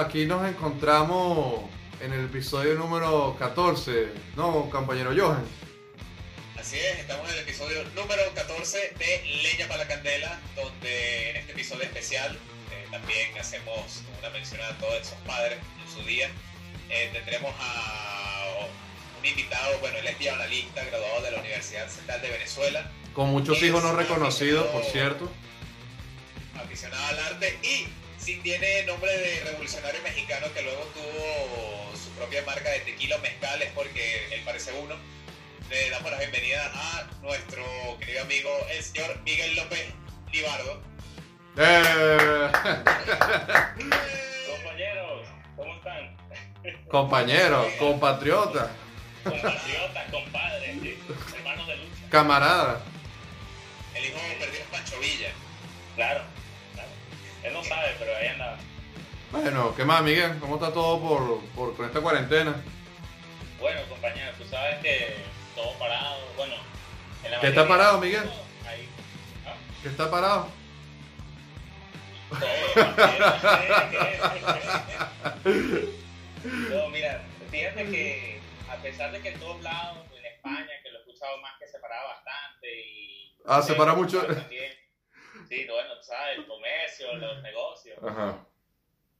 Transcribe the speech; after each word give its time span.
Aquí 0.00 0.24
nos 0.24 0.48
encontramos 0.48 1.60
en 2.00 2.14
el 2.14 2.24
episodio 2.24 2.74
número 2.74 3.36
14, 3.38 4.08
¿no, 4.34 4.70
compañero 4.70 5.12
Johan? 5.14 5.44
Así 6.58 6.78
es, 6.78 7.00
estamos 7.00 7.28
en 7.28 7.34
el 7.34 7.40
episodio 7.40 7.84
número 7.94 8.22
14 8.34 8.94
de 8.98 9.42
Leña 9.42 9.68
para 9.68 9.84
la 9.84 9.88
Candela, 9.88 10.40
donde 10.56 11.30
en 11.30 11.36
este 11.36 11.52
episodio 11.52 11.82
especial 11.82 12.32
eh, 12.72 12.86
también 12.90 13.36
hacemos 13.38 14.02
una 14.18 14.30
mención 14.30 14.62
a 14.62 14.78
todos 14.78 15.02
esos 15.02 15.18
padres 15.26 15.58
en 15.84 15.92
su 15.92 16.02
día. 16.08 16.30
Eh, 16.88 17.10
tendremos 17.12 17.54
a 17.60 18.54
un 19.18 19.26
invitado, 19.26 19.80
bueno, 19.80 19.98
él 19.98 20.06
es 20.06 20.18
diagonalista, 20.18 20.82
graduado 20.82 21.20
de 21.20 21.30
la 21.32 21.40
Universidad 21.40 21.86
Central 21.90 22.22
de 22.22 22.30
Venezuela. 22.30 22.90
Con 23.12 23.28
muchos 23.28 23.62
hijos 23.62 23.82
no 23.82 23.94
reconocidos, 23.94 24.66
por 24.68 24.82
cierto. 24.82 25.30
Aficionado 26.56 27.04
al 27.04 27.18
arte 27.34 27.58
y 27.62 27.86
sí 28.20 28.36
tiene 28.42 28.84
nombre 28.84 29.10
de 29.16 29.40
revolucionario 29.44 30.02
mexicano 30.02 30.46
que 30.52 30.62
luego 30.62 30.84
tuvo 30.94 31.96
su 31.96 32.10
propia 32.10 32.42
marca 32.44 32.68
de 32.70 32.80
tequila 32.80 33.16
mezcal, 33.18 33.62
es 33.62 33.72
porque 33.72 34.34
él 34.34 34.42
parece 34.44 34.72
uno. 34.72 34.94
Le 35.70 35.90
damos 35.90 36.10
la 36.10 36.18
bienvenida 36.18 36.70
a 36.74 37.08
nuestro 37.22 37.64
querido 37.98 38.22
amigo, 38.22 38.50
el 38.70 38.82
señor 38.82 39.18
Miguel 39.22 39.56
López 39.56 39.94
Libardo. 40.32 40.82
Eh. 41.56 42.50
Compañeros, 44.50 45.28
¿cómo 45.56 45.74
están? 45.76 46.16
Compañeros, 46.88 47.66
compatriotas. 47.78 48.68
Compatriotas, 49.24 50.10
compadres, 50.10 50.98
hermanos 51.36 51.66
de 51.66 51.76
lucha. 51.76 52.08
Camarada. 52.10 52.80
El 53.94 54.04
hijo 54.04 54.18
perdido 54.38 54.62
es 54.62 54.68
Pancho 54.70 54.98
Villa. 54.98 55.30
Claro. 55.94 56.39
Él 57.42 57.52
no 57.52 57.64
sabe, 57.64 57.96
pero 57.98 58.16
ahí 58.16 58.28
anda. 58.28 58.56
Bueno, 59.32 59.74
¿qué 59.76 59.84
más, 59.84 60.02
Miguel? 60.02 60.38
¿Cómo 60.40 60.56
está 60.56 60.72
todo 60.72 61.00
por, 61.00 61.40
por 61.54 61.76
con 61.76 61.86
esta 61.86 62.00
cuarentena? 62.00 62.56
Bueno, 63.60 63.80
compañero, 63.88 64.32
tú 64.38 64.44
sabes 64.44 64.78
que 64.82 65.14
todo 65.54 65.72
parado. 65.78 66.18
Bueno, 66.36 66.56
en 67.24 67.30
la 67.30 67.40
¿Qué 67.40 67.46
está 67.48 67.68
parado, 67.68 68.00
Miguel? 68.00 68.28
Ahí. 68.66 68.88
¿Ah? 69.46 69.54
¿Qué 69.82 69.88
está 69.88 70.10
parado? 70.10 70.48
no, 76.70 76.88
mira, 76.90 77.22
fíjate 77.50 77.90
que 77.90 78.40
a 78.70 78.76
pesar 78.76 79.10
de 79.12 79.20
que 79.20 79.30
en 79.30 79.40
todos 79.40 79.60
lados, 79.62 79.98
en 80.16 80.26
España, 80.26 80.68
que 80.82 80.90
lo 80.90 80.98
he 80.98 81.00
escuchado 81.00 81.40
más 81.42 81.58
que 81.58 81.66
se 81.66 81.78
paraba 81.78 82.14
bastante 82.14 82.80
y... 82.80 83.34
Ah, 83.46 83.62
se 83.62 83.74
para 83.74 83.94
mucho. 83.94 84.24
Sí, 85.50 85.66
bueno, 85.66 85.96
tú 85.96 86.04
sabes, 86.04 86.38
el 86.38 86.46
comercio, 86.46 87.12
los 87.14 87.42
negocios. 87.42 87.98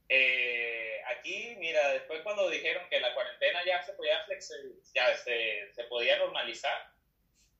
Eh, 0.07 1.01
aquí, 1.07 1.55
mira, 1.57 1.91
después 1.91 2.21
cuando 2.21 2.49
dijeron 2.49 2.87
que 2.89 3.01
la 3.01 3.13
cuarentena 3.13 3.65
ya 3.65 3.83
se 3.83 3.91
podía, 3.93 4.25
ya 4.95 5.13
se, 5.17 5.73
se 5.73 5.83
podía 5.85 6.17
normalizar, 6.19 6.87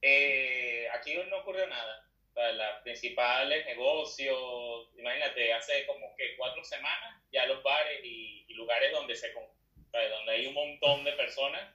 eh, 0.02 0.88
aquí 0.94 1.14
no 1.16 1.40
ocurrió 1.40 1.68
nada. 1.68 2.08
Los 2.34 2.82
principales 2.84 3.66
negocios, 3.66 4.88
imagínate, 4.96 5.52
hace 5.52 5.86
como 5.86 6.16
que 6.16 6.38
cuatro 6.38 6.64
semanas 6.64 7.22
ya 7.30 7.46
los 7.48 7.62
bares 7.64 8.00
y, 8.06 8.46
lugares 8.54 8.94
donde, 8.94 9.18
se, 9.18 9.34
donde 9.34 10.32
hay 10.32 10.48
un 10.48 10.54
montón 10.54 11.04
de 11.04 11.12
personas 11.14 11.74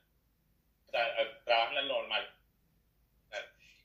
trabajan 1.45 1.77
al 1.77 1.89
normal. 1.89 2.36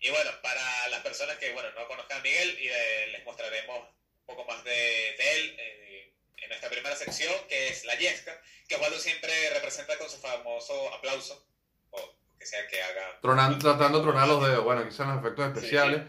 Y 0.04 0.10
bueno, 0.10 0.32
para 0.42 0.88
las 0.90 1.02
personas 1.02 1.38
que 1.38 1.54
bueno, 1.54 1.70
no 1.78 1.88
conozcan 1.88 2.20
a 2.20 2.24
Miguel, 2.24 2.58
y, 2.60 2.68
eh, 2.68 3.08
les 3.12 3.24
mostraremos 3.24 3.78
un 3.78 4.26
poco 4.26 4.46
más 4.46 4.64
de, 4.64 5.10
él 5.12 5.56
eh, 5.60 6.16
en 6.38 6.50
nuestra 6.50 6.72
primera 6.72 6.96
sección, 6.96 7.32
que 7.48 7.68
es 7.68 7.86
la 7.86 7.96
yesca, 7.96 8.36
que 8.68 8.76
Osvaldo 8.76 8.98
siempre 8.98 9.32
representa 9.54 9.96
con 10.00 10.10
su 10.10 10.18
famoso 10.18 10.92
aplauso, 10.96 11.46
o 11.92 12.18
que 12.40 12.48
sea 12.48 12.68
que 12.68 12.82
haga... 12.82 13.20
tratando 13.22 14.00
de 14.00 14.04
tronar 14.04 14.28
los 14.28 14.44
dedos, 14.44 14.64
bueno, 14.64 14.84
quizás 14.90 15.08
los 15.08 15.20
efectos 15.20 15.56
especiales. 15.56 16.02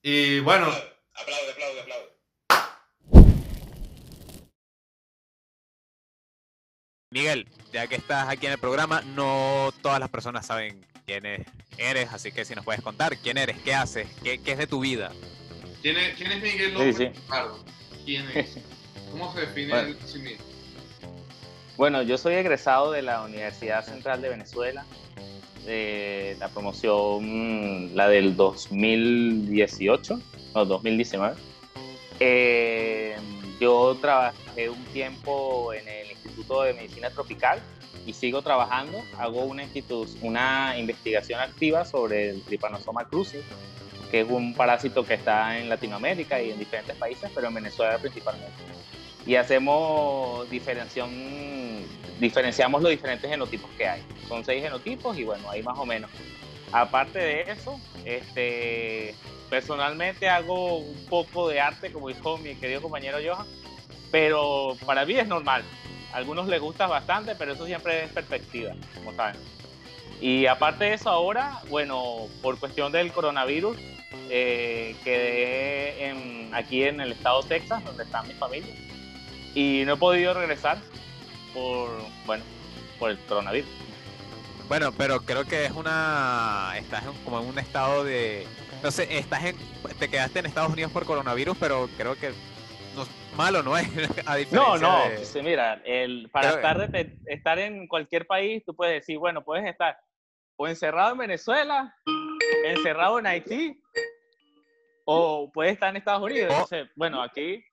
Y 0.00 0.38
bueno... 0.38 0.66
Aplaude, 1.14 1.50
aplaude, 1.50 1.80
aplaude. 1.80 2.14
Miguel, 7.10 7.48
ya 7.72 7.88
que 7.88 7.96
estás 7.96 8.28
aquí 8.28 8.46
en 8.46 8.52
el 8.52 8.58
programa, 8.58 9.00
no 9.02 9.72
todas 9.82 9.98
las 9.98 10.08
personas 10.08 10.46
saben 10.46 10.93
quién 11.06 11.24
eres, 11.78 12.12
así 12.12 12.32
que 12.32 12.44
si 12.44 12.54
nos 12.54 12.64
puedes 12.64 12.82
contar 12.82 13.16
quién 13.16 13.38
eres, 13.38 13.56
qué 13.62 13.74
haces, 13.74 14.08
qué, 14.22 14.38
qué 14.38 14.52
es 14.52 14.58
de 14.58 14.66
tu 14.66 14.80
vida. 14.80 15.12
¿Quién 15.82 15.96
es, 15.98 16.14
quién 16.14 16.32
es 16.32 16.42
Miguel 16.42 16.72
López 16.72 16.96
sí, 16.96 17.10
¿Quién 18.04 18.28
es? 18.34 18.56
¿Cómo 19.10 19.32
se 19.32 19.40
define 19.40 19.68
bueno. 19.68 19.96
sí 20.06 20.18
mismo? 20.18 20.44
Bueno, 21.76 22.02
yo 22.02 22.16
soy 22.16 22.34
egresado 22.34 22.92
de 22.92 23.02
la 23.02 23.22
Universidad 23.22 23.84
Central 23.84 24.22
de 24.22 24.28
Venezuela, 24.28 24.86
de 25.66 26.36
la 26.38 26.48
promoción, 26.48 27.94
la 27.96 28.08
del 28.08 28.36
2018, 28.36 30.20
no, 30.54 30.64
2019. 30.64 31.36
Eh, 32.20 33.16
yo 33.64 33.96
trabajé 33.98 34.68
un 34.68 34.84
tiempo 34.86 35.72
en 35.72 35.88
el 35.88 36.10
Instituto 36.10 36.62
de 36.62 36.74
Medicina 36.74 37.08
Tropical 37.08 37.60
y 38.04 38.12
sigo 38.12 38.42
trabajando. 38.42 39.02
Hago 39.18 39.44
una, 39.44 39.64
una 40.20 40.78
investigación 40.78 41.40
activa 41.40 41.86
sobre 41.86 42.28
el 42.30 42.42
Trypanosoma 42.42 43.06
cruzi, 43.06 43.38
que 44.10 44.20
es 44.20 44.28
un 44.28 44.54
parásito 44.54 45.02
que 45.06 45.14
está 45.14 45.58
en 45.58 45.70
Latinoamérica 45.70 46.42
y 46.42 46.50
en 46.50 46.58
diferentes 46.58 46.94
países, 46.96 47.30
pero 47.34 47.48
en 47.48 47.54
Venezuela 47.54 47.96
principalmente. 47.96 48.52
Y 49.26 49.36
hacemos 49.36 50.48
diferenciación, 50.50 51.10
diferenciamos 52.20 52.82
los 52.82 52.90
diferentes 52.90 53.30
genotipos 53.30 53.70
que 53.78 53.88
hay. 53.88 54.02
Son 54.28 54.44
seis 54.44 54.62
genotipos 54.62 55.16
y 55.16 55.24
bueno, 55.24 55.48
ahí 55.48 55.62
más 55.62 55.78
o 55.78 55.86
menos. 55.86 56.10
Aparte 56.70 57.18
de 57.18 57.40
eso, 57.50 57.80
este, 58.04 59.14
personalmente 59.54 60.28
hago 60.28 60.78
un 60.78 61.06
poco 61.06 61.48
de 61.48 61.60
arte, 61.60 61.92
como 61.92 62.08
dijo 62.08 62.38
mi 62.38 62.56
querido 62.56 62.82
compañero 62.82 63.18
Johan, 63.24 63.46
pero 64.10 64.76
para 64.84 65.06
mí 65.06 65.14
es 65.14 65.28
normal 65.28 65.62
algunos 66.12 66.46
les 66.46 66.60
gusta 66.60 66.86
bastante, 66.86 67.34
pero 67.34 67.52
eso 67.52 67.66
siempre 67.66 68.04
es 68.04 68.10
perspectiva, 68.10 68.72
como 68.94 69.12
saben. 69.14 69.36
Y 70.20 70.46
aparte 70.46 70.84
de 70.84 70.94
eso, 70.94 71.10
ahora, 71.10 71.60
bueno, 71.68 72.28
por 72.40 72.58
cuestión 72.58 72.92
del 72.92 73.12
coronavirus, 73.12 73.76
eh, 74.30 74.94
quedé 75.02 76.14
aquí 76.52 76.84
en 76.84 77.00
el 77.00 77.12
estado 77.12 77.42
de 77.42 77.48
Texas, 77.48 77.84
donde 77.84 78.04
está 78.04 78.22
mi 78.22 78.32
familia, 78.34 78.74
y 79.56 79.82
no 79.86 79.94
he 79.94 79.96
podido 79.96 80.34
regresar 80.34 80.78
por, 81.52 81.90
bueno, 82.26 82.44
por 83.00 83.10
el 83.10 83.18
coronavirus. 83.18 83.70
Bueno, 84.68 84.92
pero 84.92 85.20
creo 85.20 85.44
que 85.44 85.64
es 85.64 85.72
una, 85.72 86.74
estás 86.76 87.02
como 87.24 87.40
en 87.40 87.46
un 87.46 87.58
estado 87.58 88.04
de, 88.04 88.46
sé, 88.90 89.18
estás 89.18 89.44
en, 89.44 89.56
te 89.98 90.08
quedaste 90.08 90.40
en 90.40 90.46
Estados 90.46 90.72
Unidos 90.72 90.92
por 90.92 91.04
coronavirus, 91.06 91.56
pero 91.58 91.88
creo 91.96 92.14
que 92.16 92.32
no, 92.94 93.04
malo 93.36 93.62
no 93.62 93.76
es. 93.78 93.92
no, 94.52 94.76
no, 94.78 94.98
mira, 95.42 95.80
el, 95.84 96.28
para 96.30 96.50
estar, 96.50 96.90
estar 97.26 97.58
en 97.58 97.88
cualquier 97.88 98.26
país, 98.26 98.62
tú 98.64 98.74
puedes 98.74 99.00
decir, 99.00 99.18
bueno, 99.18 99.42
puedes 99.42 99.66
estar 99.66 99.96
o 100.56 100.68
encerrado 100.68 101.12
en 101.12 101.18
Venezuela, 101.18 101.94
encerrado 102.64 103.18
en 103.18 103.26
Haití, 103.26 103.82
o 105.04 105.50
puedes 105.52 105.72
estar 105.72 105.90
en 105.90 105.96
Estados 105.96 106.22
Unidos. 106.22 106.52
Entonces, 106.52 106.88
bueno, 106.94 107.22
aquí 107.22 107.64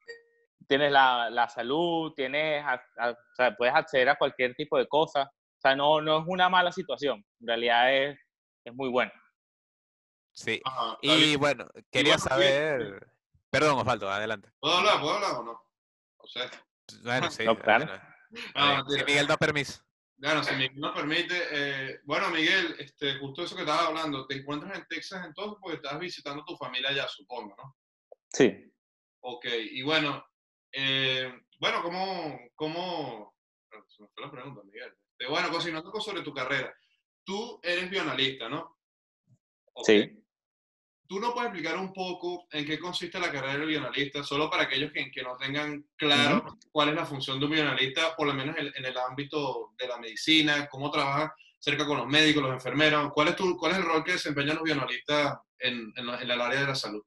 tienes 0.67 0.91
la, 0.91 1.29
la 1.29 1.47
salud, 1.47 2.13
tienes, 2.15 2.63
o 2.65 3.15
sea, 3.35 3.55
puedes 3.55 3.75
acceder 3.75 4.09
a 4.09 4.15
cualquier 4.15 4.55
tipo 4.55 4.77
de 4.77 4.87
cosa. 4.87 5.23
O 5.23 5.61
sea, 5.61 5.75
no, 5.75 6.01
no 6.01 6.19
es 6.19 6.23
una 6.27 6.49
mala 6.49 6.71
situación, 6.71 7.23
en 7.39 7.47
realidad 7.47 7.93
es, 7.93 8.19
es 8.65 8.73
muy 8.73 8.89
bueno. 8.89 9.11
Sí, 10.33 10.61
y 11.01 11.35
bueno, 11.35 11.67
quería 11.91 12.17
saber... 12.17 13.07
Perdón, 13.51 13.79
Osvaldo, 13.79 14.09
adelante. 14.09 14.49
¿Puedo 14.59 14.77
hablar? 14.77 15.01
¿Puedo 15.01 15.15
hablar 15.15 15.31
o 15.35 15.43
no? 15.43 15.61
O 16.17 16.27
sea. 16.27 16.49
Bueno, 17.03 17.29
sí. 17.31 17.43
No, 17.43 17.59
claro. 17.59 17.85
no, 18.55 18.89
si 18.89 19.03
Miguel 19.03 19.27
da 19.27 19.35
permiso. 19.35 19.83
Claro, 20.19 20.41
si 20.43 20.55
Miguel 20.55 20.79
nos 20.79 20.95
permite. 20.95 21.35
Eh, 21.51 21.99
bueno, 22.05 22.29
Miguel, 22.29 22.75
este, 22.79 23.17
justo 23.19 23.43
eso 23.43 23.55
que 23.55 23.63
estabas 23.63 23.87
hablando, 23.87 24.25
te 24.25 24.35
encuentras 24.35 24.77
en 24.77 24.87
Texas 24.87 25.25
entonces 25.25 25.57
porque 25.61 25.75
estás 25.75 25.99
visitando 25.99 26.43
a 26.43 26.45
tu 26.45 26.55
familia 26.55 26.89
allá, 26.89 27.07
supongo, 27.09 27.53
¿no? 27.57 27.75
Sí. 28.31 28.71
Ok, 29.19 29.45
y 29.71 29.81
bueno, 29.81 30.25
eh, 30.71 31.31
bueno, 31.59 31.83
¿cómo, 31.83 32.39
cómo, 32.55 33.35
se 33.69 34.01
me 34.01 34.09
fue 34.09 34.23
la 34.23 34.31
pregunta, 34.31 34.61
Miguel. 34.63 34.95
Este, 35.11 35.29
bueno, 35.29 35.49
cocinando 35.49 35.91
sobre 35.99 36.21
tu 36.21 36.33
carrera. 36.33 36.73
Tú 37.25 37.59
eres 37.61 37.89
bioanalista, 37.89 38.47
¿no? 38.47 38.77
Sí. 39.83 40.20
¿Tú 41.11 41.19
no 41.19 41.33
puedes 41.33 41.49
explicar 41.49 41.77
un 41.77 41.91
poco 41.91 42.47
en 42.53 42.65
qué 42.65 42.79
consiste 42.79 43.19
la 43.19 43.29
carrera 43.29 43.57
del 43.57 43.67
bioanalista, 43.67 44.23
solo 44.23 44.49
para 44.49 44.63
aquellos 44.63 44.93
que, 44.93 45.11
que 45.11 45.21
no 45.21 45.35
tengan 45.35 45.85
claro 45.97 46.57
cuál 46.71 46.87
es 46.87 46.95
la 46.95 47.05
función 47.05 47.37
de 47.37 47.47
un 47.47 47.51
bioanalista, 47.51 48.15
por 48.15 48.27
lo 48.27 48.33
menos 48.33 48.55
en, 48.57 48.85
el 48.85 48.97
ámbito 48.97 49.73
de 49.77 49.89
la 49.89 49.97
medicina, 49.97 50.69
cómo 50.71 50.89
trabaja 50.89 51.35
cerca 51.59 51.85
con 51.85 51.97
los 51.97 52.07
médicos, 52.07 52.43
los 52.43 52.53
enfermeros? 52.53 53.11
¿Cuál 53.11 53.27
es, 53.27 53.35
tu, 53.35 53.57
cuál 53.57 53.73
es 53.73 53.79
el 53.79 53.83
rol 53.83 54.05
que 54.05 54.13
desempeñan 54.13 54.55
los 54.55 54.63
bioanalistas 54.63 55.37
en, 55.59 55.91
en, 55.97 56.31
el 56.31 56.31
área 56.39 56.61
de 56.61 56.67
la 56.67 56.75
salud? 56.75 57.03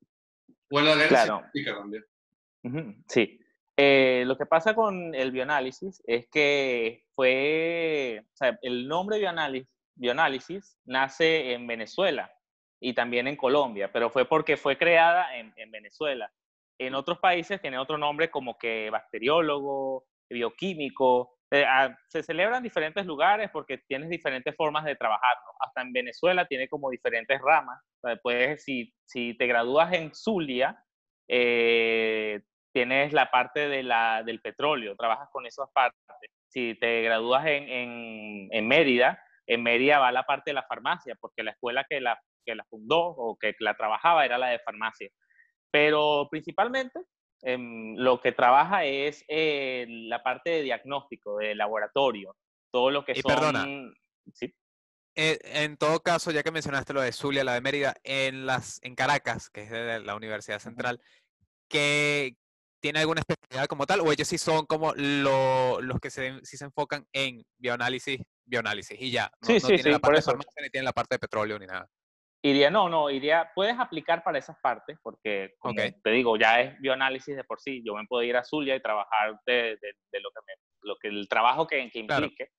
O 0.70 0.78
en 0.78 0.84
la 0.84 0.92
área 0.92 1.08
claro. 1.08 1.38
científica 1.38 1.74
también. 1.74 3.04
Sí. 3.08 3.40
Eh, 3.74 4.24
lo 4.26 4.36
que 4.36 4.44
pasa 4.44 4.74
con 4.74 5.14
el 5.14 5.32
bioanálisis 5.32 6.02
es 6.06 6.28
que 6.30 7.06
fue, 7.14 8.22
o 8.22 8.36
sea, 8.36 8.58
el 8.60 8.86
nombre 8.86 9.18
bioanálisis, 9.18 9.66
bioanálisis 9.94 10.76
nace 10.84 11.54
en 11.54 11.66
Venezuela 11.66 12.30
y 12.80 12.94
también 12.94 13.26
en 13.28 13.36
Colombia, 13.36 13.90
pero 13.92 14.10
fue 14.10 14.26
porque 14.26 14.56
fue 14.56 14.76
creada 14.76 15.36
en, 15.36 15.52
en 15.56 15.70
Venezuela. 15.70 16.30
En 16.78 16.94
otros 16.94 17.18
países 17.18 17.60
tiene 17.60 17.78
otro 17.78 17.98
nombre 17.98 18.30
como 18.30 18.58
que 18.58 18.90
bacteriólogo, 18.90 20.06
bioquímico. 20.28 21.36
Eh, 21.50 21.64
ah, 21.66 21.96
se 22.08 22.22
celebra 22.22 22.56
en 22.56 22.62
diferentes 22.62 23.06
lugares 23.06 23.50
porque 23.52 23.78
tienes 23.86 24.08
diferentes 24.08 24.54
formas 24.56 24.84
de 24.84 24.96
trabajarlo. 24.96 25.52
Hasta 25.60 25.82
en 25.82 25.92
Venezuela 25.92 26.46
tiene 26.46 26.68
como 26.68 26.90
diferentes 26.90 27.40
ramas. 27.40 27.80
puedes, 28.22 28.64
si, 28.64 28.92
si 29.04 29.36
te 29.36 29.46
gradúas 29.46 29.92
en 29.92 30.14
Zulia, 30.14 30.76
eh, 31.28 32.40
tienes 32.72 33.12
la 33.12 33.30
parte 33.30 33.68
de 33.68 33.82
la, 33.84 34.22
del 34.24 34.40
petróleo, 34.40 34.96
trabajas 34.96 35.28
con 35.30 35.46
esas 35.46 35.70
partes. 35.72 36.00
Si 36.48 36.74
te 36.80 37.02
gradúas 37.02 37.46
en, 37.46 37.68
en, 37.68 38.48
en, 38.50 38.68
Mérida, 38.68 39.20
en 39.46 39.62
Mérida 39.62 40.00
va 40.00 40.12
la 40.12 40.24
parte 40.24 40.50
de 40.50 40.54
la 40.54 40.64
farmacia, 40.64 41.16
porque 41.20 41.42
la 41.42 41.52
escuela 41.52 41.84
que 41.88 42.00
la, 42.00 42.20
que 42.44 42.54
la 42.54 42.64
fundó 42.64 42.98
o 42.98 43.36
que 43.36 43.54
la 43.60 43.76
trabajaba 43.76 44.24
era 44.24 44.38
la 44.38 44.48
de 44.48 44.58
farmacia. 44.60 45.10
Pero 45.70 46.28
principalmente 46.30 47.00
em, 47.42 47.96
lo 47.96 48.20
que 48.20 48.32
trabaja 48.32 48.84
es 48.84 49.24
eh, 49.28 49.86
la 49.88 50.22
parte 50.22 50.50
de 50.50 50.62
diagnóstico, 50.62 51.38
de 51.38 51.54
laboratorio, 51.54 52.36
todo 52.70 52.90
lo 52.90 53.04
que 53.04 53.12
y 53.12 53.22
son... 53.22 53.34
Perdona. 53.34 53.66
¿Sí? 54.32 54.54
Eh, 55.16 55.38
en 55.44 55.76
todo 55.76 56.00
caso, 56.00 56.30
ya 56.32 56.42
que 56.42 56.50
mencionaste 56.50 56.92
lo 56.92 57.00
de 57.00 57.12
Zulia, 57.12 57.44
la 57.44 57.54
de 57.54 57.60
Mérida, 57.60 57.94
en, 58.02 58.46
las, 58.46 58.80
en 58.82 58.94
Caracas, 58.96 59.48
que 59.48 59.62
es 59.62 59.70
de 59.70 60.00
la 60.00 60.16
Universidad 60.16 60.58
Central, 60.58 61.00
que, 61.68 62.36
tiene 62.84 62.98
alguna 62.98 63.22
especialidad 63.22 63.66
como 63.66 63.86
tal, 63.86 64.00
o 64.00 64.12
ellos 64.12 64.28
sí 64.28 64.36
son 64.36 64.66
como 64.66 64.92
lo, 64.94 65.80
los 65.80 65.98
que 66.00 66.10
se, 66.10 66.38
sí 66.42 66.58
se 66.58 66.66
enfocan 66.66 67.06
en 67.14 67.42
bioanálisis, 67.56 68.20
bioanálisis 68.44 69.00
y 69.00 69.10
ya. 69.10 69.32
No, 69.40 69.46
sí, 69.46 69.54
no 69.54 69.60
sí, 69.60 69.66
tienen 69.68 69.84
sí, 69.84 69.90
la 69.90 69.98
por 69.98 70.02
parte 70.02 70.18
eso. 70.18 70.30
de 70.30 70.32
farmacia 70.32 70.62
ni 70.62 70.68
tienen 70.68 70.84
la 70.84 70.92
parte 70.92 71.14
de 71.14 71.18
petróleo 71.18 71.58
ni 71.58 71.64
nada. 71.64 71.88
Iría, 72.46 72.70
no, 72.70 72.90
no, 72.90 73.08
iría, 73.08 73.50
puedes 73.54 73.78
aplicar 73.78 74.22
para 74.22 74.38
esas 74.38 74.58
partes, 74.60 74.98
porque 75.02 75.54
como 75.58 75.74
te 75.74 76.10
digo, 76.10 76.36
ya 76.36 76.60
es 76.60 76.78
bioanálisis 76.78 77.34
de 77.34 77.42
por 77.44 77.58
sí. 77.58 77.82
Yo 77.82 77.94
me 77.94 78.04
puedo 78.06 78.22
ir 78.22 78.36
a 78.36 78.44
Zulia 78.44 78.76
y 78.76 78.82
trabajar 78.82 79.40
de, 79.46 79.78
de- 79.80 79.94
de 80.12 80.20
lo 80.20 80.28
que 80.30 80.40
me, 80.46 80.52
lo 80.82 80.96
que 80.96 81.08
el 81.08 81.26
trabajo 81.26 81.66
que, 81.66 81.90
que 81.90 82.00
implique, 82.00 82.50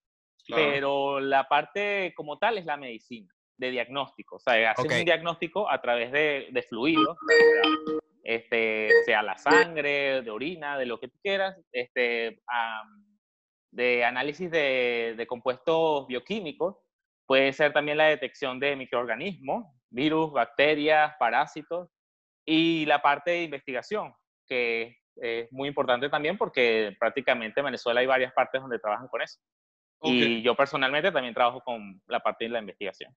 Claro. 0.48 0.64
pero 0.72 1.20
la 1.20 1.48
parte 1.48 2.14
como 2.16 2.38
tal 2.40 2.58
es 2.58 2.66
la 2.66 2.78
medicina, 2.78 3.32
de 3.58 3.70
diagnóstico. 3.72 4.38
O 4.38 4.40
sea, 4.40 4.72
haces 4.72 4.92
un 4.92 5.06
diagnóstico 5.06 5.70
a 5.70 5.80
través 5.82 6.12
de, 6.12 6.48
de 6.52 6.62
fluidos, 6.64 7.16
este, 8.24 8.90
sea 9.06 9.22
la 9.22 9.38
sangre, 9.38 10.22
de 10.24 10.32
orina, 10.32 10.78
de 10.78 10.86
lo 10.88 11.00
que 11.00 11.08
tú 11.10 11.18
quieras, 11.22 11.56
este, 11.72 12.42
am, 12.48 13.06
de 13.72 14.04
análisis 14.04 14.50
de, 14.50 15.14
de 15.16 15.28
compuestos 15.28 16.08
bioquímicos, 16.08 16.78
puede 17.28 17.54
ser 17.54 17.74
también 17.74 17.98
la 17.98 18.06
detección 18.06 18.60
de 18.60 18.76
microorganismos, 18.76 19.66
virus, 19.90 20.32
bacterias, 20.32 21.14
parásitos, 21.20 21.90
y 22.46 22.86
la 22.86 23.02
parte 23.02 23.32
de 23.32 23.44
investigación, 23.44 24.14
que 24.48 24.98
es 25.16 25.52
muy 25.52 25.68
importante 25.70 26.10
también 26.10 26.38
porque 26.38 26.96
prácticamente 27.00 27.60
en 27.62 27.66
Venezuela 27.66 28.02
hay 28.02 28.06
varias 28.06 28.34
partes 28.34 28.62
donde 28.62 28.80
trabajan 28.80 29.08
con 29.08 29.22
eso. 29.22 29.40
Y 30.02 30.42
yo 30.44 30.56
personalmente 30.56 31.12
también 31.12 31.34
trabajo 31.34 31.62
con 31.62 32.02
la 32.08 32.20
parte 32.20 32.46
de 32.46 32.50
la 32.52 32.60
investigación. 32.60 33.16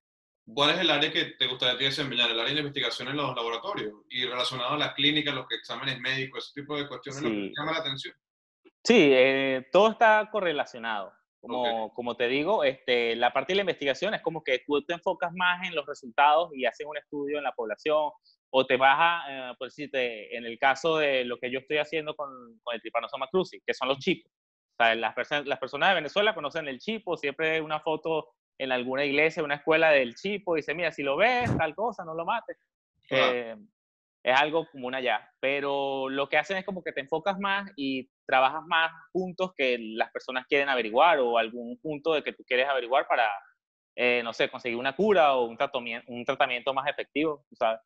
¿Cuál 0.55 0.71
es 0.71 0.79
el 0.79 0.89
área 0.89 1.13
que 1.13 1.25
te 1.39 1.47
gustaría 1.47 1.89
desempeñar? 1.89 2.31
El 2.31 2.41
área 2.41 2.55
de 2.55 2.61
investigación 2.61 3.09
en 3.09 3.17
los 3.17 3.37
laboratorios 3.37 3.93
y 4.09 4.25
relacionado 4.25 4.71
a 4.71 4.79
la 4.79 4.95
clínica, 4.95 5.31
los 5.33 5.45
exámenes 5.51 5.99
médicos, 6.01 6.47
ese 6.47 6.63
tipo 6.63 6.77
de 6.79 6.89
cuestiones, 6.89 7.23
lo 7.23 7.29
que 7.29 7.35
Sí. 7.35 7.53
llama 7.59 7.73
la 7.73 7.79
atención. 7.81 8.15
Sí, 8.83 9.11
eh, 9.13 9.67
todo 9.71 9.91
está 9.91 10.27
correlacionado. 10.33 11.13
Como, 11.49 11.87
Ok. 11.87 11.95
como 11.95 12.17
te 12.17 12.29
digo, 12.29 12.63
este, 12.63 13.17
la 13.17 13.33
parte 13.33 13.53
de 13.53 13.57
la 13.57 13.63
investigación 13.63 14.15
es 14.15 14.23
como 14.23 14.45
que 14.45 14.61
tú 14.67 14.83
te 14.85 14.93
enfocas 14.95 15.33
más 15.35 15.67
en 15.67 15.75
los 15.75 15.87
resultados 15.87 16.51
y 16.55 16.67
haces 16.67 16.87
un 16.87 16.97
estudio 16.97 17.39
en 17.39 17.45
la 17.45 17.53
población 17.53 18.11
o 18.51 18.67
te 18.67 18.77
vas 18.77 18.97
a, 18.99 19.51
eh, 19.51 19.55
por 19.59 19.69
decirte, 19.69 20.37
en 20.37 20.45
el 20.45 20.59
caso 20.59 20.99
de 20.99 21.25
lo 21.25 21.39
que 21.39 21.51
yo 21.51 21.59
estoy 21.59 21.79
haciendo 21.79 22.15
con, 22.15 22.29
con 22.63 22.75
el 22.75 22.81
Trypanosoma 22.81 23.29
cruzi, 23.29 23.61
que 23.67 23.75
son 23.75 23.89
los 23.89 23.99
chipos. 23.99 24.31
O 24.31 24.85
sea, 24.85 24.95
las, 24.95 25.15
perso- 25.15 25.45
las 25.45 25.59
personas 25.59 25.89
de 25.89 25.95
Venezuela 25.97 26.35
conocen 26.35 26.69
el 26.69 26.79
chipo, 26.79 27.17
siempre 27.17 27.53
hay 27.53 27.61
una 27.61 27.81
foto 27.81 28.29
en 28.59 28.71
alguna 28.73 29.05
iglesia, 29.05 29.43
una 29.43 29.57
escuela 29.57 29.91
del 29.91 30.15
chipo, 30.15 30.57
y 30.57 30.61
dice, 30.61 30.75
mira, 30.75 30.93
si 30.93 31.03
lo 31.03 31.17
ves, 31.17 31.51
tal 31.57 31.75
cosa, 31.75 32.05
no 32.05 32.15
lo 32.15 32.25
mates. 32.25 32.57
Eh, 33.11 33.57
es 34.23 34.39
algo 34.39 34.67
común 34.71 34.95
allá, 34.95 35.29
pero 35.41 36.09
lo 36.09 36.29
que 36.29 36.39
hacen 36.39 36.57
es 36.57 36.65
como 36.65 36.83
que 36.83 36.93
te 36.93 37.01
enfocas 37.01 37.39
más 37.39 37.71
y 37.77 38.09
trabajas 38.27 38.63
más 38.67 38.91
puntos 39.13 39.53
que 39.57 39.79
las 39.79 40.11
personas 40.11 40.47
quieren 40.47 40.69
averiguar 40.69 41.19
o 41.21 41.39
algún 41.39 41.79
punto 41.81 42.15
de 42.15 42.23
que 42.23 42.33
tú 42.33 42.45
quieres 42.45 42.69
averiguar 42.69 43.07
para, 43.07 43.29
eh, 43.97 44.21
no 44.25 44.33
sé, 44.33 44.51
conseguir 44.51 44.77
una 44.79 44.95
cura 44.95 45.35
o 45.35 45.45
un 45.45 45.57
tratamiento, 45.57 46.11
un 46.13 46.25
tratamiento 46.25 46.75
más 46.75 46.89
efectivo, 46.89 47.45
¿sabes? 47.53 47.81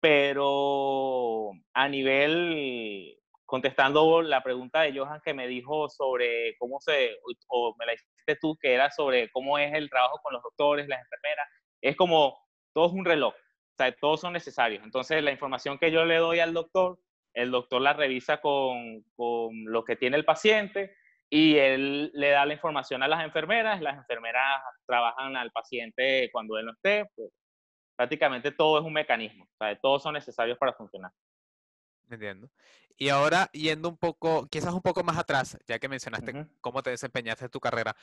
Pero 0.00 1.50
a 1.74 1.88
nivel, 1.88 3.18
contestando 3.46 4.22
la 4.22 4.42
pregunta 4.42 4.82
de 4.82 4.96
Johan 4.96 5.20
que 5.24 5.34
me 5.34 5.48
dijo 5.48 5.88
sobre 5.88 6.56
cómo 6.58 6.80
se, 6.80 7.16
o 7.48 7.74
me 7.78 7.86
la 7.86 7.94
hiciste 7.94 8.36
tú, 8.40 8.56
que 8.60 8.74
era 8.74 8.90
sobre 8.90 9.30
cómo 9.30 9.58
es 9.58 9.72
el 9.74 9.88
trabajo 9.90 10.20
con 10.22 10.34
los 10.34 10.42
doctores, 10.42 10.86
las 10.86 11.00
enfermeras, 11.00 11.48
es 11.80 11.96
como, 11.96 12.38
todo 12.74 12.86
es 12.86 12.92
un 12.92 13.04
reloj, 13.04 13.34
o 13.76 13.82
sea, 13.82 13.92
todos 13.92 14.22
son 14.22 14.32
necesarios. 14.32 14.82
Entonces, 14.82 15.22
la 15.22 15.32
información 15.32 15.78
que 15.78 15.90
yo 15.90 16.06
le 16.06 16.16
doy 16.16 16.40
al 16.40 16.54
doctor, 16.54 16.98
el 17.34 17.50
doctor 17.50 17.82
la 17.82 17.92
revisa 17.92 18.40
con, 18.40 19.02
con 19.14 19.64
lo 19.66 19.84
que 19.84 19.96
tiene 19.96 20.16
el 20.16 20.24
paciente 20.24 20.96
y 21.28 21.56
él 21.56 22.10
le 22.14 22.30
da 22.30 22.46
la 22.46 22.54
información 22.54 23.02
a 23.02 23.08
las 23.08 23.22
enfermeras, 23.22 23.82
las 23.82 23.98
enfermeras 23.98 24.62
trabajan 24.86 25.36
al 25.36 25.50
paciente 25.50 26.30
cuando 26.32 26.56
él 26.56 26.64
no 26.64 26.72
esté, 26.72 27.04
pues, 27.14 27.30
prácticamente 27.96 28.50
todo 28.50 28.78
es 28.78 28.84
un 28.84 28.94
mecanismo, 28.94 29.44
o 29.44 29.56
sea, 29.58 29.78
todos 29.78 30.02
son 30.02 30.14
necesarios 30.14 30.56
para 30.56 30.72
funcionar. 30.72 31.12
Entiendo. 32.08 32.48
Y 32.96 33.10
ahora 33.10 33.50
yendo 33.52 33.90
un 33.90 33.98
poco, 33.98 34.46
quizás 34.46 34.72
un 34.72 34.80
poco 34.80 35.04
más 35.04 35.18
atrás, 35.18 35.58
ya 35.66 35.78
que 35.78 35.88
mencionaste 35.88 36.46
cómo 36.62 36.82
te 36.82 36.90
desempeñaste 36.90 37.44
en 37.44 37.50
tu 37.50 37.60
carrera, 37.60 37.94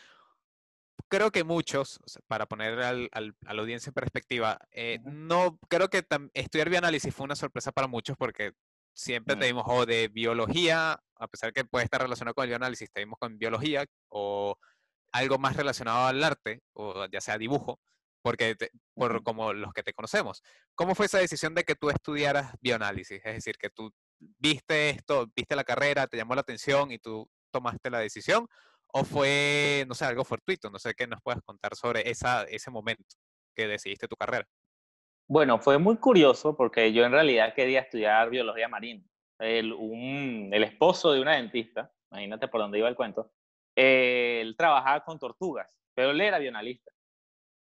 creo 1.09 1.31
que 1.31 1.43
muchos, 1.43 1.99
para 2.27 2.45
poner 2.45 2.79
al- 2.81 3.09
al- 3.11 3.35
a 3.45 3.53
la 3.53 3.61
audiencia 3.61 3.89
en 3.89 3.93
perspectiva, 3.93 4.59
eh, 4.71 4.99
no 5.03 5.59
creo 5.69 5.89
que 5.89 6.05
estudiar 6.33 6.69
bioanálisis 6.69 7.13
fue 7.13 7.25
una 7.25 7.35
sorpresa 7.35 7.71
para 7.71 7.87
muchos 7.87 8.17
porque 8.17 8.53
siempre 8.93 9.35
te 9.35 9.45
Mm. 9.45 9.47
dimos 9.47 9.63
o 9.67 9.85
de 9.85 10.07
biología, 10.07 10.99
a 11.15 11.27
pesar 11.27 11.51
que 11.53 11.65
puede 11.65 11.85
estar 11.85 12.01
relacionado 12.01 12.35
con 12.35 12.43
el 12.43 12.49
bioanálisis, 12.49 12.91
te 12.91 12.99
dimos 13.01 13.17
con 13.19 13.37
biología 13.37 13.85
o 14.09 14.55
algo 15.11 15.37
más 15.37 15.55
relacionado 15.55 16.07
al 16.07 16.23
arte, 16.23 16.61
o 16.73 17.05
ya 17.07 17.21
sea 17.21 17.37
dibujo, 17.37 17.79
porque 18.21 18.55
te- 18.55 18.71
por 18.95 19.21
como 19.23 19.53
los 19.53 19.73
que 19.73 19.83
te 19.83 19.93
conocemos. 19.93 20.41
¿Cómo 20.75 20.95
fue 20.95 21.07
esa 21.07 21.19
decisión 21.19 21.53
de 21.55 21.63
que 21.63 21.75
tú 21.75 21.89
estudiaras 21.89 22.53
bioanálisis? 22.61 23.19
Es 23.23 23.33
decir, 23.35 23.57
que 23.57 23.69
tú 23.69 23.91
viste 24.19 24.89
esto, 24.91 25.27
viste 25.35 25.55
la 25.55 25.63
carrera, 25.63 26.07
te 26.07 26.17
llamó 26.17 26.33
la 26.35 26.41
atención 26.41 26.91
y 26.91 26.99
tú 26.99 27.29
tomaste 27.51 27.89
la 27.89 27.99
decisión, 27.99 28.47
o 28.95 29.03
fue, 29.03 29.85
no 29.87 29.95
sé, 29.95 30.05
algo 30.05 30.23
fortuito, 30.23 30.69
no 30.69 30.77
sé 30.79 30.93
qué 30.93 31.07
nos 31.07 31.21
puedas 31.21 31.41
contar 31.43 31.75
sobre 31.75 32.09
esa, 32.09 32.43
ese 32.43 32.69
momento 32.69 33.03
que 33.55 33.67
decidiste 33.67 34.07
tu 34.07 34.15
carrera. 34.15 34.45
Bueno, 35.27 35.57
fue 35.59 35.77
muy 35.77 35.97
curioso 35.97 36.55
porque 36.55 36.93
yo 36.93 37.03
en 37.05 37.11
realidad 37.11 37.53
quería 37.55 37.79
estudiar 37.81 38.29
biología 38.29 38.67
marina. 38.67 39.03
El, 39.39 39.73
un- 39.73 40.49
el 40.53 40.63
esposo 40.63 41.11
de 41.11 41.21
una 41.21 41.35
dentista, 41.35 41.91
imagínate 42.11 42.47
por 42.47 42.61
dónde 42.61 42.77
iba 42.77 42.87
el 42.89 42.95
cuento, 42.95 43.31
eh, 43.75 44.39
él 44.41 44.55
trabajaba 44.55 45.03
con 45.03 45.17
tortugas, 45.17 45.67
pero 45.95 46.11
él 46.11 46.21
era 46.21 46.37
bioanalista. 46.37 46.91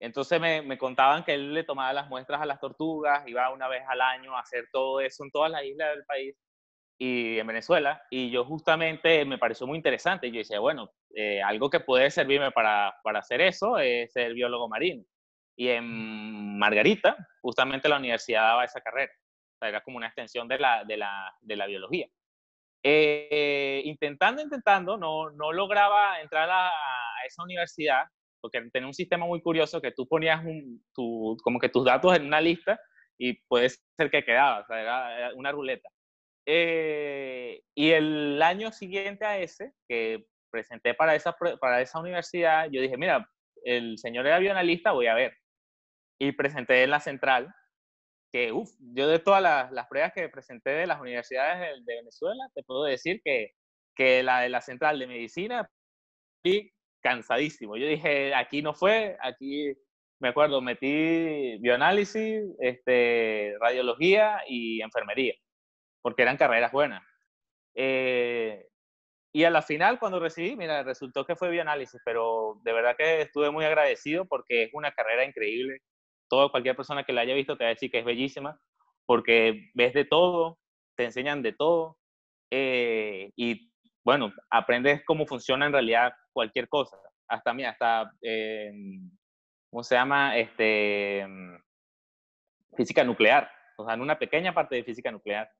Entonces 0.01 0.41
me, 0.41 0.63
me 0.63 0.79
contaban 0.79 1.25
que 1.25 1.35
él 1.35 1.55
le 1.55 1.65
tomaba 1.65 1.93
las 1.93 2.09
muestras 2.09 2.41
a 2.41 2.47
las 2.47 2.59
tortugas, 2.61 3.27
iba 3.29 3.51
una 3.53 3.69
vez 3.69 3.85
al 3.87 4.01
año 4.01 4.37
a 4.37 4.41
hacer 4.41 4.69
todo 4.73 5.01
eso 5.01 5.25
en 5.25 5.31
todas 5.31 5.51
las 5.51 5.65
islas 5.65 5.95
del 5.95 6.05
país 6.07 6.35
y 7.01 7.39
en 7.39 7.47
Venezuela. 7.47 8.03
Y 8.11 8.31
yo 8.31 8.45
justamente 8.45 9.25
me 9.25 9.39
pareció 9.39 9.67
muy 9.67 9.79
interesante. 9.79 10.31
Yo 10.31 10.39
decía, 10.39 10.61
bueno, 10.61 10.93
eh, 11.15 11.43
algo 11.43 11.71
que 11.71 11.81
puede 11.81 12.11
servirme 12.11 12.51
para, 12.53 12.95
para 13.03 13.21
hacer 13.21 13.41
eso 13.41 13.79
es 13.79 14.13
ser 14.13 14.35
biólogo 14.35 14.69
marino. 14.69 15.03
Y 15.57 15.69
en 15.69 16.59
Margarita, 16.59 17.17
justamente 17.41 17.89
la 17.89 17.97
universidad 17.97 18.43
daba 18.43 18.65
esa 18.67 18.83
carrera. 18.83 19.11
O 19.55 19.59
sea, 19.59 19.71
era 19.71 19.81
como 19.81 19.97
una 19.97 20.09
extensión 20.09 20.47
de 20.47 20.59
la, 20.59 20.85
de 20.85 20.99
la, 20.99 21.35
de 21.41 21.57
la 21.57 21.67
biología. 21.67 22.07
Eh, 22.83 23.81
intentando, 23.87 24.43
intentando, 24.43 24.99
no, 24.99 25.31
no 25.31 25.53
lograba 25.53 26.21
entrar 26.21 26.51
a, 26.51 26.69
a 26.69 27.27
esa 27.27 27.43
universidad 27.43 28.05
porque 28.43 28.61
tenía 28.73 28.87
un 28.87 28.95
sistema 28.95 29.27
muy 29.27 29.41
curioso 29.41 29.81
que 29.81 29.93
tú 29.93 30.07
ponías 30.07 30.45
un, 30.45 30.83
tu, 30.95 31.37
como 31.43 31.59
que 31.59 31.69
tus 31.69 31.85
datos 31.85 32.15
en 32.15 32.27
una 32.27 32.41
lista 32.41 32.79
y 33.19 33.35
puede 33.49 33.69
ser 33.69 34.11
que 34.11 34.25
quedaba, 34.25 34.61
o 34.61 34.67
sea, 34.67 34.81
era, 34.81 35.19
era 35.19 35.35
una 35.35 35.53
ruleta. 35.53 35.91
Eh, 36.47 37.63
y 37.75 37.91
el 37.91 38.41
año 38.43 38.73
siguiente 38.73 39.25
a 39.25 39.39
ese, 39.39 39.73
que 39.89 40.27
presenté 40.51 40.95
para 40.95 41.15
esa, 41.15 41.37
para 41.61 41.81
esa 41.81 42.01
universidad, 42.01 42.69
yo 42.71 42.81
dije, 42.81 42.97
mira, 42.97 43.29
el 43.65 43.99
señor 43.99 44.27
era 44.27 44.39
bioanalista, 44.39 44.93
voy 44.93 45.07
a 45.07 45.15
ver. 45.15 45.35
Y 46.19 46.33
presenté 46.33 46.83
en 46.83 46.91
la 46.91 47.01
central, 47.01 47.55
que, 48.33 48.53
uff, 48.53 48.71
yo 48.95 49.09
de 49.09 49.19
todas 49.19 49.43
las, 49.43 49.73
las 49.73 49.87
pruebas 49.89 50.13
que 50.15 50.29
presenté 50.29 50.71
de 50.71 50.87
las 50.87 51.01
universidades 51.01 51.61
de, 51.61 51.83
de 51.85 51.97
Venezuela, 52.01 52.45
te 52.55 52.63
puedo 52.63 52.85
decir 52.85 53.21
que 53.25 53.53
que 54.01 54.23
la 54.23 54.41
de 54.41 54.49
la 54.49 54.63
central 54.63 54.99
de 54.99 55.07
medicina 55.07 55.71
y 56.43 56.73
cansadísimo. 57.03 57.77
Yo 57.77 57.87
dije, 57.87 58.35
aquí 58.35 58.63
no 58.63 58.75
fue, 58.75 59.19
aquí 59.21 59.75
me 60.21 60.29
acuerdo, 60.31 60.63
metí 60.63 61.59
bioanálisis, 61.59 62.43
este, 62.61 63.55
radiología 63.61 64.41
y 64.49 64.81
enfermería, 64.83 65.35
porque 66.03 66.23
eran 66.23 66.37
carreras 66.37 66.73
buenas. 66.73 67.03
Eh, 67.75 68.67
y 69.33 69.45
a 69.45 69.51
la 69.51 69.63
final, 69.63 69.99
cuando 69.99 70.19
recibí, 70.19 70.57
mira, 70.57 70.83
resultó 70.83 71.25
que 71.25 71.37
fue 71.37 71.51
bioanálisis, 71.51 72.01
pero 72.05 72.61
de 72.65 72.73
verdad 72.73 72.97
que 72.97 73.23
estuve 73.23 73.51
muy 73.51 73.65
agradecido 73.65 74.27
porque 74.27 74.65
es 74.65 74.71
una 74.73 74.91
carrera 74.93 75.25
increíble. 75.25 75.79
Todo, 76.29 76.51
cualquier 76.51 76.77
persona 76.77 77.05
que 77.05 77.13
la 77.13 77.21
haya 77.23 77.35
visto 77.35 77.57
te 77.57 77.65
va 77.65 77.69
a 77.71 77.75
decir 77.75 77.91
que 77.91 78.01
es 78.01 78.05
bellísima, 78.05 78.61
porque 79.07 79.71
ves 79.75 79.95
de 79.95 80.05
todo, 80.05 80.59
te 80.97 81.05
enseñan 81.05 81.43
de 81.43 81.53
todo, 81.53 81.97
eh, 82.51 83.31
y 83.37 83.73
bueno, 84.05 84.33
aprendes 84.51 85.03
cómo 85.05 85.27
funciona 85.27 85.67
en 85.67 85.73
realidad 85.73 86.13
cualquier 86.33 86.69
cosa. 86.69 86.97
Hasta, 87.29 87.53
mira, 87.55 87.71
hasta, 87.71 88.13
eh, 88.23 88.73
¿cómo 89.71 89.85
se 89.85 89.95
llama? 89.95 90.37
Este, 90.37 91.25
física 92.77 93.05
nuclear. 93.05 93.51
O 93.77 93.85
sea, 93.85 93.95
en 93.95 94.01
una 94.01 94.19
pequeña 94.19 94.53
parte 94.53 94.75
de 94.77 94.85
física 94.85 95.13
nuclear 95.13 95.51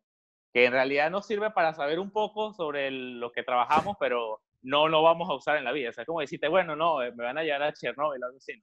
que 0.53 0.65
en 0.65 0.73
realidad 0.73 1.11
nos 1.11 1.27
sirve 1.27 1.51
para 1.51 1.75
saber 1.75 1.99
un 1.99 2.11
poco 2.11 2.53
sobre 2.53 2.91
lo 2.91 3.31
que 3.33 3.43
trabajamos, 3.43 3.97
pero 4.01 4.41
no 4.63 4.89
lo 4.89 5.03
vamos 5.03 5.29
a 5.31 5.35
usar 5.35 5.57
en 5.57 5.65
la 5.65 5.73
vida. 5.73 5.91
O 5.91 5.93
sea, 5.93 6.05
como 6.05 6.21
decirte, 6.21 6.49
bueno, 6.49 6.77
no, 6.77 7.03
eh, 7.03 7.13
me 7.13 7.25
van 7.25 7.39
a 7.39 7.43
llevar 7.43 7.63
a 7.63 7.73
Chernobyl, 7.73 8.23
algo 8.23 8.37
así. 8.37 8.63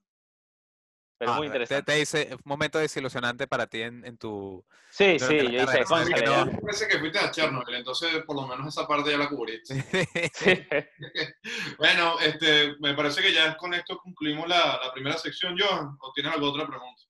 Pero 1.18 1.34
muy 1.34 1.46
interesante. 1.48 1.92
Te, 1.92 1.98
dice, 1.98 2.28
un 2.30 2.40
momento 2.44 2.78
desilusionante 2.78 3.48
para 3.48 3.66
ti 3.66 3.82
en, 3.82 4.16
tu... 4.18 4.64
Sí, 4.88 5.18
sí, 5.18 5.50
yo 5.50 5.64
hice 5.64 6.14
que 6.14 6.22
no. 6.22 6.60
Parece 6.60 6.86
que 6.86 6.98
fuiste 7.00 7.18
a 7.18 7.32
Chernobyl, 7.32 7.74
entonces 7.74 8.22
por 8.24 8.36
lo 8.36 8.46
menos 8.46 8.68
esa 8.68 8.86
parte 8.86 9.10
ya 9.10 9.18
la 9.18 9.28
cubriste. 9.28 9.74
bueno, 11.78 12.20
este, 12.20 12.76
me 12.78 12.94
parece 12.94 13.20
que 13.20 13.32
ya 13.32 13.56
con 13.56 13.74
esto 13.74 13.98
concluimos 13.98 14.48
la, 14.48 14.78
la 14.80 14.92
primera 14.92 15.18
sección, 15.18 15.56
Johan, 15.58 15.96
¿o 15.98 16.12
tienes 16.12 16.32
alguna 16.32 16.52
otra 16.52 16.68
pregunta? 16.68 17.02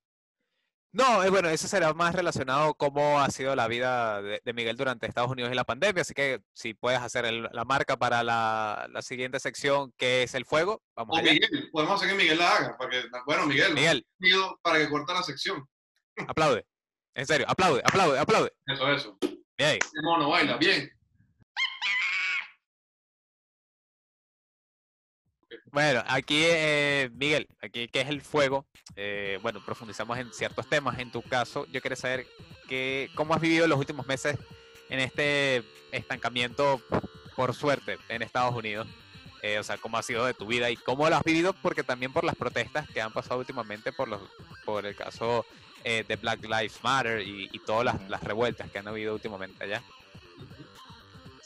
No, 0.90 1.23
eh, 1.23 1.28
bueno, 1.28 1.50
eso 1.50 1.68
será 1.68 1.92
más 1.92 2.14
relacionado 2.14 2.75
cómo 2.75 3.21
ha 3.21 3.30
sido 3.30 3.54
la 3.54 3.68
vida 3.68 4.23
de, 4.23 4.52
Miguel 4.54 4.76
durante 4.76 5.07
Estados 5.07 5.30
Unidos 5.30 5.52
y 5.52 5.54
la 5.54 5.64
pandemia, 5.64 6.00
así 6.00 6.14
que 6.14 6.40
si 6.54 6.73
puedes 6.73 7.00
hacer 7.00 7.30
la 7.30 7.64
marca 7.64 7.99
para 7.99 8.23
la, 8.23 8.88
siguiente 9.02 9.38
sección, 9.38 9.92
que 9.99 10.23
es 10.23 10.35
el 10.35 10.47
fuego, 10.47 10.83
vamos 10.97 11.18
o 11.18 11.23
Miguel, 11.23 11.68
podemos 11.73 11.97
hacer 11.97 12.09
que 12.09 12.23
Miguel 12.23 12.38
la 12.38 12.57
haga, 12.57 12.76
bueno, 13.26 13.47
Miguel, 13.47 13.75
Miguel. 13.75 14.07
para 14.62 14.78
que 14.78 14.88
corte 14.88 15.12
la 15.12 15.23
sección. 15.23 15.68
Aplaude, 16.26 16.66
en 17.14 17.26
serio, 17.26 17.47
aplaude, 17.49 17.83
aplaude, 17.85 18.18
aplaude. 18.18 18.52
Eso, 18.66 18.92
eso. 18.92 19.18
Bien. 19.59 19.78
El 19.92 20.02
mono 20.02 20.30
baila, 20.30 20.57
bien. 20.57 20.90
Bueno, 25.71 26.02
aquí, 26.07 26.43
eh, 26.45 27.11
Miguel, 27.14 27.49
aquí 27.62 27.88
que 27.88 28.00
es 28.00 28.09
el 28.09 28.21
fuego, 28.21 28.67
eh, 28.97 29.38
bueno, 29.43 29.64
profundizamos 29.64 30.19
en 30.19 30.33
ciertos 30.33 30.69
temas. 30.69 30.99
En 30.99 31.11
tu 31.11 31.23
caso, 31.23 31.67
yo 31.73 31.81
quería 31.81 31.97
saber 31.97 32.26
que, 32.69 33.11
cómo 33.14 33.35
has 33.35 33.40
vivido 33.40 33.67
los 33.67 33.78
últimos 33.78 34.07
meses 34.07 34.37
en 34.90 35.00
este 35.00 35.62
estancamiento, 35.93 36.83
por 37.37 37.55
suerte, 37.55 37.99
en 38.09 38.23
Estados 38.23 38.55
Unidos. 38.55 38.87
Eh, 39.43 39.59
o 39.59 39.62
sea, 39.62 39.78
cómo 39.78 39.97
ha 39.97 40.02
sido 40.02 40.26
de 40.26 40.35
tu 40.35 40.47
vida 40.47 40.69
y 40.69 40.76
cómo 40.76 41.09
lo 41.09 41.17
has 41.17 41.23
vivido, 41.23 41.52
porque 41.52 41.85
también 41.85 42.12
por 42.12 42.25
las 42.25 42.35
protestas 42.35 42.88
que 42.90 43.00
han 43.00 43.12
pasado 43.12 43.38
últimamente 43.38 43.93
por, 43.93 44.09
los, 44.09 44.21
por 44.64 44.85
el 44.85 44.97
caso 44.97 45.47
de 45.85 46.19
Black 46.21 46.43
Lives 46.43 46.81
Matter 46.83 47.23
y, 47.23 47.49
y 47.50 47.59
todas 47.61 47.83
las, 47.83 48.11
las 48.11 48.23
revueltas 48.23 48.71
que 48.71 48.78
han 48.78 48.88
habido 48.88 49.14
últimamente 49.14 49.64
allá. 49.64 49.83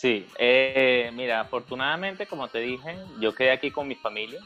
Sí, 0.02 0.26
eh, 0.36 1.12
mira, 1.14 1.38
afortunadamente, 1.38 2.26
como 2.26 2.48
te 2.48 2.58
dije, 2.58 2.98
yo 3.20 3.36
quedé 3.36 3.52
aquí 3.52 3.70
con 3.70 3.86
mi 3.86 3.94
familia, 3.94 4.40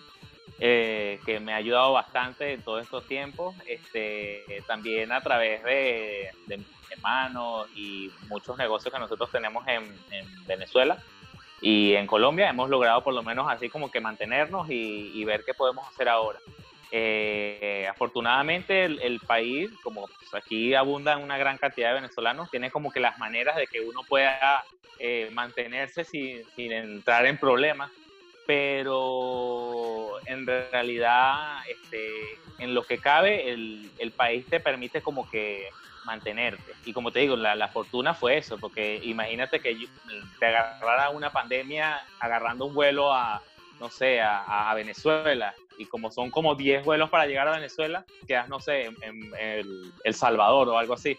eh, 0.58 1.18
que 1.24 1.40
me 1.40 1.54
ha 1.54 1.56
ayudado 1.56 1.94
bastante 1.94 2.52
en 2.52 2.60
todos 2.60 2.82
estos 2.82 3.06
tiempos, 3.06 3.54
este, 3.66 4.44
también 4.66 5.12
a 5.12 5.22
través 5.22 5.64
de, 5.64 6.30
mis 6.46 6.90
hermanos 6.90 7.68
y 7.74 8.10
muchos 8.28 8.58
negocios 8.58 8.92
que 8.92 9.00
nosotros 9.00 9.30
tenemos 9.32 9.66
en, 9.66 9.98
Venezuela 10.46 10.98
y 11.62 11.94
en 11.94 12.06
Colombia, 12.06 12.50
hemos 12.50 12.68
logrado 12.68 13.02
por 13.02 13.14
lo 13.14 13.22
menos 13.22 13.46
así 13.48 13.70
como 13.70 13.90
que 13.90 13.98
mantenernos 13.98 14.68
y 14.68 15.24
ver 15.24 15.42
qué 15.42 15.54
podemos 15.54 15.88
hacer 15.88 16.10
ahora. 16.10 16.38
Eh, 16.92 17.86
afortunadamente 17.90 18.84
el, 18.84 19.20
país, 19.20 19.70
como 19.82 20.06
pues, 20.06 20.34
aquí 20.34 20.74
abundan 20.74 21.22
una 21.22 21.36
gran 21.36 21.58
cantidad 21.58 21.88
de 21.88 21.96
venezolanos, 21.96 22.50
tiene 22.50 22.70
como 22.70 22.92
que 22.92 23.00
las 23.00 23.18
maneras 23.18 23.56
de 23.56 23.66
que 23.66 23.80
uno 23.80 24.02
pueda 24.08 24.64
eh, 24.98 25.28
mantenerse 25.32 26.04
sin, 26.04 26.44
entrar 26.56 27.26
en 27.26 27.38
problemas, 27.38 27.90
pero 28.46 30.14
en 30.26 30.46
realidad 30.46 31.58
este, 31.68 32.38
en 32.58 32.72
lo 32.72 32.84
que 32.84 32.98
cabe 32.98 33.50
el, 33.50 34.12
país 34.16 34.46
te 34.46 34.60
permite 34.60 35.02
como 35.02 35.28
que 35.28 35.68
mantenerte. 36.04 36.72
Y 36.84 36.92
como 36.92 37.10
te 37.10 37.18
digo, 37.18 37.36
la, 37.36 37.68
fortuna 37.68 38.14
fue 38.14 38.38
eso, 38.38 38.56
porque 38.58 39.00
imagínate 39.02 39.60
que 39.60 39.88
te 40.38 40.46
agarrara 40.46 41.10
una 41.10 41.30
pandemia 41.30 42.00
agarrando 42.20 42.66
un 42.66 42.74
vuelo 42.74 43.12
a, 43.12 43.42
no 43.80 43.90
sé, 43.90 44.20
a, 44.22 44.72
Venezuela, 44.74 45.54
y 45.78 45.86
como 45.86 46.10
son 46.10 46.30
como 46.30 46.54
10 46.54 46.84
vuelos 46.84 47.10
para 47.10 47.26
llegar 47.26 47.48
a 47.48 47.56
Venezuela, 47.56 48.04
quedas, 48.26 48.48
no 48.48 48.60
sé, 48.60 48.86
en, 48.86 49.32
el, 49.38 50.14
Salvador 50.14 50.68
o 50.68 50.78
algo 50.78 50.94
así. 50.94 51.18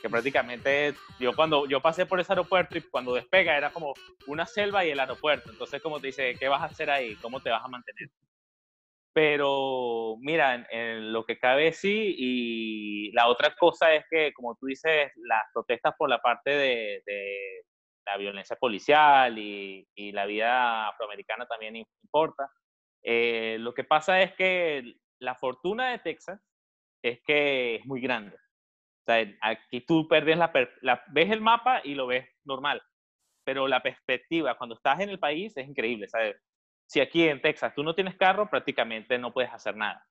Que 0.00 0.08
prácticamente 0.08 0.94
yo 1.18 1.34
cuando 1.34 1.66
yo 1.66 1.80
pasé 1.80 2.06
por 2.06 2.20
ese 2.20 2.32
aeropuerto 2.32 2.78
y 2.78 2.82
cuando 2.82 3.14
despega 3.14 3.56
era 3.56 3.70
como 3.70 3.94
una 4.28 4.46
selva 4.46 4.84
y 4.84 4.90
el 4.90 5.00
aeropuerto. 5.00 5.50
Entonces, 5.50 5.82
como 5.82 6.00
te 6.00 6.08
dice, 6.08 6.34
¿qué 6.38 6.48
vas 6.48 6.62
a 6.62 6.66
hacer 6.66 6.90
ahí? 6.90 7.16
¿Cómo 7.16 7.40
te 7.40 7.50
vas 7.50 7.64
a 7.64 7.68
mantener? 7.68 8.08
Pero 9.12 10.16
mira, 10.20 10.66
en, 10.70 11.12
lo 11.12 11.24
que 11.24 11.38
cabe 11.38 11.72
sí, 11.72 12.14
y 12.16 13.12
la 13.12 13.26
otra 13.26 13.56
cosa 13.56 13.92
es 13.94 14.04
que, 14.08 14.32
como 14.32 14.54
tú 14.54 14.66
dices, 14.66 15.10
las 15.16 15.42
protestas 15.52 15.94
por 15.98 16.08
la 16.08 16.20
parte 16.20 16.50
de 16.50 17.02
la 18.08 18.16
violencia 18.16 18.56
policial 18.56 19.38
y, 19.38 19.86
la 20.12 20.26
vida 20.26 20.88
afroamericana 20.88 21.46
también 21.46 21.76
importa. 21.76 22.50
Eh, 23.10 23.56
lo 23.60 23.72
que 23.72 23.84
pasa 23.84 24.20
es 24.20 24.34
que 24.34 24.96
la 25.18 25.34
fortuna 25.34 25.92
de 25.92 25.98
Texas 25.98 26.38
es 27.02 27.22
que 27.24 27.76
es 27.76 27.86
muy 27.86 28.02
grande. 28.02 28.36
O 28.36 29.04
sea, 29.06 29.26
aquí 29.40 29.80
tú 29.80 30.06
perdes 30.06 30.36
la, 30.36 30.52
ves 31.10 31.30
el 31.30 31.40
mapa 31.40 31.80
y 31.82 31.94
lo 31.94 32.06
ves 32.06 32.28
normal, 32.44 32.82
pero 33.44 33.66
la 33.66 33.82
perspectiva 33.82 34.58
cuando 34.58 34.74
estás 34.74 35.00
en 35.00 35.08
el 35.08 35.18
país 35.18 35.56
es 35.56 35.66
increíble. 35.66 36.06
¿sabes? 36.06 36.36
Si 36.86 37.00
aquí 37.00 37.26
en 37.26 37.40
Texas 37.40 37.74
tú 37.74 37.82
no 37.82 37.94
tienes 37.94 38.14
carro, 38.14 38.50
prácticamente 38.50 39.16
no 39.16 39.32
puedes 39.32 39.54
hacer 39.54 39.74
nada. 39.74 40.06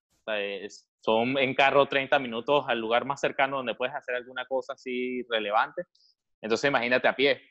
son 0.99 1.37
en 1.37 1.53
carro 1.53 1.85
30 1.85 2.17
minutos 2.17 2.65
al 2.67 2.79
lugar 2.79 3.05
más 3.05 3.21
cercano 3.21 3.57
donde 3.57 3.75
puedes 3.75 3.93
hacer 3.93 4.15
alguna 4.15 4.47
cosa 4.47 4.73
así 4.73 5.21
relevante. 5.29 5.83
Entonces 6.41 6.67
imagínate 6.67 7.07
a 7.07 7.15
pie 7.15 7.43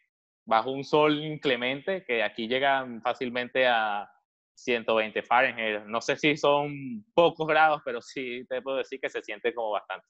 bajo 0.45 0.73
un 0.73 0.83
sol 0.83 1.23
inclemente, 1.23 2.05
que 2.05 2.25
aquí 2.25 2.49
llegan 2.49 3.00
fácilmente 3.00 3.69
a 3.69 4.11
120 4.57 5.23
Fahrenheit. 5.23 5.85
No 5.85 6.01
sé 6.01 6.17
si 6.17 6.37
son 6.37 7.05
pocos 7.15 7.47
grados, 7.47 7.83
pero 7.85 8.01
sí 8.01 8.45
te 8.49 8.63
puedo 8.63 8.79
decir 8.79 9.01
que 9.01 9.11
se 9.11 9.23
siente 9.23 9.55
como 9.55 9.71
bastante. 9.71 10.07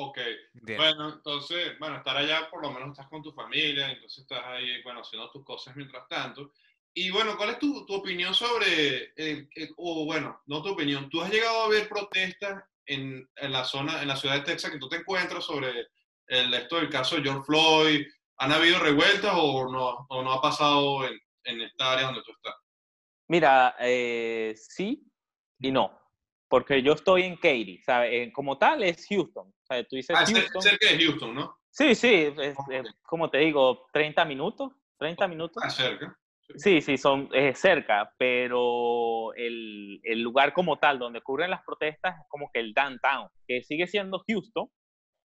Ok, 0.00 0.18
bueno, 0.76 1.14
entonces, 1.14 1.76
bueno, 1.80 1.96
estar 1.96 2.16
allá 2.16 2.48
por 2.48 2.62
lo 2.62 2.70
menos 2.70 2.90
estás 2.90 3.08
con 3.08 3.20
tu 3.20 3.32
familia, 3.32 3.90
entonces 3.90 4.18
estás 4.18 4.44
ahí, 4.44 4.80
bueno, 4.84 5.00
haciendo 5.00 5.28
tus 5.30 5.44
cosas 5.44 5.74
mientras 5.74 6.06
tanto. 6.08 6.52
Y 6.94 7.10
bueno, 7.10 7.36
¿cuál 7.36 7.50
es 7.50 7.58
tu, 7.58 7.84
tu 7.84 7.94
opinión 7.94 8.32
sobre, 8.32 9.12
o 9.76 10.04
bueno, 10.04 10.40
no 10.46 10.62
tu 10.62 10.70
opinión, 10.70 11.10
tú 11.10 11.20
has 11.20 11.32
llegado 11.32 11.62
a 11.62 11.68
ver 11.68 11.88
protestas 11.88 12.62
en, 12.86 13.28
en, 13.36 13.52
la 13.52 13.64
zona, 13.64 14.00
en 14.00 14.06
la 14.06 14.14
ciudad 14.14 14.36
de 14.36 14.42
Texas 14.42 14.70
que 14.70 14.78
tú 14.78 14.88
te 14.88 14.98
encuentras 14.98 15.44
sobre 15.44 15.88
el, 16.28 16.54
esto 16.54 16.76
del 16.76 16.90
caso 16.90 17.16
de 17.16 17.22
George 17.22 17.44
Floyd, 17.44 18.06
¿Han 18.40 18.52
habido 18.52 18.78
revueltas 18.78 19.32
o 19.34 19.68
no, 19.70 20.06
o 20.08 20.22
no 20.22 20.32
ha 20.32 20.40
pasado 20.40 21.04
en, 21.04 21.18
en, 21.44 21.60
esta 21.60 21.92
área 21.92 22.06
donde 22.06 22.22
tú 22.22 22.30
estás? 22.32 22.54
Mira, 23.28 23.76
eh, 23.80 24.54
sí 24.56 25.04
y 25.60 25.70
no, 25.70 26.00
porque 26.48 26.82
yo 26.82 26.92
estoy 26.94 27.24
en 27.24 27.36
Katy, 27.36 27.82
¿sabes? 27.84 28.32
Como 28.32 28.58
tal 28.58 28.82
es 28.82 29.06
Houston. 29.08 29.52
¿sabes? 29.62 29.86
Tú 29.88 29.96
dices 29.96 30.16
ah, 30.18 30.24
Houston. 30.26 30.62
cerca 30.62 30.86
de 30.90 31.04
Houston, 31.04 31.34
¿no? 31.34 31.58
Sí, 31.70 31.94
sí, 31.94 32.32
es, 32.38 32.56
como 33.02 33.30
te 33.30 33.38
digo, 33.38 33.86
30 33.92 34.24
minutos, 34.24 34.72
30 34.98 35.28
minutos. 35.28 35.62
Ah, 35.64 35.70
cerca. 35.70 36.16
Sí, 36.56 36.80
sí, 36.80 36.96
son 36.96 37.28
es 37.32 37.58
cerca, 37.58 38.10
pero 38.16 39.34
el, 39.34 40.00
el, 40.02 40.22
lugar 40.22 40.54
como 40.54 40.78
tal 40.78 40.98
donde 40.98 41.18
ocurren 41.18 41.50
las 41.50 41.62
protestas 41.62 42.16
es 42.18 42.26
como 42.28 42.50
que 42.50 42.60
el 42.60 42.72
downtown, 42.72 43.28
que 43.46 43.62
sigue 43.62 43.86
siendo 43.86 44.24
Houston, 44.26 44.66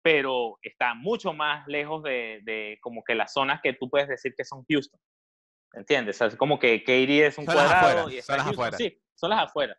pero 0.02 0.58
está 0.62 0.94
mucho 0.94 1.34
más 1.34 1.68
lejos 1.68 2.04
de, 2.04 2.40
de, 2.44 2.78
como 2.82 3.04
que 3.04 3.16
las 3.16 3.34
zonas 3.34 3.60
que 3.62 3.74
tú 3.74 3.90
puedes 3.90 4.08
decir 4.08 4.34
que 4.36 4.46
son 4.46 4.64
Houston. 4.70 5.00
¿Entiendes? 5.74 6.20
es 6.22 6.36
como 6.36 6.60
que 6.60 6.84
Katy 6.84 7.22
es 7.22 7.38
un 7.38 7.46
cuadrado 7.46 8.10
y 8.10 8.18
está 8.18 8.34
son 8.34 8.38
las 8.38 8.48
afuera. 8.48 8.78
Sí, 8.78 9.02
son 9.16 9.30
las 9.30 9.44
afueras. 9.44 9.78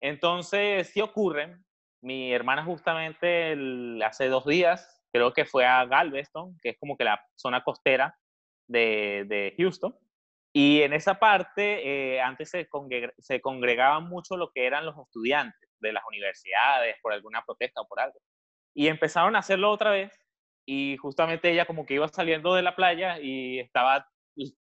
Entonces, 0.00 0.88
sí 0.88 1.00
ocurren. 1.00 1.64
Mi 2.02 2.32
hermana 2.32 2.64
justamente 2.64 3.54
hace 4.02 4.28
dos 4.28 4.46
días, 4.46 5.02
creo 5.12 5.34
que 5.34 5.44
fue 5.44 5.66
a 5.66 5.84
Galveston, 5.84 6.58
que 6.62 6.70
es 6.70 6.78
como 6.78 6.96
que 6.96 7.04
la 7.04 7.20
zona 7.36 7.62
costera 7.62 8.18
de, 8.66 9.26
de 9.28 9.54
Houston. 9.58 9.94
Y 10.52 10.82
en 10.82 10.94
esa 10.94 11.18
parte, 11.20 12.14
eh, 12.14 12.20
antes 12.20 12.50
se, 12.50 12.68
se 13.18 13.40
congregaban 13.40 14.08
mucho 14.08 14.36
lo 14.36 14.50
que 14.50 14.66
eran 14.66 14.86
los 14.86 14.96
estudiantes 14.98 15.70
de 15.78 15.92
las 15.92 16.02
universidades 16.08 16.96
por 17.02 17.12
alguna 17.12 17.44
protesta 17.44 17.82
o 17.82 17.86
por 17.86 18.00
algo. 18.00 18.18
Y 18.74 18.88
empezaron 18.88 19.36
a 19.36 19.40
hacerlo 19.40 19.70
otra 19.70 19.90
vez 19.90 20.12
y 20.66 20.96
justamente 20.96 21.50
ella 21.50 21.66
como 21.66 21.86
que 21.86 21.94
iba 21.94 22.08
saliendo 22.08 22.54
de 22.54 22.62
la 22.62 22.76
playa 22.76 23.18
y 23.20 23.60
estaba 23.60 24.08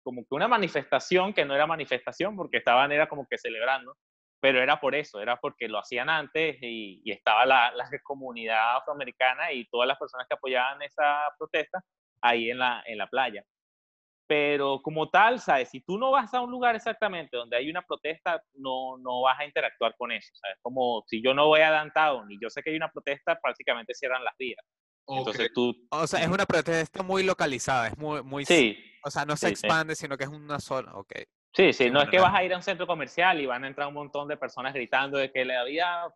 como 0.03 0.21
que 0.21 0.35
una 0.35 0.47
manifestación 0.47 1.33
que 1.33 1.45
no 1.45 1.55
era 1.55 1.67
manifestación 1.67 2.35
porque 2.35 2.57
estaban 2.57 2.91
era 2.91 3.07
como 3.07 3.27
que 3.27 3.37
celebrando, 3.37 3.95
pero 4.39 4.61
era 4.61 4.79
por 4.79 4.95
eso, 4.95 5.19
era 5.21 5.37
porque 5.37 5.67
lo 5.67 5.79
hacían 5.79 6.09
antes 6.09 6.57
y, 6.61 7.01
estaba 7.11 7.45
la, 7.45 7.71
la, 7.71 7.89
comunidad 8.03 8.77
afroamericana 8.77 9.51
y 9.51 9.65
todas 9.69 9.87
las 9.87 9.97
personas 9.97 10.27
que 10.27 10.35
apoyaban 10.35 10.81
esa 10.81 11.21
protesta 11.37 11.81
ahí 12.21 12.49
en 12.49 12.59
la, 12.59 12.83
en 12.85 12.97
la 12.97 13.07
playa. 13.07 13.43
Pero 14.27 14.79
como 14.83 15.09
tal, 15.09 15.39
¿sabes? 15.39 15.69
Si 15.71 15.81
tú 15.81 15.97
no 15.97 16.11
vas 16.11 16.33
a 16.33 16.41
un 16.41 16.51
lugar 16.51 16.75
exactamente 16.75 17.35
donde 17.35 17.57
hay 17.57 17.69
una 17.69 17.81
protesta, 17.81 18.41
no, 18.53 18.97
no 18.99 19.21
vas 19.21 19.39
a 19.39 19.45
interactuar 19.45 19.95
con 19.97 20.11
eso, 20.11 20.29
¿sabes? 20.35 20.57
Como 20.61 21.03
si 21.07 21.21
yo 21.23 21.33
no 21.33 21.47
voy 21.47 21.61
a 21.61 21.71
downtown 21.71 22.31
y 22.31 22.37
yo 22.39 22.49
sé 22.49 22.61
que 22.61 22.69
hay 22.69 22.75
una 22.75 22.91
protesta, 22.91 23.39
prácticamente 23.41 23.95
cierran 23.95 24.23
las 24.23 24.37
vías. 24.37 24.63
Entonces 25.17 25.51
tú... 25.53 25.75
O 25.89 26.07
sea, 26.07 26.21
es 26.21 26.29
una 26.29 26.45
protesta 26.45 27.03
muy 27.03 27.23
localizada, 27.23 27.87
es 27.87 27.97
muy... 27.97 28.23
muy 28.23 28.45
sí. 28.45 28.77
O 29.03 29.09
sea, 29.09 29.25
no 29.25 29.37
se 29.37 29.49
expande, 29.49 29.95
sino 29.95 30.17
que 30.17 30.25
es 30.25 30.29
una 30.29 30.59
sola... 30.59 30.93
Ok. 30.95 31.13
Sí, 31.55 31.73
sí, 31.73 31.89
no 31.89 32.01
es 32.01 32.09
que 32.09 32.19
vas 32.19 32.35
a 32.35 32.43
ir 32.43 32.53
a 32.53 32.57
un 32.57 32.63
centro 32.63 32.85
comercial 32.85 33.41
y 33.41 33.45
van 33.47 33.63
a 33.63 33.67
entrar 33.67 33.87
un 33.87 33.95
montón 33.95 34.27
de 34.27 34.37
personas 34.37 34.73
gritando 34.73 35.17
de 35.17 35.31
que 35.31 35.45
la 35.45 35.63
vida 35.63 36.13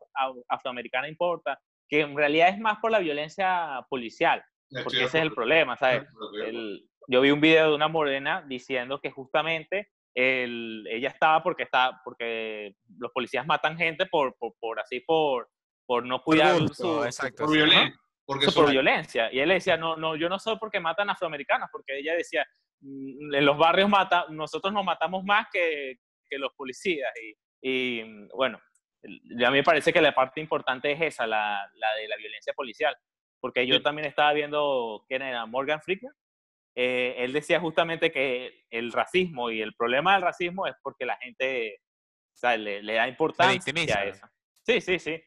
afroamericana 0.48 1.08
importa, 1.08 1.60
que 1.90 2.02
en 2.02 2.16
realidad 2.16 2.50
es 2.50 2.60
más 2.60 2.78
por 2.80 2.92
la 2.92 3.00
violencia 3.00 3.84
policial, 3.90 4.44
porque 4.84 5.06
ese 5.06 5.18
es 5.18 5.24
el 5.24 5.34
problema, 5.34 5.76
¿sabes? 5.76 6.04
El, 6.46 6.88
yo 7.08 7.22
vi 7.22 7.32
un 7.32 7.42
video 7.42 7.70
de 7.70 7.76
una 7.76 7.88
morena 7.88 8.46
diciendo 8.48 9.00
que 9.02 9.12
justamente 9.12 9.90
el, 10.16 10.86
ella 10.88 11.10
estaba 11.10 11.42
porque 11.42 11.64
está 11.64 12.00
porque 12.06 12.76
los 13.00 13.12
policías 13.12 13.48
matan 13.48 13.78
gente 13.78 14.06
por, 14.06 14.36
por, 14.38 14.54
por 14.60 14.80
así 14.80 15.00
por 15.00 15.50
por 15.86 16.06
no 16.06 16.22
cuidar 16.22 16.58
su, 16.70 17.04
exacto, 17.04 17.46
por 17.46 17.54
violencia. 17.54 18.00
Porque 18.26 18.48
por 18.52 18.72
violencia. 18.72 19.32
Y 19.32 19.40
él 19.40 19.50
decía, 19.50 19.78
no, 19.78 19.96
no, 19.96 20.16
yo 20.16 20.30
no 20.30 20.40
sé 20.40 20.56
por 20.58 20.72
qué 20.72 20.80
matan 20.80 21.10
afroamericanos, 21.10 21.70
porque 21.72 22.00
ella 22.00 22.16
decía, 22.16 22.46
mm, 22.82 23.34
en 23.34 23.46
los 23.46 23.58
barrios 23.58 23.90
mata, 23.90 24.26
nosotros 24.30 24.74
nos 24.74 24.86
matamos 24.86 25.24
más 25.24 25.48
que, 25.52 26.00
que 26.30 26.38
los 26.38 26.54
policías. 26.54 27.12
Y, 27.22 28.00
y, 28.00 28.28
bueno, 28.34 28.60
a 29.04 29.52
mí 29.52 29.58
me 29.58 29.64
parece 29.64 29.92
que 29.92 30.02
la 30.02 30.16
parte 30.16 30.40
importante 30.40 30.92
es 30.92 31.02
esa, 31.02 31.28
la, 31.28 31.70
la 31.76 31.96
de 31.96 32.08
la 32.08 32.16
violencia 32.18 32.54
policial. 32.54 32.96
Porque 33.42 33.68
yo 33.68 33.82
también 33.82 34.08
estaba 34.08 34.32
viendo, 34.32 35.04
¿quién 35.08 35.22
era? 35.22 35.46
Morgan 35.46 35.82
Freeman. 35.82 36.14
Eh, 36.76 37.16
él 37.18 37.34
decía 37.34 37.60
justamente 37.60 38.12
que 38.12 38.64
el 38.70 38.92
racismo 38.92 39.52
y 39.52 39.62
el 39.62 39.76
problema 39.76 40.14
del 40.14 40.24
racismo 40.24 40.66
es 40.66 40.74
porque 40.82 41.06
la 41.06 41.18
gente 41.18 41.82
le, 42.58 42.82
le, 42.82 42.94
da 42.94 43.08
importancia 43.08 43.74
a 43.96 44.06
eso. 44.06 44.28
Sí, 44.66 44.82
sí, 44.82 44.98
sí. 44.98 45.22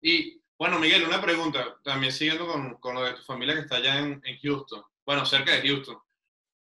Y 0.00 0.41
bueno, 0.62 0.78
Miguel, 0.78 1.02
una 1.02 1.20
pregunta, 1.20 1.76
también 1.82 2.12
siguiendo 2.12 2.46
con, 2.46 2.74
con 2.74 2.94
lo 2.94 3.02
de 3.02 3.14
tu 3.14 3.22
familia 3.22 3.56
que 3.56 3.62
está 3.62 3.78
allá 3.78 3.98
en, 3.98 4.20
en, 4.22 4.38
Houston, 4.38 4.80
bueno, 5.04 5.26
cerca 5.26 5.50
de 5.50 5.68
Houston. 5.68 5.98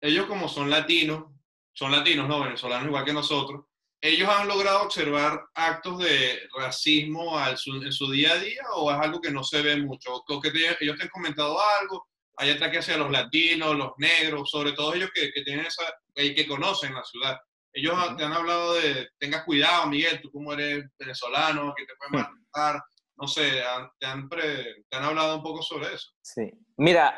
Ellos 0.01 0.27
como 0.27 0.49
son 0.49 0.71
latinos, 0.71 1.25
son 1.73 1.91
latinos, 1.91 2.29
no 2.29 2.41
venezolanos 2.41 2.87
igual 2.87 3.05
que 3.05 3.13
nosotros, 3.13 3.65
¿ellos 4.01 4.29
han 4.29 4.47
logrado 4.47 4.85
observar 4.85 5.47
actos 5.53 5.99
de 5.99 6.49
racismo 6.57 7.37
al 7.37 7.57
en 7.67 7.93
su 7.93 8.09
día 8.13 8.35
a 8.35 8.39
día 8.39 8.63
o 8.77 8.89
es 8.93 8.99
algo 8.99 9.21
que 9.21 9.33
no 9.33 9.43
se 9.43 9.63
ve 9.63 9.77
mucho? 9.79 10.15
¿O 10.15 10.41
que 10.41 10.53
ellos 10.79 10.97
te 10.97 11.03
han 11.03 11.09
comentado 11.09 11.59
algo? 11.81 12.07
hay 12.37 12.51
ataques 12.51 12.79
hacia 12.79 12.99
los 12.99 13.11
latinos, 13.11 13.77
los 13.77 13.95
negros, 13.97 14.49
sobre 14.49 14.71
todo 14.71 14.95
ellos 14.95 15.11
que, 15.13 15.33
que 15.33 15.43
tienen 15.43 15.67
esa, 15.67 15.83
que 16.15 16.47
conocen 16.47 16.95
la 16.95 17.03
ciudad. 17.03 17.37
Ellos 17.73 17.99
te 18.17 18.23
han 18.23 18.33
hablado 18.33 18.75
de, 18.75 19.09
tengas 19.19 19.43
cuidado, 19.43 19.89
Miguel, 19.89 20.21
tú 20.23 20.31
como 20.31 20.53
eres 20.53 20.85
venezolano, 20.97 21.75
que 21.77 21.85
te 21.85 21.95
pueden 21.97 22.29
matar, 22.45 22.81
no 23.21 23.27
sé, 23.27 23.51
te 23.99 24.07
han, 24.07 24.29
te 24.29 24.97
han 24.97 25.05
hablado 25.05 25.37
un 25.37 25.43
poco 25.43 25.63
sobre 25.63 25.95
eso. 25.95 26.13
Sí, 26.23 26.51
mira, 26.77 27.15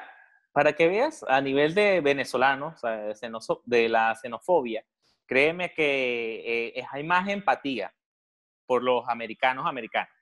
para 0.53 0.73
que 0.73 0.89
veas 0.89 1.25
a 1.29 1.41
nivel 1.41 1.75
de 1.75 2.01
venezolanos, 2.01 2.81
de 3.65 3.89
la 3.89 4.15
xenofobia, 4.15 4.85
créeme 5.27 5.73
que 5.73 6.73
eh, 6.77 6.85
hay 6.91 7.05
más 7.05 7.29
empatía 7.29 7.95
por 8.67 8.83
los 8.83 9.09
americanos 9.09 9.67
americanos. 9.67 10.13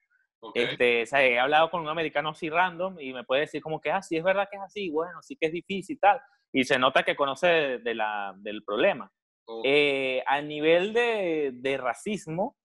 Este, 0.54 1.02
he 1.02 1.38
hablado 1.38 1.70
con 1.70 1.80
un 1.80 1.88
americano 1.88 2.30
así 2.30 2.48
random 2.48 3.00
y 3.00 3.12
me 3.12 3.24
puede 3.24 3.42
decir 3.42 3.60
como 3.60 3.80
que, 3.80 3.90
así 3.90 4.16
ah, 4.16 4.18
es 4.18 4.24
verdad 4.24 4.48
que 4.50 4.56
es 4.56 4.62
así, 4.62 4.90
bueno, 4.90 5.20
sí 5.22 5.36
que 5.36 5.46
es 5.46 5.52
difícil 5.52 5.96
y 5.96 5.98
tal. 5.98 6.20
Y 6.52 6.64
se 6.64 6.78
nota 6.78 7.02
que 7.02 7.16
conoce 7.16 7.78
de, 7.78 7.94
la, 7.94 8.34
del 8.36 8.62
problema. 8.64 9.10
Eh, 9.64 10.22
a 10.26 10.40
nivel 10.42 10.92
de, 10.92 11.52
de, 11.54 11.76
racismo, 11.78 12.56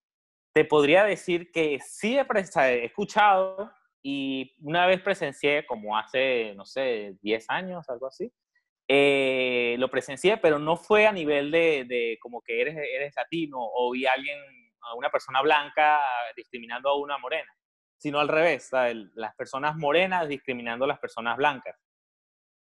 te 0.54 0.66
podría 0.66 1.04
decir 1.04 1.52
que 1.52 1.80
sí 1.80 2.18
he, 2.18 2.86
escuchado 2.86 3.72
y 4.02 4.56
una 4.62 4.86
vez 4.86 5.02
presencié, 5.02 5.66
como 5.66 5.98
hace, 5.98 6.54
no 6.56 6.66
sé, 6.66 7.18
10 7.22 7.46
años, 7.50 7.89
algo 7.89 8.08
así, 8.08 8.32
eh, 8.88 9.76
lo 9.80 9.89
presencié, 9.89 10.38
pero 10.38 10.60
no 10.60 10.76
fue 10.76 11.08
a 11.08 11.12
nivel 11.12 11.52
de, 11.52 11.86
de, 11.88 12.18
como 12.22 12.42
que 12.42 12.62
eres, 12.62 12.76
eres 12.76 13.13
latino 13.16 13.58
o 13.60 13.92
vi 13.92 14.06
a 14.06 14.12
alguien, 14.12 14.38
a 14.82 14.96
una 14.96 15.10
persona 15.10 15.42
blanca 15.42 16.02
discriminando 16.36 16.89
a 16.89 16.98
una 16.98 17.18
morena 17.18 17.52
sino 18.04 18.20
al 18.20 18.28
revés, 18.28 18.70
las 19.16 19.34
personas 19.36 19.78
morenas 19.78 20.28
discriminando 20.28 20.84
a 20.84 20.89
las 20.89 21.00
personas 21.00 21.38
blancas. 21.38 21.80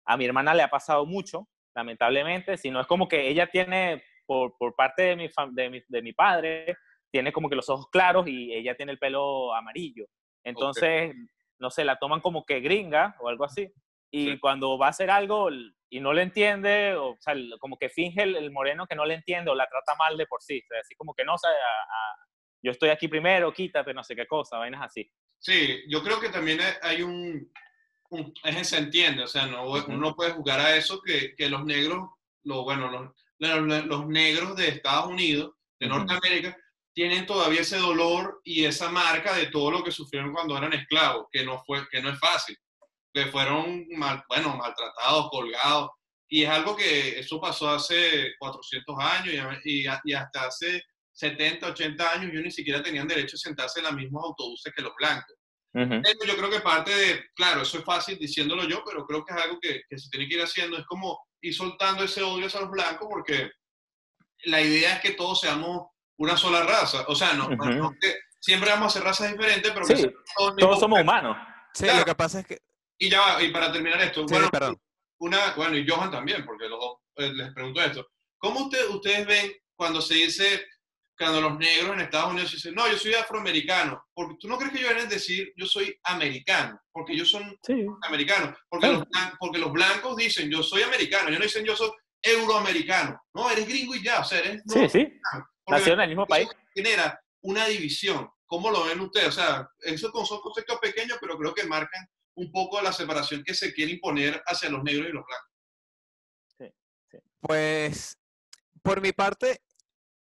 A 0.05 0.18
mi 0.18 0.26
hermana 0.26 0.53
le 0.53 0.62
ha 0.62 0.68
pasado 0.68 1.07
mucho, 1.07 1.48
lamentablemente, 1.74 2.59
si 2.59 2.70
no 2.70 2.79
es 2.79 2.87
como 2.87 3.09
que 3.09 3.26
ella 3.26 3.46
tiene, 3.46 4.05
por, 4.26 4.55
por 4.59 4.76
parte 4.76 5.00
de 5.00 5.16
mi, 5.16 5.31
de 5.53 5.70
mi, 5.70 5.83
de, 5.88 6.03
mi, 6.03 6.12
padre, 6.12 6.76
tiene 7.11 7.33
como 7.33 7.49
que 7.49 7.57
los 7.57 7.68
ojos 7.68 7.88
claros 7.90 8.27
y 8.29 8.53
ella 8.53 8.77
tiene 8.77 8.92
el 8.92 8.99
pelo 8.99 9.55
amarillo. 9.55 10.07
Entonces, 10.44 11.14
no 11.59 11.70
sé, 11.70 11.85
la 11.85 11.99
toman 11.99 12.20
como 12.20 12.44
que 12.44 12.61
gringa 12.61 13.16
o 13.20 13.29
algo 13.29 13.44
así. 13.44 13.73
Y 14.12 14.38
cuando 14.38 14.77
va 14.77 14.87
a 14.87 14.90
hacer 14.90 15.11
algo 15.11 15.49
y 15.88 16.01
no 16.01 16.12
le 16.12 16.23
entiende, 16.23 16.94
o, 16.94 17.16
sea, 17.20 17.35
como 17.61 17.77
que 17.77 17.88
finge 17.88 18.23
el, 18.23 18.51
moreno 18.51 18.87
que 18.87 18.96
no 18.96 19.05
le 19.05 19.14
entiende 19.14 19.51
o 19.51 19.55
la 19.55 19.68
trata 19.68 19.94
mal 19.96 20.16
de 20.16 20.27
por 20.27 20.42
sí. 20.42 20.62
así 20.81 20.94
como 20.96 21.14
que 21.14 21.25
no, 21.25 21.35
o 21.35 21.38
sea, 21.38 21.51
yo 22.62 22.73
estoy 22.73 22.90
aquí 22.90 23.09
primero, 23.09 23.53
quítate, 23.53 23.94
no 23.94 24.03
sé 24.03 24.16
qué 24.16 24.27
cosa, 24.27 24.59
vainas 24.59 24.83
así. 24.83 25.11
Sí, 25.38 25.83
yo 25.88 26.03
creo 26.03 26.20
que 26.20 26.29
también 26.29 26.59
hay 26.83 27.03
un, 27.03 27.51
un 28.11 28.35
se 28.64 28.79
entiende, 28.79 29.23
o 29.23 29.29
sea, 29.29 29.46
no, 29.46 29.70
uno 29.70 29.96
no 29.96 30.14
puede 30.14 30.33
jugar 30.33 30.61
a 30.61 30.77
eso 30.77 31.01
que, 31.01 31.35
que 31.37 31.49
los 31.49 31.64
negros, 31.64 32.11
lo, 32.44 32.64
bueno, 32.64 32.90
los, 32.90 33.87
los, 33.87 34.07
negros 34.07 34.57
de 34.57 34.68
Estados 34.68 35.07
Unidos, 35.07 35.55
de 35.79 35.88
Norteamérica, 35.88 36.57
tienen 36.94 37.26
todavía 37.26 37.61
ese 37.61 37.79
dolor 37.79 38.40
y 38.44 38.64
esa 38.64 38.90
marca 38.90 39.35
de 39.35 39.46
todo 39.46 39.70
lo 39.70 39.85
que 39.85 39.92
sufrieron 39.92 40.33
cuando 40.33 40.57
eran 40.57 40.72
esclavos, 40.72 41.26
que 41.31 41.44
no, 41.44 41.62
fue, 41.64 41.87
que 41.90 42.03
no 42.03 42.11
es 42.11 42.18
fácil, 42.18 42.57
que 43.12 43.26
fueron, 43.26 43.87
mal, 43.96 44.22
bueno, 44.29 44.57
maltratados, 44.57 45.31
colgados, 45.31 45.90
y 46.29 46.44
es 46.44 46.50
algo 46.50 46.76
que 46.76 47.18
eso 47.18 47.40
pasó 47.40 47.70
hace 47.70 48.35
400 48.38 48.96
años 48.98 49.59
y, 49.64 49.85
y 50.05 50.12
hasta 50.14 50.46
hace 50.46 50.83
70, 51.12 51.66
80 51.68 52.12
años, 52.12 52.31
ellos 52.33 52.44
ni 52.44 52.50
siquiera 52.50 52.83
tenían 52.83 53.09
derecho 53.09 53.37
a 53.37 53.38
sentarse 53.38 53.81
en 53.81 53.87
los 53.87 53.94
mismos 53.94 54.24
autobuses 54.24 54.72
que 54.74 54.83
los 54.83 54.92
blancos. 54.96 55.37
Yo 55.72 56.37
creo 56.37 56.50
que 56.50 56.61
parte 56.61 56.94
de, 56.94 57.24
claro, 57.35 57.62
eso 57.62 57.79
es 57.79 57.85
fácil 57.85 58.18
diciéndolo 58.18 58.68
yo, 58.68 58.83
pero 58.85 59.07
creo 59.07 59.24
que 59.24 59.35
es 59.35 59.40
algo 59.40 59.59
que, 59.61 59.83
que, 59.88 59.98
se 59.98 60.09
tiene 60.11 60.29
que 60.29 60.35
ir 60.37 60.42
haciendo, 60.42 60.76
es 60.76 60.87
como 60.87 61.18
ir 61.42 61.55
soltando 61.55 62.05
ese 62.05 62.22
odio 62.22 62.46
hacia 62.46 62.61
los 62.61 62.70
blancos, 62.70 63.07
porque 63.09 63.50
la 64.44 64.61
idea 64.61 64.94
es 64.94 65.00
que 65.00 65.12
todos 65.12 65.40
seamos 65.40 65.88
una 66.20 66.37
sola 66.37 66.62
raza. 66.62 67.04
O 67.09 67.14
sea, 67.14 67.33
no, 67.33 67.48
que 67.98 68.14
siempre 68.38 68.70
vamos 68.70 68.88
a 68.88 68.98
ser 68.98 69.02
razas 69.02 69.33
diferentes, 69.33 69.72
pero 69.72 69.87
sí, 69.87 70.06
todos, 70.37 70.78
somos 70.78 71.00
humanos. 71.00 71.37
Sí, 71.72 71.87
lo 71.87 72.04
que 72.04 72.14
pasa 72.14 72.40
es 72.40 72.46
que... 72.46 72.59
Y 72.98 73.09
ya, 73.09 73.42
y 73.42 73.50
para 73.50 73.72
terminar 73.72 74.00
esto, 74.02 74.26
bueno, 74.26 74.50
Una, 75.18 75.54
bueno, 75.56 75.76
y 75.76 75.88
Johan 75.88 76.11
también, 76.11 76.44
porque 76.44 76.68
los 76.68 76.78
dos 76.78 76.96
eh, 77.16 77.33
les 77.33 77.52
pregunto 77.54 77.80
esto. 77.80 78.06
¿Cómo 78.37 78.64
usted, 78.64 78.88
ustedes 78.90 79.26
ven 79.26 79.52
cuando 79.74 80.02
se 80.02 80.14
dice 80.14 80.66
cuando 81.18 81.40
los 81.42 81.59
negros 81.59 81.92
en 81.92 82.00
Estados 82.00 82.33
Unidos 82.33 82.52
dicen, 82.52 82.74
no, 82.74 82.90
yo 82.90 82.96
soy 82.96 83.12
afroamericano, 83.12 84.02
porque 84.14 84.37
tú 84.40 84.48
no 84.48 84.56
crees 84.56 84.72
que 84.72 84.78
ellos 84.78 84.94
deben 84.94 85.09
decir, 85.09 85.52
yo 85.54 85.66
soy 85.66 85.94
americano, 86.04 86.80
porque 86.92 87.12
ellos 87.12 87.30
son 87.30 87.59
americanos, 88.06 88.56
porque, 88.70 88.87
los, 88.87 89.04
porque 89.38 89.59
los 89.59 89.70
blancos 89.70 90.16
dicen, 90.16 90.50
yo 90.50 90.62
soy 90.62 90.83
americano, 90.83 91.28
ellos 91.28 91.40
no 91.40 91.44
dicen, 91.44 91.64
yo 91.66 91.76
soy 91.76 91.90
euroamericano, 92.22 93.20
no, 93.35 93.50
eres 93.50 93.68
gringo 93.68 93.94
y 93.94 94.02
ya, 94.02 94.20
o 94.20 94.24
sea, 94.24 94.38
eres... 94.38 94.62
Sí, 94.66 94.88
sí, 94.88 95.12
nació 95.70 95.94
en 95.94 96.00
el 96.00 96.09
mismo 96.09 96.26
país. 96.26 96.48
Genera 96.74 97.22
una 97.42 97.66
división, 97.66 98.30
¿cómo 98.46 98.70
lo 98.70 98.85
ven 98.85 99.00
ustedes? 99.00 99.28
O 99.28 99.33
sea, 99.33 99.68
esos 99.80 100.11
son 100.28 100.40
conceptos 100.40 100.78
pequeños, 100.80 101.18
pero 101.20 101.38
creo 101.38 101.54
que 101.54 101.64
marcan 101.64 102.09
un 102.35 102.50
poco 102.52 102.80
la 102.80 102.92
separación 102.92 103.42
que 103.44 103.54
se 103.54 103.72
quiere 103.72 103.92
imponer 103.92 104.42
hacia 104.46 104.70
los 104.70 104.83
negros 104.83 105.09
y 105.09 105.12
los 105.12 105.24
blancos. 105.24 105.50
Sí, 106.59 106.74
sí. 107.11 107.18
Pues, 107.40 108.18
por 108.83 109.00
mi 109.00 109.12
parte, 109.12 109.62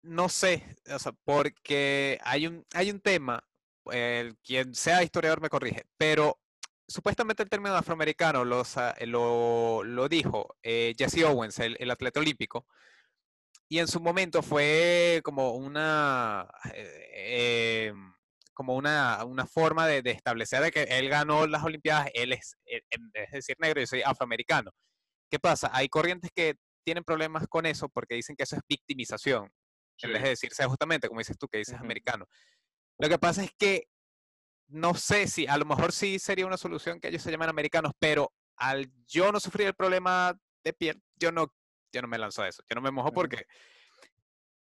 no 0.03 0.29
sé, 0.29 0.77
o 0.91 0.99
sea, 0.99 1.13
porque 1.25 2.19
hay 2.23 2.47
un, 2.47 2.65
hay 2.73 2.91
un 2.91 3.01
tema, 3.01 3.43
el, 3.91 4.37
quien 4.39 4.75
sea 4.75 5.03
historiador 5.03 5.41
me 5.41 5.51
corrige, 5.51 5.85
pero 5.97 6.39
supuestamente 6.87 7.43
el 7.43 7.51
término 7.51 7.75
afroamericano 7.75 8.45
los, 8.45 8.77
lo, 9.07 9.83
lo 9.85 10.09
dijo 10.09 10.57
eh, 10.63 10.95
Jesse 10.97 11.25
Owens, 11.25 11.59
el, 11.59 11.77
el 11.79 11.91
atleta 11.91 12.21
olímpico, 12.21 12.67
y 13.69 13.79
en 13.79 13.89
su 13.89 14.01
momento 14.01 14.43
fue 14.43 15.21
como 15.23 15.53
una, 15.53 16.49
eh, 16.75 17.87
em, 17.89 18.15
como 18.55 18.75
una, 18.75 19.25
una 19.25 19.47
forma 19.47 19.87
de, 19.87 20.03
de, 20.03 20.11
establecer 20.13 20.63
de 20.63 20.71
que 20.71 20.83
él 20.85 21.09
ganó 21.09 21.47
las 21.47 21.63
Olimpiadas, 21.63 22.09
él 22.15 22.33
es, 22.33 22.57
eh, 22.67 22.81
es 22.91 23.31
decir 23.31 23.57
negro, 23.59 23.81
yo 23.81 23.87
soy 23.87 24.03
afroamericano. 24.03 24.71
¿Qué 25.31 25.39
pasa? 25.39 25.71
Hay 25.73 25.89
corrientes 25.89 26.31
que 26.35 26.55
tienen 26.85 27.05
problemas 27.05 27.47
con 27.49 27.67
eso 27.67 27.89
porque 27.89 28.15
dicen 28.15 28.35
que 28.35 28.45
eso 28.45 28.57
es 28.57 28.63
victimización, 28.67 29.51
en 30.03 30.13
vez 30.13 30.23
de 30.23 30.29
decirse 30.31 30.65
justamente, 30.65 31.09
como 31.09 31.21
dices 31.21 31.37
tú, 31.37 31.47
que 31.49 31.59
dices 31.59 31.79
americano. 31.79 32.27
Lo 32.99 33.09
que 33.09 33.19
pasa 33.19 33.45
es 33.45 33.51
que 33.59 33.89
no 34.69 34.95
sé 34.95 35.27
si, 35.29 35.47
a 35.47 35.59
lo 35.59 35.67
mejor 35.67 35.93
sí 35.93 36.19
sería 36.19 36.47
una 36.47 36.57
solución 36.57 37.01
que 37.01 37.09
ellos 37.09 37.23
se 37.23 37.31
llaman 37.31 37.49
americanos, 37.49 37.93
pero 37.99 38.33
al 38.57 38.91
yo 39.07 39.31
no 39.33 39.41
sufrir 39.41 39.69
el 39.69 39.75
problema 39.75 40.39
de 40.65 40.73
piel, 40.73 41.03
yo 41.17 41.33
no 41.33 41.53
yo 41.93 42.03
no 42.03 42.09
me 42.09 42.19
lanzo 42.19 42.43
a 42.43 42.49
eso. 42.49 42.63
Yo 42.69 42.75
no 42.75 42.81
me 42.81 42.91
mojo 42.91 43.13
porque 43.13 43.47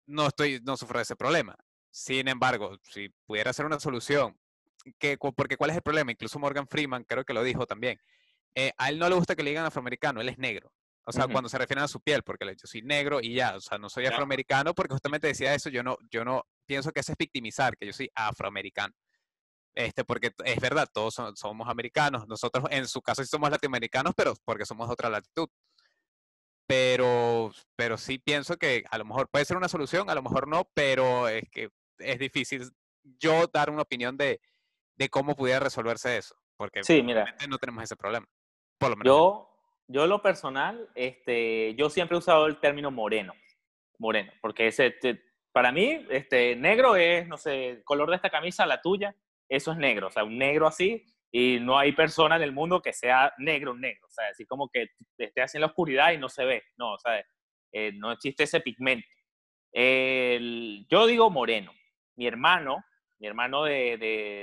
no 0.07 0.27
estoy, 0.27 0.61
no 0.65 0.77
sufro 0.77 0.99
de 0.99 1.03
ese 1.03 1.17
problema. 1.17 1.57
Sin 1.91 2.29
embargo, 2.29 2.77
si 2.83 3.09
pudiera 3.27 3.53
ser 3.53 3.67
una 3.67 3.79
solución, 3.79 4.39
que, 4.99 5.17
porque 5.17 5.57
¿cuál 5.57 5.71
es 5.71 5.77
el 5.77 5.83
problema? 5.83 6.13
Incluso 6.13 6.39
Morgan 6.39 6.67
Freeman 6.69 7.05
creo 7.05 7.25
que 7.25 7.33
lo 7.33 7.43
dijo 7.43 7.67
también. 7.67 7.99
Eh, 8.55 8.73
a 8.77 8.89
él 8.89 8.99
no 8.99 9.09
le 9.09 9.15
gusta 9.15 9.35
que 9.35 9.43
le 9.43 9.51
digan 9.51 9.65
afroamericano, 9.65 10.21
él 10.21 10.29
es 10.29 10.39
negro. 10.39 10.73
O 11.07 11.13
sea, 11.13 11.29
cuando 11.29 11.51
se 11.51 11.59
refieren 11.59 11.85
a 11.85 11.89
su 11.89 12.01
piel, 12.01 12.23
porque 12.23 12.47
yo 12.47 12.67
soy 12.67 12.81
negro 12.81 13.21
y 13.21 13.35
ya, 13.35 13.57
o 13.57 13.61
sea, 13.61 13.77
no 13.77 13.91
soy 13.91 14.07
afroamericano 14.07 14.75
porque 14.75 14.95
justamente 14.95 15.27
decía 15.27 15.55
eso, 15.55 15.69
yo 15.69 15.83
no, 15.83 15.99
yo 16.11 16.25
no 16.25 16.47
pienso 16.65 16.93
que 16.93 17.01
eso 17.01 17.13
es 17.13 17.19
victimizar, 17.19 17.77
que 17.77 17.87
yo 17.87 17.93
soy 17.93 18.11
afroamericano. 18.15 18.95
Este, 19.75 20.05
porque 20.05 20.33
es 20.45 20.61
verdad, 20.61 20.89
todos 20.91 21.21
somos 21.35 21.69
americanos. 21.69 22.27
Nosotros 22.27 22.65
en 22.71 22.89
su 22.89 23.03
caso 23.03 23.23
sí 23.23 23.29
somos 23.29 23.51
latinoamericanos, 23.51 24.15
pero 24.17 24.35
porque 24.45 24.65
somos 24.65 24.89
de 24.89 24.93
otra 24.93 25.11
latitud 25.11 25.49
pero, 26.67 27.53
pero 27.77 27.97
sí 27.97 28.19
pienso 28.19 28.57
que 28.57 28.85
a 28.91 28.99
lo 28.99 29.05
mejor 29.05 29.29
puede 29.29 29.45
ser 29.45 29.57
una 29.57 29.69
solución, 29.69 30.09
a 30.11 30.15
lo 30.15 30.23
mejor 30.23 30.49
no, 30.49 30.69
pero 30.75 31.29
es 31.29 31.49
que 31.51 31.71
es 31.99 32.19
difícil 32.19 32.71
yo 33.03 33.47
dar 33.47 33.71
una 33.71 33.83
opinión 33.83 34.17
de, 34.17 34.41
de 34.97 35.09
cómo 35.09 35.37
pudiera 35.37 35.61
resolverse 35.61 36.17
eso, 36.17 36.37
porque 36.57 36.83
sí, 36.83 37.03
mira, 37.03 37.37
no 37.49 37.59
tenemos 37.59 37.85
ese 37.85 37.97
problema. 37.97 38.27
Por 38.79 38.91
lo 38.91 38.97
menos. 38.97 39.07
Yo, 39.07 39.51
yo 39.89 40.07
lo 40.07 40.23
personal, 40.23 40.89
este, 40.95 41.75
yo 41.75 41.91
siempre 41.91 42.17
he 42.17 42.19
usado 42.19 42.47
el 42.47 42.59
término 42.61 42.91
moreno, 42.91 43.35
moreno, 43.99 44.33
porque 44.41 44.69
ese, 44.69 44.95
para 45.53 45.71
mí, 45.71 46.07
este, 46.11 46.57
negro 46.57 46.97
es, 46.97 47.29
no 47.29 47.37
sé, 47.37 47.69
el 47.69 47.85
color 47.85 48.11
de 48.11 48.17
esta 48.17 48.31
camisa, 48.31 48.67
la 48.67 48.81
tuya, 48.81 49.15
eso 49.49 49.73
es 49.73 49.79
negro, 49.79 50.09
o 50.09 50.11
sea, 50.11 50.25
un 50.25 50.39
negro 50.39 50.67
así 50.67 51.05
y 51.37 51.59
no 51.59 51.77
hay 51.77 51.91
persona 51.91 52.37
en 52.37 52.43
el 52.43 52.53
mundo 52.53 52.81
que 52.81 52.93
sea 52.93 53.33
negro, 53.39 53.75
negro, 53.75 54.07
o 54.07 54.11
sea, 54.11 54.29
así 54.29 54.47
como 54.47 54.69
que 54.69 54.91
esté 55.19 55.43
así 55.43 55.57
en 55.57 55.63
la 55.63 55.67
oscuridad 55.67 56.13
y 56.13 56.19
no 56.19 56.29
se 56.29 56.45
ve, 56.45 56.63
no, 56.77 56.93
o 56.93 56.99
sea, 56.99 57.25
eh, 57.73 57.91
no 57.93 58.13
existe 58.13 58.45
ese 58.45 58.61
pigmento. 58.61 59.09
yo 59.73 61.07
digo 61.09 61.31
moreno, 61.31 61.73
mi 62.15 62.29
hermano, 62.29 62.85
mi 63.19 63.27
hermano 63.27 63.65
de, 63.65 63.99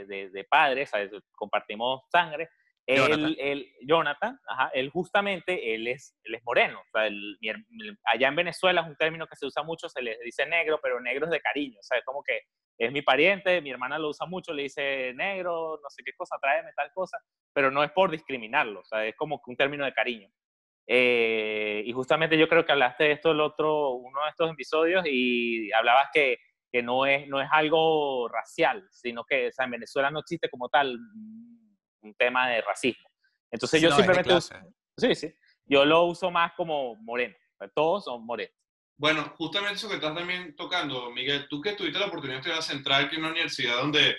de, 0.05 0.29
de, 0.33 0.43
padre, 0.43 0.85
compartimos 1.33 2.01
sangre, 2.11 2.49
Jonathan. 2.97 3.35
Él, 3.37 3.71
Jonathan, 3.81 4.39
ajá, 4.47 4.71
él 4.73 4.89
justamente, 4.89 5.75
él 5.75 5.87
es, 5.87 6.17
él 6.23 6.35
es 6.35 6.43
moreno. 6.43 6.79
O 6.79 6.91
sea, 6.91 7.09
allá 8.05 8.27
en 8.27 8.35
Venezuela 8.35 8.81
es 8.81 8.87
un 8.87 8.95
término 8.95 9.27
que 9.27 9.35
se 9.35 9.45
usa 9.45 9.63
mucho, 9.63 9.89
se 9.89 10.01
le 10.01 10.17
dice 10.23 10.45
negro, 10.45 10.79
pero 10.81 10.99
negro 10.99 11.25
es 11.25 11.31
de 11.31 11.41
cariño. 11.41 11.79
O 11.79 11.83
sea, 11.83 11.97
es 11.97 12.05
como 12.05 12.23
que 12.23 12.41
es 12.77 12.91
mi 12.91 13.01
pariente, 13.01 13.61
mi 13.61 13.69
hermana 13.69 13.99
lo 13.99 14.09
usa 14.09 14.25
mucho, 14.25 14.53
le 14.53 14.63
dice 14.63 15.13
negro, 15.13 15.79
no 15.83 15.89
sé 15.89 16.01
qué 16.03 16.13
cosa, 16.17 16.37
tráeme 16.41 16.71
tal 16.75 16.91
cosa, 16.93 17.17
pero 17.53 17.69
no 17.69 17.83
es 17.83 17.91
por 17.91 18.09
discriminarlo, 18.09 18.79
o 18.79 18.83
sea, 18.83 19.05
es 19.05 19.15
como 19.15 19.39
un 19.45 19.55
término 19.55 19.85
de 19.85 19.93
cariño. 19.93 20.29
Eh, 20.87 21.83
y 21.85 21.91
justamente 21.91 22.37
yo 22.37 22.49
creo 22.49 22.65
que 22.65 22.71
hablaste 22.71 23.03
de 23.03 23.11
esto 23.11 23.31
el 23.31 23.39
otro, 23.39 23.91
uno 23.91 24.23
de 24.23 24.29
estos 24.29 24.51
episodios 24.51 25.05
y 25.05 25.71
hablabas 25.73 26.07
que, 26.11 26.37
que 26.71 26.81
no, 26.81 27.05
es, 27.05 27.27
no 27.27 27.39
es 27.39 27.47
algo 27.51 28.27
racial, 28.29 28.87
sino 28.91 29.23
que 29.25 29.49
o 29.49 29.51
sea, 29.51 29.65
en 29.65 29.71
Venezuela 29.71 30.09
no 30.09 30.19
existe 30.19 30.49
como 30.49 30.67
tal 30.67 30.97
un 32.01 32.13
tema 32.15 32.49
de 32.49 32.61
racismo. 32.61 33.09
Entonces 33.49 33.81
yo 33.81 33.91
simplemente... 33.91 34.33
sí, 34.97 35.15
sí. 35.15 35.33
Yo 35.65 35.85
lo 35.85 36.03
uso 36.03 36.31
más 36.31 36.53
como 36.53 36.95
moreno. 36.95 37.35
Todos 37.75 38.05
son 38.05 38.25
morenos. 38.25 38.55
Bueno, 38.97 39.33
justamente 39.37 39.75
eso 39.75 39.89
que 39.89 39.95
estás 39.95 40.13
también 40.13 40.55
tocando, 40.55 41.09
Miguel, 41.11 41.47
tú 41.49 41.59
que 41.59 41.73
tuviste 41.73 41.97
la 41.97 42.05
oportunidad 42.05 42.35
de 42.37 42.41
estudiar 42.41 42.63
Central, 42.63 43.09
que 43.09 43.15
es 43.15 43.19
una 43.19 43.31
universidad 43.31 43.77
donde, 43.77 44.15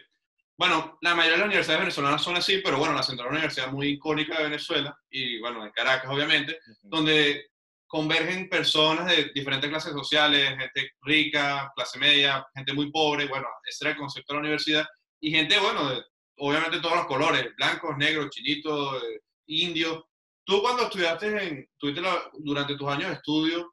bueno, 0.59 0.99
la 1.03 1.15
mayoría 1.15 1.35
de 1.35 1.39
las 1.39 1.47
universidades 1.47 1.83
venezolanas 1.83 2.23
son 2.23 2.37
así, 2.37 2.59
pero 2.65 2.79
bueno, 2.79 2.95
la 2.95 3.03
Central 3.05 3.27
es 3.27 3.31
una 3.31 3.39
universidad 3.39 3.71
muy 3.71 3.89
icónica 3.91 4.39
de 4.39 4.45
Venezuela, 4.45 4.99
y 5.09 5.39
bueno, 5.39 5.63
de 5.63 5.71
Caracas, 5.71 6.11
obviamente, 6.11 6.59
donde 6.83 7.47
convergen 7.87 8.49
personas 8.49 9.07
de 9.07 9.31
diferentes 9.33 9.71
clases 9.71 9.93
sociales, 9.93 10.49
gente 10.49 10.93
rica, 11.03 11.71
clase 11.77 12.01
media, 12.01 12.45
gente 12.53 12.73
muy 12.73 12.91
pobre, 12.91 13.27
bueno, 13.27 13.47
ese 13.65 13.85
era 13.85 13.93
el 13.93 13.99
concepto 13.99 14.33
de 14.33 14.37
la 14.39 14.41
universidad, 14.41 14.87
y 15.21 15.31
gente, 15.31 15.61
bueno, 15.61 15.91
de, 15.91 16.03
obviamente 16.39 16.81
todos 16.81 16.97
los 16.97 17.07
colores, 17.07 17.55
blancos, 17.57 17.97
negros, 17.97 18.31
chinitos, 18.31 19.03
eh, 19.03 19.21
indios. 19.47 20.03
Tú 20.45 20.61
cuando 20.61 20.85
estudiaste 20.85 21.27
en, 21.27 21.69
tuviste 21.79 22.03
durante 22.39 22.77
tus 22.77 22.89
años 22.89 23.11
de 23.11 23.15
estudio, 23.15 23.73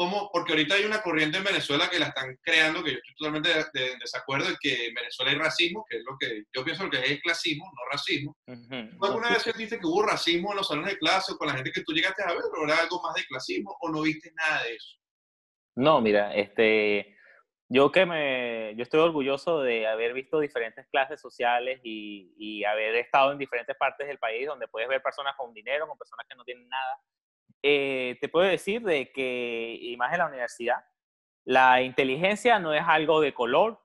¿Cómo? 0.00 0.30
Porque 0.32 0.52
ahorita 0.52 0.76
hay 0.76 0.84
una 0.84 1.02
corriente 1.02 1.36
en 1.36 1.44
Venezuela 1.44 1.90
que 1.90 1.98
la 1.98 2.06
están 2.06 2.34
creando, 2.42 2.82
que 2.82 2.92
yo 2.92 2.96
estoy 2.96 3.14
totalmente 3.16 3.50
de, 3.50 3.98
desacuerdo 3.98 4.48
en 4.48 4.56
que 4.58 4.86
en 4.86 4.94
Venezuela 4.94 5.30
hay 5.30 5.36
racismo, 5.36 5.84
que 5.86 5.98
es 5.98 6.04
lo 6.06 6.16
que 6.18 6.44
yo 6.54 6.64
pienso 6.64 6.88
que 6.88 7.00
es 7.04 7.20
clasismo, 7.20 7.66
no 7.66 7.92
racismo. 7.92 8.34
¿Tú 8.46 9.04
alguna 9.04 9.28
vez 9.28 9.42
sentiste 9.42 9.78
que 9.78 9.86
hubo 9.86 10.02
racismo 10.02 10.52
en 10.52 10.56
los 10.56 10.68
salones 10.68 10.92
de 10.92 10.98
clase 10.98 11.32
o 11.32 11.36
con 11.36 11.48
la 11.48 11.54
gente 11.54 11.70
que 11.70 11.82
tú 11.82 11.92
llegaste 11.92 12.22
a 12.22 12.28
ver, 12.28 12.38
o 12.38 12.64
era 12.64 12.78
algo 12.78 13.02
más 13.02 13.14
de 13.14 13.26
clasismo, 13.26 13.76
o 13.78 13.90
no 13.90 14.00
viste 14.00 14.32
nada 14.34 14.62
de 14.62 14.74
eso? 14.74 14.96
No, 15.76 16.00
mira, 16.00 16.34
este, 16.34 17.18
yo 17.70 17.90
que 17.90 18.04
me, 18.04 18.74
yo 18.76 18.82
estoy 18.82 19.00
orgulloso 19.00 19.62
de 19.62 19.86
haber 19.86 20.12
visto 20.12 20.38
diferentes 20.38 20.86
clases 20.88 21.20
sociales 21.20 21.80
y, 21.82 22.34
y 22.36 22.64
haber 22.64 22.96
estado 22.96 23.32
en 23.32 23.38
diferentes 23.38 23.74
partes 23.76 24.06
del 24.06 24.18
país 24.18 24.46
donde 24.46 24.68
puedes 24.68 24.88
ver 24.88 25.00
personas 25.00 25.34
con 25.36 25.54
dinero, 25.54 25.88
con 25.88 25.96
personas 25.96 26.26
que 26.28 26.34
no 26.36 26.44
tienen 26.44 26.68
nada 26.68 27.00
eh, 27.62 28.16
te 28.20 28.28
puedo 28.28 28.48
decir 28.48 28.82
de 28.82 29.12
que, 29.12 29.78
y 29.80 29.96
más 29.96 30.12
en 30.12 30.18
la 30.18 30.26
universidad, 30.26 30.84
la 31.44 31.82
inteligencia 31.82 32.58
no 32.58 32.72
es 32.72 32.82
algo 32.86 33.20
de 33.20 33.34
color, 33.34 33.80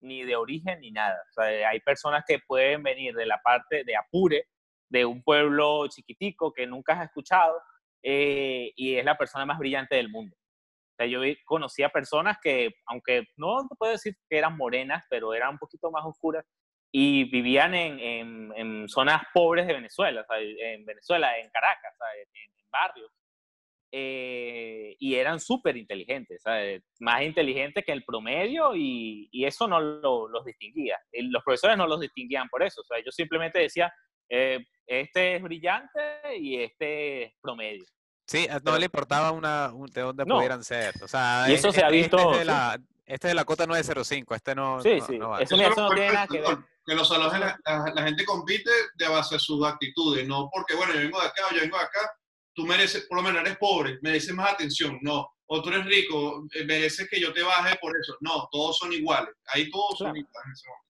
ni 0.00 0.24
de 0.24 0.36
origen, 0.36 0.80
ni 0.80 0.90
nada. 0.90 1.22
hay 1.68 1.80
personas 1.80 2.24
que 2.26 2.40
pueden 2.40 2.82
venir 2.82 3.14
de 3.14 3.26
la 3.26 3.40
parte 3.40 3.84
de 3.84 3.96
Apure, 3.96 4.48
de 4.88 5.04
un 5.04 5.22
pueblo 5.22 5.86
chiquitico 5.88 6.52
que 6.52 6.66
nunca 6.66 6.94
has 6.94 7.06
escuchado, 7.06 7.62
eh, 8.02 8.72
y 8.76 8.96
es 8.96 9.04
la 9.04 9.16
persona 9.16 9.46
más 9.46 9.58
brillante 9.58 9.96
del 9.96 10.10
mundo. 10.10 10.36
Sea, 11.02 11.06
yo 11.06 11.20
conocía 11.44 11.88
personas 11.88 12.38
que, 12.42 12.70
aunque 12.86 13.24
no 13.36 13.68
puedo 13.78 13.92
decir 13.92 14.14
que 14.28 14.38
eran 14.38 14.56
morenas, 14.56 15.04
pero 15.10 15.34
eran 15.34 15.50
un 15.50 15.58
poquito 15.58 15.90
más 15.90 16.04
oscuras, 16.04 16.44
y 16.94 17.24
vivían 17.24 17.74
en, 17.74 18.52
en, 18.54 18.88
zonas 18.88 19.22
pobres 19.32 19.66
de 19.66 19.72
Venezuela, 19.72 20.26
en 20.38 20.84
Venezuela, 20.84 21.38
en 21.38 21.48
Caracas, 21.50 21.94
en, 22.34 22.52
barrios. 22.70 23.10
Eh, 23.94 24.96
y 24.98 25.14
eran 25.16 25.38
súper 25.38 25.76
inteligentes, 25.76 26.42
más 27.00 27.22
inteligentes 27.22 27.84
que 27.84 27.92
el 27.92 28.04
promedio 28.04 28.74
y, 28.74 29.28
y 29.30 29.44
eso 29.44 29.68
no 29.68 29.80
lo, 29.80 30.28
los 30.28 30.44
distinguía. 30.44 30.98
Los 31.12 31.42
profesores 31.42 31.76
no 31.76 31.86
los 31.86 32.00
distinguían 32.00 32.48
por 32.48 32.62
eso, 32.62 32.82
yo 33.04 33.12
simplemente 33.12 33.58
decía, 33.58 33.92
eh, 34.30 34.64
este 34.86 35.36
es 35.36 35.42
brillante 35.42 36.00
y 36.38 36.62
este 36.62 37.24
es 37.24 37.32
promedio. 37.42 37.84
Sí, 38.32 38.48
no 38.64 38.78
le 38.78 38.86
importaba 38.86 39.30
una, 39.30 39.70
de 39.92 40.00
dónde 40.00 40.24
pudieran 40.24 40.64
ser. 40.64 40.94
O 41.02 41.06
sea, 41.06 41.44
y 41.50 41.52
eso 41.52 41.70
se 41.70 41.84
ha 41.84 41.90
visto. 41.90 42.16
Este 42.16 42.32
es, 42.32 42.38
de 42.38 42.44
la, 42.46 42.80
este 43.04 43.28
de 43.28 43.34
la 43.34 43.44
cota 43.44 43.66
905, 43.66 44.34
este 44.34 44.54
no. 44.54 44.80
Sí, 44.80 45.02
sí, 45.06 45.18
eso, 45.40 45.56
no 45.56 45.90
tiene 45.90 46.12
nada 46.14 46.26
que 46.26 46.40
ver. 46.40 46.56
Que 46.86 46.94
los 46.94 47.06
salones 47.06 47.38
la, 47.38 47.58
la, 47.94 48.02
gente 48.02 48.24
compite 48.24 48.70
de 48.94 49.08
base 49.08 49.34
de 49.34 49.38
sus 49.38 49.62
actitudes, 49.66 50.26
no 50.26 50.48
porque, 50.50 50.74
bueno, 50.74 50.94
yo 50.94 51.00
vengo 51.00 51.20
de 51.20 51.26
acá 51.26 51.42
o 51.50 51.54
yo 51.54 51.60
vengo 51.60 51.76
de 51.76 51.84
acá, 51.84 52.10
tú 52.54 52.64
mereces, 52.64 53.06
por 53.06 53.18
lo 53.18 53.22
menos 53.22 53.42
eres 53.42 53.58
pobre, 53.58 53.98
mereces 54.00 54.34
más 54.34 54.54
atención, 54.54 54.98
no. 55.02 55.28
O 55.46 55.60
tú 55.60 55.68
eres 55.68 55.84
rico, 55.84 56.46
eh, 56.54 56.64
mereces 56.64 57.06
que 57.10 57.20
yo 57.20 57.34
te 57.34 57.42
baje 57.42 57.76
por 57.82 57.94
eso. 58.00 58.16
No, 58.20 58.48
todos 58.50 58.78
son 58.78 58.94
iguales. 58.94 59.34
Ahí 59.48 59.70
todos 59.70 59.98
son 59.98 60.16
iguales 60.16 60.46
en 60.46 60.52
ese 60.52 60.68
momento. 60.68 60.88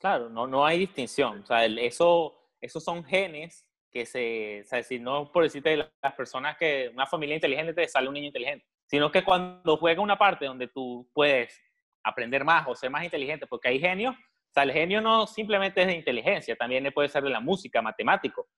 Claro, 0.00 0.28
no, 0.28 0.48
no 0.48 0.66
hay 0.66 0.80
distinción. 0.80 1.40
O 1.40 1.46
sea, 1.46 1.64
eso, 1.64 2.34
esos 2.60 2.82
son 2.82 3.04
genes 3.04 3.64
que 3.94 4.04
se, 4.06 4.62
o 4.62 4.66
sea, 4.66 4.82
si 4.82 4.98
no 4.98 5.30
por 5.30 5.44
decirte 5.44 5.76
las 5.76 6.14
personas 6.16 6.56
que 6.58 6.90
una 6.92 7.06
familia 7.06 7.36
inteligente 7.36 7.72
te 7.72 7.86
sale 7.86 8.08
un 8.08 8.14
niño 8.14 8.26
inteligente, 8.26 8.66
sino 8.86 9.12
que 9.12 9.22
cuando 9.22 9.76
juega 9.76 10.02
una 10.02 10.18
parte 10.18 10.46
donde 10.46 10.66
tú 10.66 11.08
puedes 11.14 11.62
aprender 12.02 12.44
más 12.44 12.66
o 12.66 12.74
ser 12.74 12.90
más 12.90 13.04
inteligente, 13.04 13.46
porque 13.46 13.68
hay 13.68 13.78
genios, 13.78 14.16
o 14.16 14.52
sea, 14.52 14.64
el 14.64 14.72
genio 14.72 15.00
no 15.00 15.28
simplemente 15.28 15.80
es 15.82 15.86
de 15.86 15.94
inteligencia, 15.94 16.56
también 16.56 16.92
puede 16.92 17.08
ser 17.08 17.22
de 17.22 17.30
la 17.30 17.38
música, 17.38 17.80
matemático. 17.80 18.48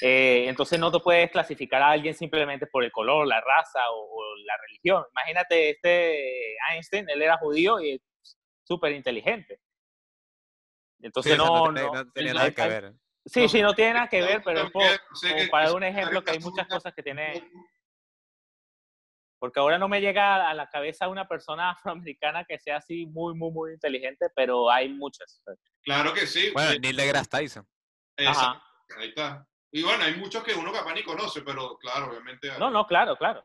Eh, 0.00 0.44
entonces 0.46 0.78
no 0.78 0.92
te 0.92 1.00
puedes 1.00 1.32
clasificar 1.32 1.82
a 1.82 1.90
alguien 1.90 2.14
simplemente 2.14 2.68
por 2.68 2.84
el 2.84 2.92
color, 2.92 3.26
la 3.26 3.40
raza 3.40 3.80
o, 3.92 4.36
la 4.44 4.56
religión. 4.68 5.04
Imagínate 5.10 5.70
este 5.70 6.54
Einstein, 6.70 7.08
él 7.10 7.22
era 7.22 7.38
judío 7.38 7.80
y 7.80 8.00
súper 8.62 8.92
inteligente. 8.92 9.58
Entonces 11.00 11.36
no, 11.36 11.74
tenía 12.14 12.34
nada 12.34 12.50
que 12.52 12.68
ver. 12.68 12.94
Sí, 13.26 13.42
No 13.42 13.48
sí, 13.48 13.60
no 13.62 13.74
tiene 13.74 13.94
nada 13.94 14.08
que 14.08 14.22
ver, 14.22 14.42
pero 14.44 14.62
es 14.62 14.70
como 14.70 14.86
que- 14.86 15.48
para 15.50 15.66
dar 15.66 15.76
un 15.76 15.82
ejemplo 15.82 16.22
que 16.22 16.30
hay 16.30 16.38
muchas 16.38 16.66
cosas 16.68 16.94
que 16.94 17.02
tiene, 17.02 17.50
porque 19.40 19.58
ahora 19.60 19.78
no 19.78 19.88
me 19.88 20.00
llega 20.00 20.48
a 20.48 20.54
la 20.54 20.70
cabeza 20.70 21.08
una 21.08 21.26
persona 21.26 21.70
afroamericana 21.94 22.44
que 22.44 22.58
sea 22.58 22.76
así 22.76 23.06
muy, 23.06 23.34
muy, 23.34 23.50
muy 23.50 23.72
inteligente, 23.72 24.26
pero 24.34 24.70
hay 24.70 24.88
muchas. 24.88 25.42
Claro 25.82 26.14
que 26.14 26.26
sí. 26.26 26.50
Bueno, 26.52 26.70
eh, 26.72 26.78
Neil 26.80 26.96
deGrasse 26.96 27.28
Tyson. 27.28 27.66
exacto, 28.16 28.62
Ahí 28.96 29.08
está. 29.08 29.46
Y 29.72 29.82
bueno, 29.82 30.04
hay 30.04 30.14
muchos 30.14 30.42
que 30.44 30.54
uno 30.54 30.72
capaz 30.72 30.94
ni 30.94 31.02
conoce, 31.02 31.42
pero 31.42 31.76
claro, 31.78 32.10
obviamente. 32.10 32.48
No, 32.58 32.70
no, 32.70 32.86
claro, 32.86 33.16
claro. 33.16 33.44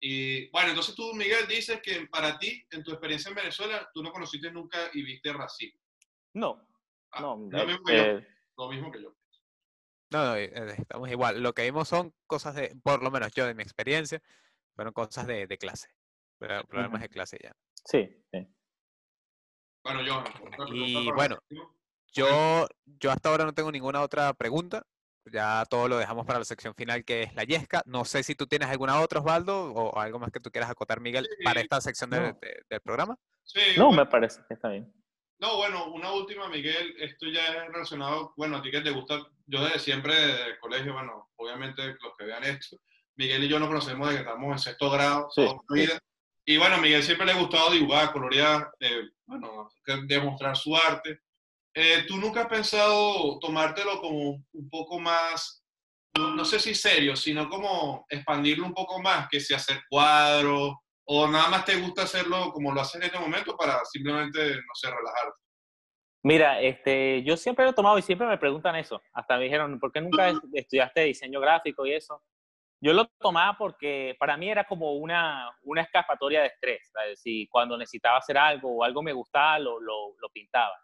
Y 0.00 0.50
bueno, 0.50 0.68
entonces 0.68 0.94
tú, 0.94 1.14
Miguel, 1.14 1.46
dices 1.48 1.80
que 1.80 2.06
para 2.08 2.38
ti, 2.38 2.62
en 2.70 2.84
tu 2.84 2.90
experiencia 2.92 3.30
en 3.30 3.34
Venezuela, 3.36 3.88
tú 3.94 4.02
no 4.02 4.12
conociste 4.12 4.50
nunca 4.52 4.78
y 4.92 5.02
viste 5.02 5.32
racismo. 5.32 5.80
No, 6.34 6.60
Ah, 7.10 7.20
no. 7.22 7.48
eh, 7.88 8.26
Lo 8.56 8.68
mismo 8.68 8.90
que 8.92 9.02
yo. 9.02 9.14
No, 10.10 10.24
no, 10.26 10.36
eh, 10.36 10.52
eh, 10.54 10.74
estamos 10.78 11.10
igual. 11.10 11.42
Lo 11.42 11.52
que 11.54 11.62
vimos 11.62 11.88
son 11.88 12.14
cosas 12.26 12.54
de, 12.54 12.76
por 12.82 13.02
lo 13.02 13.10
menos 13.10 13.32
yo 13.32 13.46
de 13.46 13.54
mi 13.54 13.62
experiencia, 13.62 14.22
fueron 14.76 14.92
cosas 14.92 15.26
de, 15.26 15.46
de 15.46 15.58
clase. 15.58 15.88
Pero 16.38 16.62
Problemas 16.68 16.98
Ujú. 17.00 17.02
de 17.02 17.08
clase 17.08 17.38
ya. 17.42 17.52
sí, 17.84 18.08
sí. 18.32 18.48
Bueno, 19.84 20.02
yo. 20.02 20.24
Y 20.72 21.10
bueno. 21.12 21.38
Yo, 22.16 22.68
yo 22.84 23.10
hasta 23.10 23.28
ahora 23.28 23.44
no 23.44 23.52
tengo 23.54 23.72
ninguna 23.72 24.00
otra 24.00 24.32
pregunta. 24.34 24.86
Ya 25.32 25.64
todo 25.68 25.88
lo 25.88 25.98
dejamos 25.98 26.24
para 26.26 26.38
la 26.38 26.44
sección 26.44 26.74
final 26.74 27.04
que 27.04 27.24
es 27.24 27.34
la 27.34 27.42
yesca. 27.44 27.82
No 27.86 28.04
sé 28.04 28.22
si 28.22 28.34
tú 28.36 28.46
tienes 28.46 28.68
alguna 28.68 29.00
otra, 29.00 29.18
Osvaldo, 29.20 29.72
o 29.72 29.98
algo 29.98 30.18
más 30.20 30.30
que 30.30 30.38
tú 30.38 30.50
quieras 30.52 30.70
acotar, 30.70 31.00
Miguel, 31.00 31.26
para 31.42 31.60
esta 31.60 31.80
sección 31.80 32.10
de- 32.10 32.20
no. 32.20 32.38
de- 32.40 32.62
del 32.70 32.80
programa. 32.82 33.18
Sí, 33.42 33.58
No, 33.76 33.86
bueno, 33.86 34.04
me 34.04 34.10
parece 34.10 34.42
que 34.46 34.54
está 34.54 34.68
bien. 34.68 34.92
No, 35.44 35.58
bueno, 35.58 35.92
una 35.92 36.10
última, 36.10 36.48
Miguel, 36.48 36.96
esto 36.98 37.26
ya 37.26 37.44
es 37.44 37.70
relacionado, 37.70 38.32
bueno, 38.34 38.56
a 38.56 38.62
ti 38.62 38.70
que 38.70 38.80
te 38.80 38.88
gusta, 38.88 39.20
yo 39.46 39.62
desde 39.62 39.78
siempre, 39.78 40.14
desde 40.14 40.46
el 40.52 40.58
colegio, 40.58 40.94
bueno, 40.94 41.28
obviamente 41.36 41.84
los 41.84 42.16
que 42.16 42.24
vean 42.24 42.44
esto, 42.44 42.78
Miguel 43.16 43.44
y 43.44 43.48
yo 43.48 43.58
nos 43.58 43.68
conocemos 43.68 44.08
desde 44.08 44.22
que 44.22 44.28
estamos 44.30 44.52
en 44.52 44.58
sexto 44.58 44.88
grado, 44.88 45.28
Sí, 45.34 45.44
toda 45.44 45.58
la 45.68 45.74
vida. 45.74 45.98
Y 46.46 46.56
bueno, 46.56 46.76
a 46.76 46.80
Miguel 46.80 47.02
siempre 47.02 47.26
le 47.26 47.32
ha 47.32 47.38
gustado 47.38 47.72
dibujar, 47.72 48.10
colorear, 48.10 48.72
eh, 48.80 49.02
bueno, 49.26 49.70
demostrar 50.06 50.56
su 50.56 50.74
arte. 50.74 51.20
Eh, 51.74 52.06
¿Tú 52.08 52.16
nunca 52.16 52.44
has 52.44 52.48
pensado 52.48 53.38
tomártelo 53.38 54.00
como 54.00 54.42
un 54.50 54.70
poco 54.70 54.98
más, 54.98 55.62
no, 56.16 56.34
no 56.34 56.44
sé 56.46 56.58
si 56.58 56.74
serio, 56.74 57.16
sino 57.16 57.50
como 57.50 58.06
expandirlo 58.08 58.64
un 58.64 58.72
poco 58.72 58.98
más, 58.98 59.28
que 59.28 59.40
si 59.40 59.52
hacer 59.52 59.82
cuadros, 59.90 60.76
o 61.06 61.26
nada 61.28 61.48
más 61.48 61.64
te 61.64 61.76
gusta 61.76 62.02
hacerlo 62.02 62.50
como 62.52 62.72
lo 62.72 62.80
haces 62.80 62.96
en 62.96 63.02
este 63.04 63.18
momento 63.18 63.56
para 63.56 63.84
simplemente, 63.84 64.38
no 64.56 64.74
sé, 64.74 64.88
relajarte? 64.88 65.38
Mira, 66.22 66.60
este, 66.62 67.22
yo 67.22 67.36
siempre 67.36 67.64
lo 67.66 67.72
he 67.72 67.74
tomado 67.74 67.98
y 67.98 68.02
siempre 68.02 68.26
me 68.26 68.38
preguntan 68.38 68.76
eso. 68.76 69.00
Hasta 69.12 69.36
me 69.36 69.44
dijeron, 69.44 69.78
¿por 69.78 69.92
qué 69.92 70.00
nunca 70.00 70.30
es- 70.30 70.38
estudiaste 70.54 71.02
diseño 71.02 71.38
gráfico 71.40 71.84
y 71.84 71.92
eso? 71.92 72.22
Yo 72.80 72.92
lo 72.94 73.06
tomaba 73.18 73.56
porque 73.58 74.16
para 74.18 74.36
mí 74.36 74.50
era 74.50 74.64
como 74.64 74.92
una, 74.94 75.50
una 75.62 75.82
escapatoria 75.82 76.40
de 76.40 76.46
estrés. 76.48 76.90
¿sabes? 76.92 77.20
Si 77.20 77.46
cuando 77.48 77.76
necesitaba 77.76 78.18
hacer 78.18 78.38
algo 78.38 78.78
o 78.78 78.84
algo 78.84 79.02
me 79.02 79.12
gustaba, 79.12 79.58
lo, 79.58 79.78
lo, 79.80 80.14
lo 80.18 80.28
pintaba. 80.30 80.74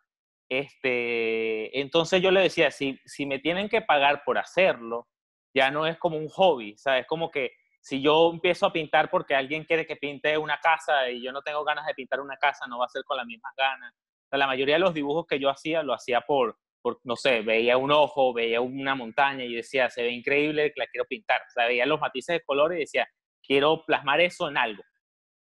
Este, 0.47 1.81
entonces 1.81 2.21
yo 2.23 2.31
le 2.31 2.41
decía, 2.41 2.71
si, 2.71 3.01
si 3.05 3.25
me 3.27 3.39
tienen 3.39 3.69
que 3.69 3.81
pagar 3.83 4.23
por 4.25 4.37
hacerlo, 4.39 5.09
ya 5.55 5.71
no 5.71 5.87
es 5.87 5.97
como 5.99 6.17
un 6.19 6.29
hobby, 6.29 6.77
¿sabes? 6.77 7.07
Como 7.07 7.31
que 7.31 7.53
si 7.81 8.03
yo 8.03 8.31
empiezo 8.31 8.67
a 8.67 8.73
pintar 8.73 9.11
porque 9.11 9.35
alguien 9.35 9.65
quiere 9.65 9.87
que 9.87 9.97
pinte 9.97 10.37
una 10.37 10.59
casa 10.59 11.09
y 11.09 11.23
yo 11.23 11.33
no 11.33 11.43
tengo 11.43 11.65
ganas 11.65 11.87
de 11.87 11.95
pintar 11.95 12.21
una 12.21 12.37
casa, 12.37 12.67
no 12.67 12.79
va 12.79 12.85
a 12.85 12.89
ser 12.91 13.03
con 13.05 13.17
las 13.17 13.27
mismas 13.27 13.53
ganas. 13.57 13.93
O 13.95 14.29
sea, 14.29 14.39
la 14.39 14.47
mayoría 14.47 14.75
de 14.75 14.81
los 14.81 14.95
dibujos 14.95 15.27
que 15.27 15.41
yo 15.41 15.49
hacía, 15.49 15.83
lo 15.83 15.95
hacía 15.95 16.21
por, 16.21 16.59
por, 16.83 17.01
no 17.05 17.17
sé, 17.17 17.41
veía 17.41 17.77
un 17.77 17.91
ojo, 17.91 18.33
veía 18.35 18.61
una 18.61 18.95
montaña 18.95 19.45
y 19.45 19.55
decía, 19.55 19.89
se 19.91 20.03
ve 20.03 20.11
increíble, 20.11 20.73
la 20.77 20.87
quiero 20.87 21.07
pintar. 21.07 21.41
O 21.41 21.51
sea, 21.53 21.67
veía 21.67 21.87
los 21.87 22.01
matices 22.01 22.35
de 22.37 22.45
color 22.45 22.75
y 22.75 22.81
decía, 22.81 23.09
quiero 23.43 23.85
plasmar 23.87 24.21
eso 24.21 24.49
en 24.49 24.59
algo 24.59 24.83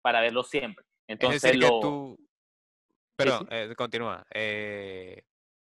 para 0.01 0.21
verlo 0.21 0.43
siempre. 0.43 0.85
Entonces, 1.07 1.43
es 1.43 1.51
decir, 1.53 1.61
lo... 1.61 1.67
que 1.79 1.81
tú... 1.81 2.17
Perdón, 3.17 3.47
eh, 3.49 3.73
continúa. 3.77 4.25
Eh, 4.33 5.23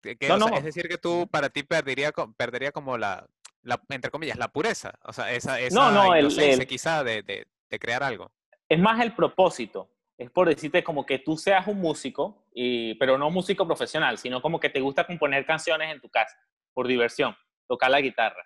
que- 0.02 0.16
No, 0.28 0.36
o 0.36 0.38
sea, 0.38 0.48
no. 0.50 0.56
Es 0.56 0.64
decir, 0.64 0.88
que 0.88 0.96
tú, 0.96 1.28
para 1.30 1.50
ti, 1.50 1.62
perdería, 1.62 2.10
perdería 2.36 2.72
como 2.72 2.96
la, 2.96 3.26
la, 3.64 3.80
entre 3.88 4.10
comillas, 4.10 4.38
la 4.38 4.48
pureza. 4.48 4.92
O 5.04 5.12
sea, 5.12 5.32
esa, 5.32 5.58
esa 5.60 5.74
No, 5.74 5.90
no, 5.90 6.14
el- 6.14 6.38
el- 6.38 6.66
quizá 6.66 7.02
de, 7.04 7.22
de, 7.22 7.46
de 7.70 7.78
crear 7.78 8.02
algo. 8.02 8.30
es 8.68 8.78
más 8.78 9.00
el 9.00 9.14
propósito. 9.14 9.90
Es 10.16 10.30
por 10.30 10.48
decirte 10.48 10.84
como 10.84 11.04
que 11.04 11.18
tú 11.18 11.36
seas 11.36 11.66
un 11.66 11.80
músico, 11.80 12.46
y, 12.54 12.94
pero 12.94 13.18
no 13.18 13.30
músico 13.30 13.66
profesional, 13.66 14.16
sino 14.18 14.40
como 14.40 14.60
que 14.60 14.70
te 14.70 14.80
gusta 14.80 15.04
componer 15.06 15.44
canciones 15.44 15.92
en 15.92 16.00
tu 16.00 16.08
casa, 16.08 16.36
por 16.72 16.86
diversión, 16.86 17.36
tocar 17.68 17.90
la 17.90 18.00
guitarra. 18.00 18.44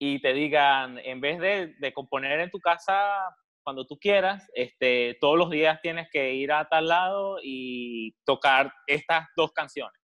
Y 0.00 0.20
te 0.20 0.32
digan, 0.32 0.98
en 0.98 1.20
vez 1.20 1.38
de, 1.38 1.74
de 1.78 1.92
componer 1.92 2.40
en 2.40 2.50
tu 2.50 2.58
casa 2.58 3.34
cuando 3.62 3.86
tú 3.86 3.98
quieras, 3.98 4.50
este, 4.54 5.16
todos 5.20 5.38
los 5.38 5.50
días 5.50 5.78
tienes 5.82 6.08
que 6.10 6.32
ir 6.34 6.50
a 6.50 6.64
tal 6.68 6.88
lado 6.88 7.38
y 7.42 8.16
tocar 8.24 8.72
estas 8.86 9.28
dos 9.36 9.52
canciones. 9.52 10.00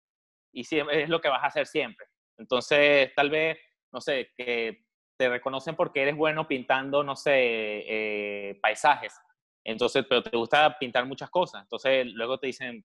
Y 0.53 0.63
es 0.93 1.09
lo 1.09 1.21
que 1.21 1.29
vas 1.29 1.43
a 1.43 1.47
hacer 1.49 1.67
siempre. 1.67 2.07
Entonces, 2.39 3.13
tal 3.17 3.31
vez, 3.31 3.59
no 3.93 4.01
sé, 4.01 4.31
que 4.37 4.85
te 5.19 5.29
reconocen 5.29 5.77
porque 5.77 6.03
eres 6.03 6.17
bueno 6.17 6.47
pintando, 6.47 7.03
no 7.03 7.17
sé, 7.17 7.33
eh, 7.37 8.59
paisajes. 8.61 9.19
Entonces, 9.65 10.05
pero 10.09 10.23
te 10.23 10.37
gusta 10.37 10.79
pintar 10.79 11.07
muchas 11.07 11.31
cosas. 11.31 11.63
Entonces, 11.63 12.07
luego 12.07 12.39
te 12.39 12.47
dicen, 12.49 12.85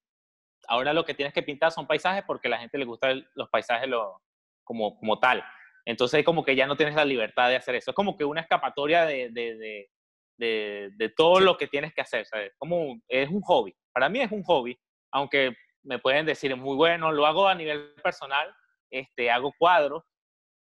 ahora 0.66 0.92
lo 0.92 1.04
que 1.04 1.14
tienes 1.14 1.32
que 1.34 1.42
pintar 1.42 1.70
son 1.70 1.86
paisajes 1.86 2.24
porque 2.26 2.48
a 2.48 2.52
la 2.52 2.58
gente 2.58 2.78
le 2.78 2.84
gustan 2.84 3.24
los 3.34 3.48
paisajes 3.50 3.88
lo, 3.88 4.22
como, 4.64 4.96
como 4.98 5.18
tal. 5.20 5.44
Entonces, 5.84 6.24
como 6.24 6.44
que 6.44 6.56
ya 6.56 6.66
no 6.66 6.76
tienes 6.76 6.94
la 6.94 7.04
libertad 7.04 7.48
de 7.48 7.56
hacer 7.56 7.74
eso. 7.74 7.90
Es 7.90 7.94
como 7.94 8.16
que 8.16 8.24
una 8.24 8.40
escapatoria 8.40 9.04
de, 9.04 9.30
de, 9.30 9.56
de, 9.56 9.90
de, 10.38 10.90
de 10.96 11.08
todo 11.10 11.38
Sí. 11.38 11.44
lo 11.44 11.56
que 11.56 11.66
tienes 11.66 11.92
que 11.94 12.00
hacer. 12.00 12.26
¿sabes? 12.26 12.52
Como 12.58 13.00
es 13.08 13.28
un 13.28 13.42
hobby. 13.42 13.74
Para 13.92 14.08
mí 14.08 14.20
es 14.20 14.32
un 14.32 14.42
hobby, 14.44 14.78
aunque 15.12 15.54
me 15.84 15.98
pueden 15.98 16.24
decir 16.26 16.52
es 16.52 16.58
muy 16.58 16.76
bueno, 16.76 17.12
lo 17.12 17.26
hago 17.26 17.46
a 17.48 17.54
nivel 17.54 17.92
personal, 18.02 18.54
este, 18.90 19.30
hago 19.30 19.52
cuadros, 19.58 20.04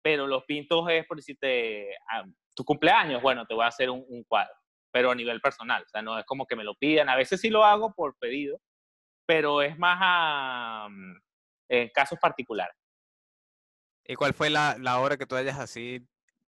pero 0.09 0.27
los 0.27 0.45
pintos 0.45 0.89
es 0.89 1.05
por 1.05 1.19
decirte, 1.19 1.95
ah, 2.11 2.25
tu 2.57 2.65
cumpleaños, 2.65 3.21
bueno, 3.21 3.45
te 3.45 3.53
voy 3.53 3.63
a 3.63 3.69
hacer 3.69 3.91
un, 3.91 4.03
un 4.09 4.25
cuadro, 4.25 4.55
pero 4.91 5.11
a 5.11 5.15
nivel 5.15 5.39
personal, 5.39 5.83
o 5.83 5.89
sea, 5.91 6.01
no 6.01 6.19
es 6.19 6.25
como 6.25 6.47
que 6.47 6.57
me 6.57 6.65
lo 6.65 6.75
pidan, 6.77 7.11
a 7.11 7.15
veces 7.15 7.43
sí 7.43 7.51
lo 7.51 7.63
hago 7.63 7.93
por 7.93 8.17
pedido, 8.17 8.59
pero 9.27 9.61
es 9.61 9.79
más 9.79 9.99
a, 10.01 10.89
mm, 10.89 11.21
en 11.69 11.89
casos 11.91 12.19
particulares. 12.19 12.75
¿Y 14.07 14.15
cuál 14.15 14.33
fue 14.33 14.49
la, 14.49 14.77
la 14.79 14.99
obra 14.99 15.19
que 15.19 15.27
tú 15.27 15.37
hayas 15.37 15.59
así 15.59 16.01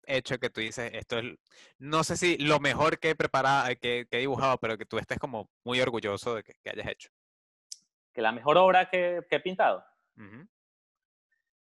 hecho 0.07 0.39
que 0.39 0.49
tú 0.49 0.61
dices, 0.61 0.89
esto 0.93 1.19
es, 1.19 1.35
no 1.79 2.05
sé 2.05 2.15
si 2.15 2.37
lo 2.37 2.61
mejor 2.61 2.97
que 2.97 3.09
he 3.09 3.15
preparado, 3.15 3.67
que, 3.81 4.07
que 4.09 4.17
he 4.17 4.21
dibujado, 4.21 4.57
pero 4.59 4.77
que 4.77 4.85
tú 4.85 4.97
estés 4.99 5.19
como 5.19 5.49
muy 5.65 5.81
orgulloso 5.81 6.35
de 6.35 6.43
que, 6.43 6.53
que 6.63 6.69
hayas 6.69 6.87
hecho? 6.87 7.09
Que 8.13 8.21
la 8.21 8.31
mejor 8.31 8.57
obra 8.57 8.89
que, 8.89 9.19
que 9.29 9.35
he 9.35 9.41
pintado. 9.41 9.83
Mm, 10.15 10.43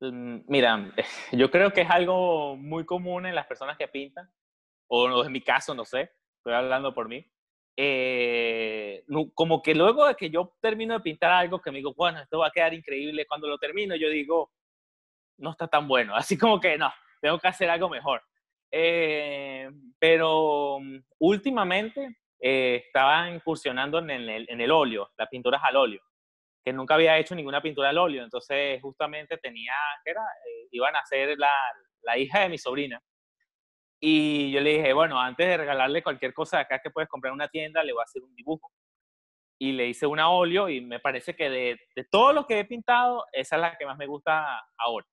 Mira, 0.01 0.93
yo 1.33 1.51
creo 1.51 1.71
que 1.71 1.81
es 1.81 1.89
algo 1.89 2.55
muy 2.55 2.85
común 2.85 3.25
en 3.25 3.35
las 3.35 3.47
personas 3.47 3.77
que 3.77 3.87
pintan, 3.87 4.29
o 4.87 5.25
en 5.25 5.31
mi 5.31 5.41
caso, 5.41 5.73
no 5.75 5.85
sé, 5.85 6.11
estoy 6.37 6.53
hablando 6.53 6.93
por 6.93 7.07
mí. 7.09 7.25
Eh, 7.81 9.05
como 9.33 9.61
que 9.61 9.73
luego 9.73 10.05
de 10.05 10.15
que 10.15 10.29
yo 10.29 10.53
termino 10.61 10.95
de 10.95 10.99
pintar 10.99 11.31
algo 11.31 11.61
que 11.61 11.71
me 11.71 11.77
digo, 11.77 11.93
bueno, 11.95 12.19
esto 12.19 12.39
va 12.39 12.47
a 12.47 12.51
quedar 12.51 12.73
increíble, 12.73 13.25
cuando 13.25 13.47
lo 13.47 13.57
termino 13.57 13.95
yo 13.95 14.09
digo, 14.09 14.51
no 15.37 15.51
está 15.51 15.67
tan 15.67 15.87
bueno, 15.87 16.15
así 16.15 16.37
como 16.37 16.59
que 16.59 16.77
no, 16.77 16.91
tengo 17.21 17.39
que 17.39 17.47
hacer 17.47 17.69
algo 17.69 17.89
mejor. 17.89 18.21
Eh, 18.71 19.69
pero 19.97 20.79
mm, 20.79 20.97
últimamente 21.19 22.17
eh, 22.39 22.83
estaba 22.85 23.29
incursionando 23.29 23.99
en 23.99 24.09
el, 24.11 24.45
en 24.49 24.61
el 24.61 24.71
óleo, 24.71 25.11
las 25.17 25.27
pinturas 25.29 25.61
al 25.63 25.75
óleo 25.75 26.01
que 26.63 26.73
nunca 26.73 26.95
había 26.95 27.17
hecho 27.17 27.35
ninguna 27.35 27.61
pintura 27.61 27.89
al 27.89 27.97
óleo, 27.97 28.23
entonces 28.23 28.81
justamente 28.81 29.37
tenía, 29.37 29.73
¿qué 30.03 30.11
era? 30.11 30.21
Eh, 30.21 30.67
iban 30.71 30.95
a 30.95 31.05
ser 31.05 31.37
la, 31.37 31.51
la 32.01 32.17
hija 32.17 32.41
de 32.41 32.49
mi 32.49 32.57
sobrina. 32.57 33.01
Y 34.01 34.51
yo 34.51 34.61
le 34.61 34.77
dije, 34.77 34.93
bueno, 34.93 35.19
antes 35.19 35.45
de 35.45 35.57
regalarle 35.57 36.03
cualquier 36.03 36.33
cosa 36.33 36.57
de 36.57 36.63
acá 36.63 36.79
que 36.81 36.89
puedes 36.89 37.09
comprar 37.09 37.31
en 37.31 37.35
una 37.35 37.49
tienda, 37.49 37.83
le 37.83 37.93
voy 37.93 38.01
a 38.01 38.03
hacer 38.03 38.23
un 38.23 38.33
dibujo. 38.33 38.71
Y 39.61 39.73
le 39.73 39.87
hice 39.87 40.05
una 40.05 40.29
óleo 40.29 40.69
y 40.69 40.79
me 40.79 41.01
parece 41.01 41.35
que 41.35 41.49
de, 41.49 41.79
de 41.93 42.03
todo 42.05 42.31
lo 42.31 42.47
que 42.47 42.59
he 42.59 42.65
pintado, 42.65 43.25
esa 43.33 43.57
es 43.57 43.61
la 43.61 43.77
que 43.77 43.85
más 43.85 43.97
me 43.97 44.07
gusta 44.07 44.65
ahora. 44.77 45.05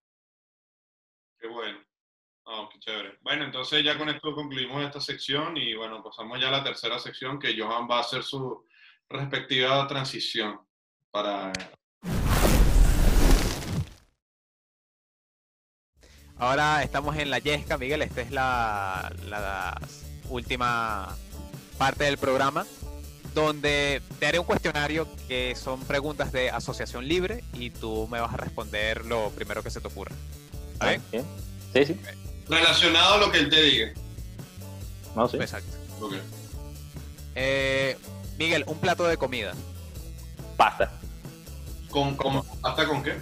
Qué 1.37 1.47
bueno. 1.47 1.83
Oh, 2.45 2.69
qué 2.69 2.79
chévere. 2.79 3.17
Bueno, 3.21 3.43
entonces 3.43 3.83
ya 3.83 3.97
con 3.97 4.07
esto 4.07 4.33
concluimos 4.33 4.81
esta 4.81 5.01
sección 5.01 5.57
y 5.57 5.75
bueno, 5.75 6.01
pasamos 6.01 6.39
ya 6.39 6.47
a 6.47 6.51
la 6.51 6.63
tercera 6.63 6.97
sección 6.97 7.37
que 7.37 7.59
Johan 7.59 7.89
va 7.91 7.97
a 7.97 8.01
hacer 8.01 8.23
su 8.23 8.65
respectiva 9.09 9.85
transición 9.85 10.66
para... 11.17 11.51
Ahora 16.37 16.83
estamos 16.83 17.17
en 17.17 17.31
la 17.31 17.39
Yesca, 17.39 17.77
Miguel. 17.77 18.03
Esta 18.03 18.21
es 18.21 18.31
la, 18.31 19.11
la 19.27 19.81
última 20.29 21.15
parte 21.79 22.03
del 22.03 22.17
programa 22.17 22.67
donde 23.33 24.01
te 24.19 24.27
haré 24.27 24.39
un 24.39 24.45
cuestionario 24.45 25.07
que 25.27 25.55
son 25.55 25.81
preguntas 25.81 26.31
de 26.31 26.49
asociación 26.49 27.07
libre 27.07 27.43
y 27.53 27.71
tú 27.71 28.07
me 28.07 28.19
vas 28.19 28.33
a 28.33 28.37
responder 28.37 29.05
lo 29.05 29.29
primero 29.31 29.63
que 29.63 29.71
se 29.71 29.81
te 29.81 29.87
ocurra. 29.87 30.15
¿Está 30.73 30.89
bien? 30.89 31.25
Sí, 31.73 31.85
sí. 31.85 31.99
Relacionado 32.47 33.15
a 33.15 33.17
lo 33.17 33.31
que 33.31 33.39
él 33.39 33.49
te 33.49 33.61
diga. 33.61 33.93
No, 35.15 35.27
sí. 35.27 35.37
Exacto. 35.37 35.77
Eh, 37.35 37.97
Miguel, 38.37 38.63
un 38.67 38.79
plato 38.79 39.07
de 39.07 39.17
comida. 39.17 39.53
Pasta. 40.55 40.91
¿Con, 41.89 42.15
con, 42.15 42.43
¿Hasta 42.63 42.85
con 42.85 43.03
qué? 43.03 43.15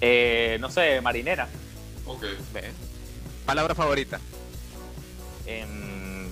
Eh, 0.00 0.58
no 0.60 0.70
sé, 0.70 1.00
marinera. 1.00 1.48
Ok. 2.06 2.24
Ve. 2.52 2.70
Palabra 3.46 3.74
favorita. 3.74 4.20
Em, 5.46 6.28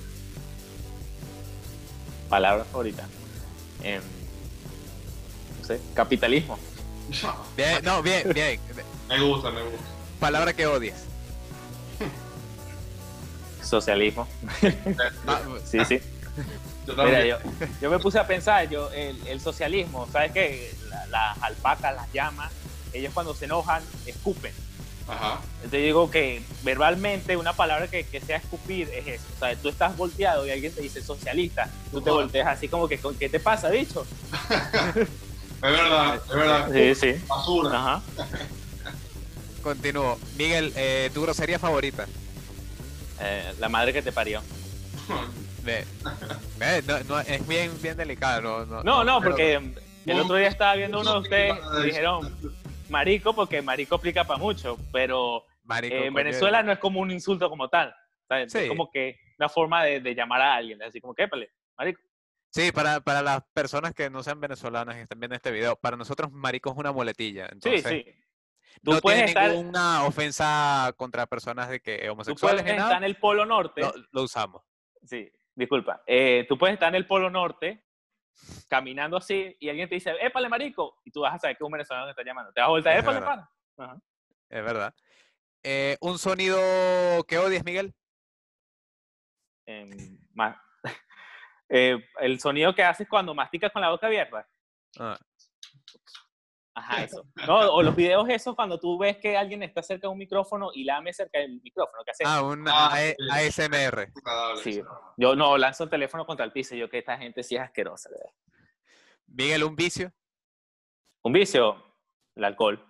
palabra 2.29 2.65
favorita. 2.65 3.07
Em, 3.83 4.03
no 5.61 5.67
sé, 5.67 5.81
capitalismo. 5.95 6.59
Bien, 7.57 7.85
no, 7.85 8.03
bien, 8.03 8.33
bien. 8.35 8.61
Me 9.09 9.21
gusta, 9.21 9.51
me 9.51 9.63
gusta. 9.63 9.79
Palabra 10.19 10.53
que 10.53 10.67
odies. 10.67 11.05
Socialismo. 13.63 14.27
Sí, 15.65 15.85
sí. 15.85 16.01
Yo 16.87 16.95
Mira, 17.05 17.25
yo, 17.25 17.37
yo 17.81 17.91
me 17.91 17.99
puse 17.99 18.19
a 18.19 18.27
pensar, 18.27 18.69
yo, 18.69 18.91
el, 18.93 19.19
el 19.27 19.41
socialismo, 19.41 20.07
¿sabes 20.13 20.33
qué? 20.33 20.73
La- 20.89 21.07
las 21.07 21.43
alpacas, 21.43 21.95
las 21.95 22.13
llamas, 22.13 22.53
ellos 22.93 23.13
cuando 23.13 23.35
se 23.35 23.47
enojan, 23.47 23.83
escupen. 24.07 24.53
Ajá. 25.09 25.41
Entonces 25.57 25.83
digo 25.83 26.11
que 26.11 26.43
verbalmente 26.63 27.37
una 27.37 27.53
palabra 27.53 27.89
que, 27.89 28.05
que 28.05 28.21
sea 28.21 28.39
escupir 28.39 28.89
es 28.93 29.07
eso. 29.07 29.25
O 29.37 29.39
sea, 29.39 29.55
tú 29.57 29.69
estás 29.69 29.97
volteado 29.97 30.47
y 30.47 30.51
alguien 30.51 30.73
te 30.73 30.81
dice 30.81 31.01
socialista, 31.03 31.69
tú 31.91 32.01
te 32.01 32.11
volteas 32.11 32.47
así 32.49 32.69
como 32.69 32.89
que, 32.89 33.01
¿qué 33.19 33.29
te 33.29 33.41
pasa, 33.41 33.69
bicho? 33.71 34.07
Es 35.57 35.73
verdad, 35.73 36.15
es 36.17 36.35
verdad. 36.37 36.71
Sí, 36.71 36.95
sí. 36.95 37.25
Basura. 37.27 37.79
Ajá. 37.79 38.03
Continúo. 39.63 40.19
Miguel, 40.37 40.73
eh, 40.77 41.11
tu 41.15 41.23
grosería 41.23 41.59
favorita. 41.59 42.07
Eh, 43.21 43.55
la 43.59 43.69
madre 43.71 43.93
que 43.95 44.03
te 44.03 44.13
parió. 44.13 44.43
No, 46.87 46.99
no, 47.05 47.21
es 47.21 47.47
bien, 47.47 47.73
bien 47.83 47.97
delicado. 47.97 48.41
No, 48.41 48.67
no, 48.67 48.83
No, 48.83 49.05
no, 49.05 49.19
pero- 49.21 49.31
porque 49.33 49.55
el 50.07 50.21
otro 50.21 50.37
día 50.37 50.49
estaba 50.49 50.75
viendo 50.77 51.01
uno 51.01 51.15
de 51.15 51.19
ustedes 51.21 51.55
y 51.81 51.87
dijeron 51.87 52.37
marico 52.89 53.35
porque 53.35 53.61
marico 53.63 53.97
aplica 53.97 54.25
para 54.25 54.39
mucho, 54.39 54.79
pero 54.93 55.45
marico, 55.65 55.95
eh, 55.95 56.07
en 56.07 56.13
coño, 56.15 56.25
Venezuela 56.25 56.63
no 56.63 56.73
es 56.73 56.79
como 56.79 57.01
un 57.01 57.11
insulto 57.11 57.49
como 57.51 57.69
tal. 57.69 57.95
¿sabes? 58.29 58.51
Sí. 58.53 58.59
Es 58.59 58.69
como 58.69 58.91
que 58.91 59.19
una 59.39 59.49
forma 59.49 59.85
de, 59.85 60.01
de 60.01 60.15
llamar 60.15 60.41
a 60.43 60.55
alguien, 60.55 60.83
así 60.83 61.01
como 61.01 61.15
que, 61.15 61.25
épale, 61.25 61.51
marico. 61.79 62.01
Sí, 62.51 62.73
para, 62.73 63.01
para 63.01 63.23
las 63.23 63.43
personas 63.53 63.93
que 63.93 64.09
no 64.11 64.23
sean 64.23 64.41
venezolanas 64.41 64.97
y 64.97 65.01
están 65.01 65.21
viendo 65.21 65.37
este 65.37 65.51
video, 65.51 65.77
para 65.77 65.97
nosotros 65.97 66.33
marico 66.33 66.71
es 66.71 66.77
una 66.77 66.91
muletilla. 66.91 67.47
Sí, 67.47 67.53
Entonces, 67.53 67.85
sí. 68.05 68.05
Tú 68.83 68.93
no 68.93 69.01
puedes 69.01 69.19
tiene 69.19 69.31
estar, 69.31 69.51
ninguna 69.51 70.05
ofensa 70.05 70.93
contra 70.97 71.27
personas 71.27 71.69
de 71.69 71.81
que 71.81 72.03
tú 72.07 72.13
homosexuales 72.13 72.63
puedes 72.63 72.73
estar 72.77 72.87
nada, 72.89 72.97
en 72.99 73.05
el 73.05 73.17
Polo 73.17 73.45
Norte. 73.47 73.81
lo, 73.81 73.93
lo 74.11 74.23
usamos. 74.23 74.63
Sí, 75.05 75.31
disculpa. 75.57 76.03
Eh, 76.07 76.47
tú 76.49 76.57
puedes 76.57 76.75
estar 76.75 76.89
en 76.91 76.95
el 76.95 77.07
Polo 77.07 77.31
Norte 77.31 77.85
caminando 78.69 79.17
así 79.17 79.57
y 79.59 79.69
alguien 79.69 79.89
te 79.89 79.97
dice, 79.97 80.15
épale, 80.21 80.49
marico, 80.49 81.01
y 81.05 81.11
tú 81.11 81.23
vas 81.23 81.35
a 81.35 81.39
saber 81.39 81.57
que 81.57 81.65
es 81.65 81.67
un 81.67 81.73
venezolano 81.73 82.07
que 82.07 82.11
está 82.11 82.23
llamando. 82.23 82.53
Te 82.53 82.61
vas 82.61 82.69
a 82.69 82.71
voltar, 82.71 82.93
Es 82.95 83.03
épale, 83.03 83.21
pana. 83.21 83.51
Ajá. 83.79 83.99
Es 84.49 84.65
verdad. 84.65 84.95
Eh, 85.63 85.97
un 86.01 86.19
sonido 86.19 86.57
que 87.27 87.39
odies, 87.39 87.65
Miguel. 87.65 87.95
Em, 89.67 90.19
eh, 91.69 91.99
el 92.21 92.39
sonido 92.39 92.75
que 92.75 92.85
haces 92.85 93.09
cuando 93.09 93.35
masticas 93.35 93.73
con 93.73 93.83
la 93.83 93.91
boca 93.91 94.07
abierta. 94.07 94.47
Ah, 94.99 95.19
Ajá, 96.79 97.05
eso. 97.05 97.25
No, 97.49 97.73
o 97.73 97.83
los 97.83 97.97
videos 97.97 98.29
esos 98.29 98.55
cuando 98.55 98.79
tú 98.79 98.99
ves 98.99 99.17
que 99.17 99.35
alguien 99.37 99.63
está 99.63 99.83
cerca 99.83 100.07
de 100.09 100.13
un 100.13 100.19
micrófono 100.19 100.71
y 100.75 100.85
lame 100.85 101.13
cerca 101.13 101.39
del 101.39 101.61
micrófono. 101.63 102.03
¿Qué 102.05 102.11
haces? 102.11 102.27
ah, 102.29 102.43
un 102.43 102.67
Ah. 102.69 102.91
ASMR. 103.33 104.13
Agradable. 104.25 104.63
Sí. 104.63 104.83
Yo 105.17 105.35
no, 105.35 105.57
lanzo 105.57 105.85
el 105.85 105.91
teléfono 105.91 106.27
contra 106.27 106.45
el 106.45 106.53
piso 106.53 106.75
yo 106.75 106.89
que 106.91 106.99
esta 106.99 107.17
gente 107.17 107.43
sí 107.43 107.57
es 107.57 107.63
asquerosa. 107.63 108.11
verdad. 108.11 108.31
Miguel, 109.27 109.65
un 109.65 109.75
vicio. 109.75 110.13
Un 111.23 111.33
vicio, 111.33 111.83
el 112.35 112.45
alcohol. 112.45 112.85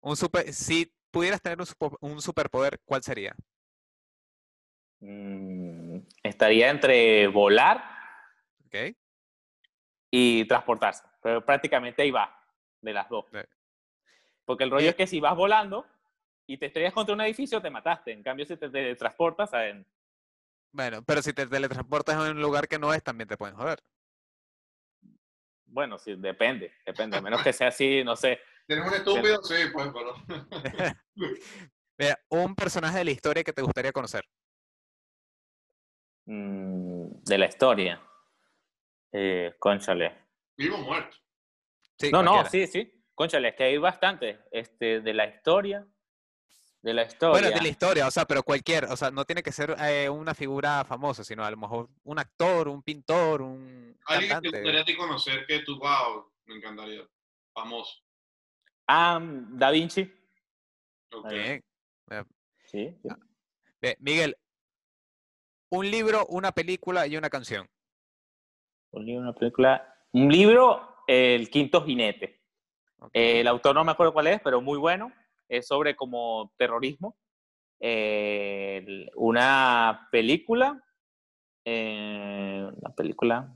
Un 0.00 0.16
super, 0.16 0.52
si 0.52 0.92
pudieras 1.10 1.40
tener 1.40 1.58
un, 1.60 1.66
un 2.00 2.20
superpoder, 2.20 2.80
¿cuál 2.84 3.02
sería? 3.02 3.34
Mm, 5.00 6.00
estaría 6.22 6.70
entre 6.70 7.28
volar 7.28 7.82
¿Ok? 8.66 8.96
y 10.10 10.44
transportarse. 10.46 11.04
Pero 11.28 11.44
prácticamente 11.44 12.00
ahí 12.00 12.10
va, 12.10 12.34
de 12.80 12.90
las 12.94 13.06
dos. 13.10 13.26
Sí. 13.30 13.38
Porque 14.46 14.64
el 14.64 14.70
rollo 14.70 14.86
Eh, 14.86 14.88
es 14.88 14.94
que 14.96 15.06
si 15.06 15.20
vas 15.20 15.36
volando 15.36 15.86
y 16.46 16.56
te 16.56 16.64
estrellas 16.64 16.94
contra 16.94 17.14
un 17.14 17.20
edificio, 17.20 17.60
te 17.60 17.68
mataste. 17.68 18.12
En 18.12 18.22
cambio, 18.22 18.46
si 18.46 18.56
te, 18.56 18.70
te 18.70 18.96
transportas, 18.96 19.50
¿saben? 19.50 19.86
Bueno, 20.72 21.02
pero 21.02 21.20
si 21.20 21.34
te 21.34 21.46
teletransportas 21.46 22.16
a 22.16 22.30
un 22.30 22.40
lugar 22.40 22.66
que 22.66 22.78
no 22.78 22.94
es, 22.94 23.02
también 23.02 23.28
te 23.28 23.36
pueden 23.36 23.56
joder. 23.56 23.78
bueno, 25.66 25.98
sí, 25.98 26.14
depende, 26.16 26.72
depende. 26.86 27.18
A 27.18 27.20
menos 27.20 27.42
que 27.42 27.52
sea 27.52 27.68
así, 27.68 28.02
no 28.02 28.16
sé. 28.16 28.40
¿Tienes 28.66 28.86
un 28.86 28.94
estúpido? 28.94 29.42
Sí, 29.42 29.54
pues, 29.70 29.88
pero. 29.92 30.14
Mira, 31.98 32.18
un 32.30 32.54
personaje 32.54 32.96
de 32.96 33.04
la 33.04 33.10
historia 33.10 33.44
que 33.44 33.52
te 33.52 33.60
gustaría 33.60 33.92
conocer. 33.92 34.24
mm, 36.24 37.22
de 37.22 37.36
la 37.36 37.46
historia. 37.46 38.00
Eh, 39.12 39.54
conchale. 39.58 40.27
Vivo 40.58 40.76
o 40.76 40.80
muerto. 40.80 41.16
Sí, 41.98 42.10
No, 42.10 42.22
no, 42.22 42.44
sí, 42.44 42.66
sí. 42.66 42.92
Conchale, 43.14 43.48
es 43.48 43.54
que 43.54 43.64
hay 43.64 43.78
bastante. 43.78 44.40
Este, 44.50 45.00
de 45.00 45.14
la 45.14 45.26
historia. 45.26 45.86
De 46.82 46.92
la 46.92 47.02
historia. 47.04 47.40
Bueno, 47.40 47.56
de 47.56 47.62
la 47.62 47.68
historia, 47.68 48.06
o 48.06 48.10
sea, 48.10 48.24
pero 48.24 48.42
cualquier, 48.42 48.84
o 48.84 48.96
sea, 48.96 49.10
no 49.10 49.24
tiene 49.24 49.42
que 49.42 49.50
ser 49.50 49.74
eh, 49.80 50.08
una 50.08 50.34
figura 50.34 50.84
famosa, 50.84 51.24
sino 51.24 51.44
a 51.44 51.50
lo 51.50 51.56
mejor 51.56 51.88
un 52.04 52.18
actor, 52.18 52.68
un 52.68 52.82
pintor, 52.82 53.42
un 53.42 53.98
Alguien 54.06 54.40
que 54.40 54.50
te 54.50 54.62
gustaría 54.62 54.96
conocer 54.96 55.46
que 55.46 55.60
tú, 55.60 55.78
wow, 55.78 56.32
me 56.46 56.56
encantaría. 56.56 57.02
Famoso. 57.52 58.00
Ah, 58.86 59.20
Da 59.20 59.70
Vinci. 59.70 60.12
Ok. 61.12 61.30
Bien. 61.30 61.64
Sí, 62.64 62.96
sí. 63.02 63.08
Ve, 63.80 63.96
Miguel, 64.00 64.36
un 65.70 65.90
libro, 65.90 66.26
una 66.26 66.52
película 66.52 67.06
y 67.06 67.16
una 67.16 67.30
canción. 67.30 67.68
Un 68.90 69.04
libro, 69.04 69.22
una 69.22 69.34
película. 69.34 69.97
Un 70.12 70.28
libro, 70.32 70.96
El 71.06 71.50
Quinto 71.50 71.84
Jinete. 71.84 72.40
Eh, 73.12 73.40
el 73.40 73.48
autor 73.48 73.74
no 73.74 73.84
me 73.84 73.92
acuerdo 73.92 74.12
cuál 74.12 74.26
es, 74.28 74.40
pero 74.42 74.60
muy 74.60 74.78
bueno. 74.78 75.12
Es 75.48 75.66
sobre 75.66 75.94
como 75.96 76.52
terrorismo. 76.56 77.16
Eh, 77.80 79.06
una 79.14 80.08
película. 80.10 80.82
eh, 81.64 82.66
una 82.74 82.94
película. 82.94 83.54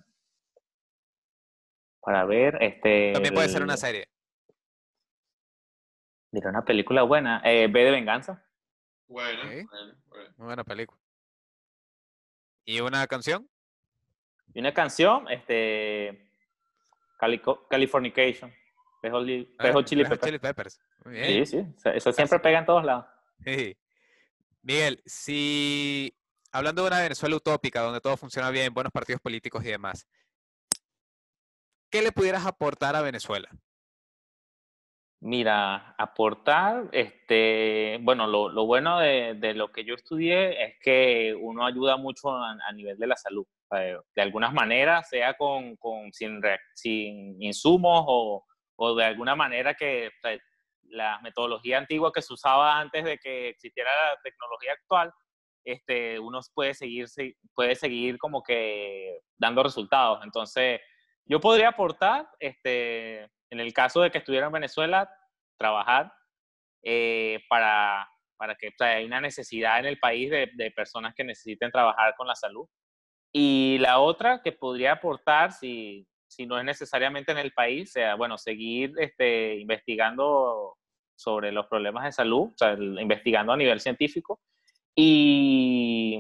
Para 2.01 2.25
ver, 2.25 2.59
este. 2.61 3.13
También 3.13 3.35
puede 3.35 3.49
ser 3.49 3.63
una 3.63 3.77
serie. 3.77 4.09
Mira, 6.33 6.51
una 6.51 6.65
película 6.65 7.03
buena. 7.03 7.41
Eh, 7.45 7.69
B 7.71 7.85
de 7.85 7.91
Venganza. 7.91 8.45
Bueno, 9.07 9.41
Ok. 9.43 9.69
bueno, 9.71 9.95
bueno. 10.09 10.35
Muy 10.37 10.47
buena 10.47 10.65
película. 10.65 11.01
¿Y 12.65 12.81
una 12.81 13.07
canción? 13.07 13.49
Y 14.55 14.61
una 14.61 14.73
canción, 14.75 15.29
este. 15.31 16.31
Calico- 17.23 17.69
Californication. 17.69 18.53
Li- 19.25 19.55
Red 19.59 19.73
Hot 19.75 19.85
Chili 19.87 20.03
Peppers. 20.03 20.23
Chili 20.23 20.39
Peppers. 20.41 20.81
Muy 21.05 21.15
bien. 21.15 21.47
Sí, 21.47 21.47
sí. 21.47 21.67
Eso, 21.77 21.91
eso 21.91 22.13
siempre 22.13 22.41
pega 22.41 22.59
en 22.59 22.67
todos 22.67 22.85
lados. 22.85 23.05
Sí. 23.45 23.77
Miguel, 24.63 25.01
si 25.07 26.13
hablando 26.51 26.83
de 26.83 26.89
una 26.89 27.01
Venezuela 27.01 27.37
utópica 27.37 27.81
donde 27.81 28.01
todo 28.01 28.17
funciona 28.17 28.51
bien, 28.51 28.75
buenos 28.75 28.93
partidos 28.93 29.21
políticos 29.21 29.65
y 29.65 29.69
demás, 29.69 30.09
¿qué 31.91 32.03
le 32.03 32.11
pudieras 32.11 32.45
aportar 32.45 32.97
a 32.97 33.03
Venezuela? 33.03 33.49
Mira, 35.21 35.95
aportar, 35.99 36.89
este, 36.91 37.99
bueno, 38.03 38.27
lo, 38.27 38.49
lo 38.49 38.67
bueno 38.67 38.99
de, 38.99 39.35
de 39.35 39.55
lo 39.55 39.71
que 39.71 39.85
yo 39.85 39.95
estudié 39.95 40.65
es 40.65 40.75
que 40.81 41.33
uno 41.41 41.65
ayuda 41.65 41.97
mucho 41.97 42.31
a, 42.35 42.53
a 42.69 42.73
nivel 42.73 42.99
de 42.99 43.07
la 43.07 43.17
salud. 43.17 43.47
Eh, 43.77 43.97
De 44.15 44.23
algunas 44.23 44.53
maneras, 44.53 45.09
sea 45.09 45.35
con, 45.35 45.77
con 45.77 46.13
sin, 46.13 46.41
sin 46.75 47.43
insumos 47.43 48.05
o, 48.07 48.45
o 48.77 48.95
de 48.95 49.05
alguna 49.05 49.35
manera 49.37 49.75
que 49.75 50.11
sea, 50.23 50.39
la 50.85 51.21
metodología 51.23 51.79
antigua 51.79 52.13
que 52.13 52.23
se 52.23 52.33
usaba 52.35 52.79
antes 52.79 53.05
de 53.05 53.19
que 53.19 53.49
existiera 53.51 53.91
la 54.15 54.21
tecnología 54.23 54.73
actual, 54.73 55.13
este, 55.65 56.19
uno 56.19 56.41
puede 56.55 56.75
seguir, 56.75 57.09
se- 57.09 57.37
puede 57.55 57.75
seguir 57.77 58.19
como 58.19 58.43
que 58.43 59.21
dando 59.39 59.63
resultados. 59.63 60.21
Entonces, 60.25 60.81
yo 61.25 61.41
podría 61.41 61.69
aportar, 61.69 62.29
este, 62.41 63.23
en 63.51 63.61
el 63.61 63.73
caso 63.73 64.01
de 64.03 64.11
que 64.11 64.19
estuviera 64.19 64.47
en 64.47 64.53
Venezuela, 64.53 65.09
trabajar 65.59 66.13
eh, 66.85 67.41
para, 67.49 68.09
para 68.37 68.57
que 68.57 68.69
o 68.69 68.73
sea, 68.77 68.89
hay 68.97 69.05
una 69.05 69.21
necesidad 69.21 69.79
en 69.79 69.87
el 69.87 69.99
país 69.99 70.31
de, 70.31 70.51
de 70.55 70.71
personas 70.73 71.15
que 71.15 71.25
necesiten 71.25 71.71
trabajar 71.71 72.15
con 72.17 72.27
la 72.27 72.35
salud. 72.35 72.67
Y 73.33 73.79
la 73.79 73.99
otra 73.99 74.43
que 74.43 74.53
podría 74.53 74.93
aportar, 74.93 75.53
si, 75.53 76.07
si 76.29 76.47
no 76.47 76.59
es 76.59 76.65
necesariamente 76.65 77.33
en 77.33 77.39
el 77.39 77.53
país, 77.53 77.93
sea, 77.93 78.15
bueno, 78.15 78.37
seguir 78.37 78.93
este, 78.99 79.57
investigando 79.57 80.77
sobre 81.17 81.53
los 81.53 81.67
problemas 81.67 82.05
de 82.05 82.13
salud, 82.13 82.51
o 82.53 82.55
sea, 82.57 82.73
investigando 82.75 83.53
a 83.53 83.57
nivel 83.57 83.81
científico 83.81 84.41
y, 84.95 86.19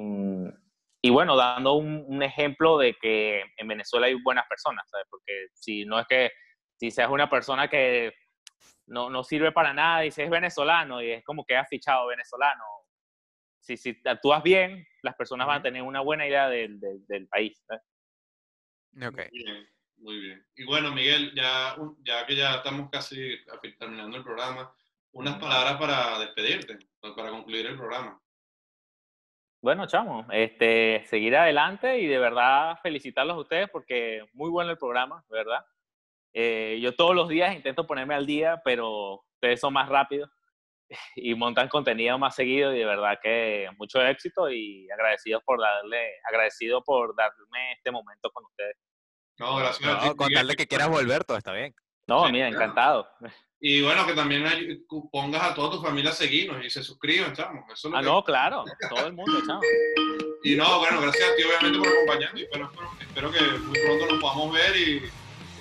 y 1.02 1.10
bueno, 1.10 1.36
dando 1.36 1.74
un, 1.74 2.22
ejemplo 2.22 2.78
de 2.78 2.94
que 2.94 3.42
en 3.56 3.68
Venezuela 3.68 4.06
hay 4.06 4.14
buenas 4.14 4.46
personas. 4.48 4.86
Porque 5.10 5.48
si 5.52 5.84
no 5.84 5.98
es 5.98 6.06
que, 6.06 6.30
si 6.76 6.90
seas 6.90 7.10
una 7.10 7.28
persona 7.28 7.68
que 7.68 8.12
no, 8.86 9.10
no 9.10 9.22
sirve 9.24 9.52
para 9.52 9.74
nada 9.74 10.04
y 10.04 10.10
si 10.10 10.22
es 10.22 10.30
venezolano 10.30 11.02
y 11.02 11.10
es 11.10 11.24
como 11.24 11.44
que 11.44 11.56
has 11.56 11.68
fichado 11.68 12.06
venezolano, 12.06 12.64
si, 13.62 13.76
si 13.76 14.00
actúas 14.04 14.42
bien, 14.42 14.86
las 15.02 15.14
personas 15.14 15.46
van 15.46 15.60
a 15.60 15.62
tener 15.62 15.82
una 15.82 16.00
buena 16.00 16.26
idea 16.26 16.48
del, 16.48 16.80
del, 16.80 17.06
del 17.06 17.28
país. 17.28 17.64
¿eh? 17.70 19.06
Okay. 19.06 19.28
Muy 19.30 19.42
bien, 19.44 19.68
muy 19.96 20.20
bien. 20.20 20.46
Y 20.56 20.64
bueno, 20.64 20.92
Miguel, 20.92 21.32
ya, 21.34 21.76
ya 22.04 22.26
que 22.26 22.36
ya 22.36 22.56
estamos 22.56 22.90
casi 22.90 23.38
terminando 23.78 24.16
el 24.16 24.24
programa, 24.24 24.74
unas 25.12 25.38
palabras 25.38 25.76
para 25.76 26.18
despedirte, 26.18 26.78
para 27.00 27.30
concluir 27.30 27.66
el 27.66 27.76
programa. 27.76 28.20
Bueno, 29.62 29.86
chamo, 29.86 30.26
este, 30.32 31.04
seguir 31.06 31.36
adelante 31.36 32.00
y 32.00 32.08
de 32.08 32.18
verdad 32.18 32.80
felicitarlos 32.82 33.36
a 33.36 33.40
ustedes 33.40 33.70
porque 33.70 34.26
muy 34.32 34.50
bueno 34.50 34.72
el 34.72 34.78
programa, 34.78 35.24
¿verdad? 35.30 35.64
Eh, 36.32 36.80
yo 36.82 36.96
todos 36.96 37.14
los 37.14 37.28
días 37.28 37.54
intento 37.54 37.86
ponerme 37.86 38.14
al 38.14 38.26
día, 38.26 38.60
pero 38.64 39.22
ustedes 39.34 39.60
son 39.60 39.72
más 39.72 39.88
rápidos 39.88 40.28
y 41.16 41.35
montan 41.35 41.68
contenido 41.68 42.18
más 42.18 42.35
seguido 42.35 42.74
y 42.74 42.78
de 42.78 42.85
verdad 42.85 43.18
que 43.22 43.68
mucho 43.78 44.01
éxito 44.01 44.51
y 44.51 44.91
agradecidos 44.91 45.43
por 45.45 45.61
darle, 45.61 46.12
agradecido 46.28 46.83
por 46.83 47.14
darme 47.16 47.72
este 47.76 47.91
momento 47.91 48.30
con 48.30 48.45
ustedes. 48.45 48.76
No, 49.39 49.57
gracias. 49.57 50.05
No, 50.05 50.16
con 50.16 50.33
darle 50.33 50.55
que 50.55 50.66
quieras 50.66 50.89
volver, 50.89 51.24
todo 51.24 51.39
está 51.39 51.53
bien. 51.53 51.74
No, 52.07 52.28
mira, 52.30 52.49
encantado. 52.49 53.09
Y 53.61 53.80
bueno, 53.80 54.05
que 54.05 54.12
también 54.12 54.45
pongas 55.12 55.43
a 55.43 55.55
toda 55.55 55.70
tu 55.70 55.83
familia 55.83 56.11
a 56.11 56.14
seguirnos 56.14 56.64
y 56.64 56.68
se 56.68 56.83
suscriban, 56.83 57.33
chamo. 57.33 57.64
Eso 57.72 57.89
es 57.89 57.95
ah, 57.95 58.03
no, 58.03 58.22
claro, 58.24 58.64
todo 58.91 59.07
el 59.07 59.12
mundo, 59.12 59.41
chamo. 59.47 59.61
Y 60.43 60.57
no, 60.57 60.80
bueno, 60.80 61.01
gracias 61.01 61.30
a 61.30 61.37
ti 61.37 61.43
obviamente 61.45 61.78
por 61.78 61.89
acompañarme. 61.89 62.43
Espero, 62.43 62.72
espero, 62.99 63.30
que 63.30 63.41
muy 63.41 63.78
pronto 63.78 64.07
nos 64.07 64.20
podamos 64.20 64.53
ver 64.53 64.76
y, 64.76 65.03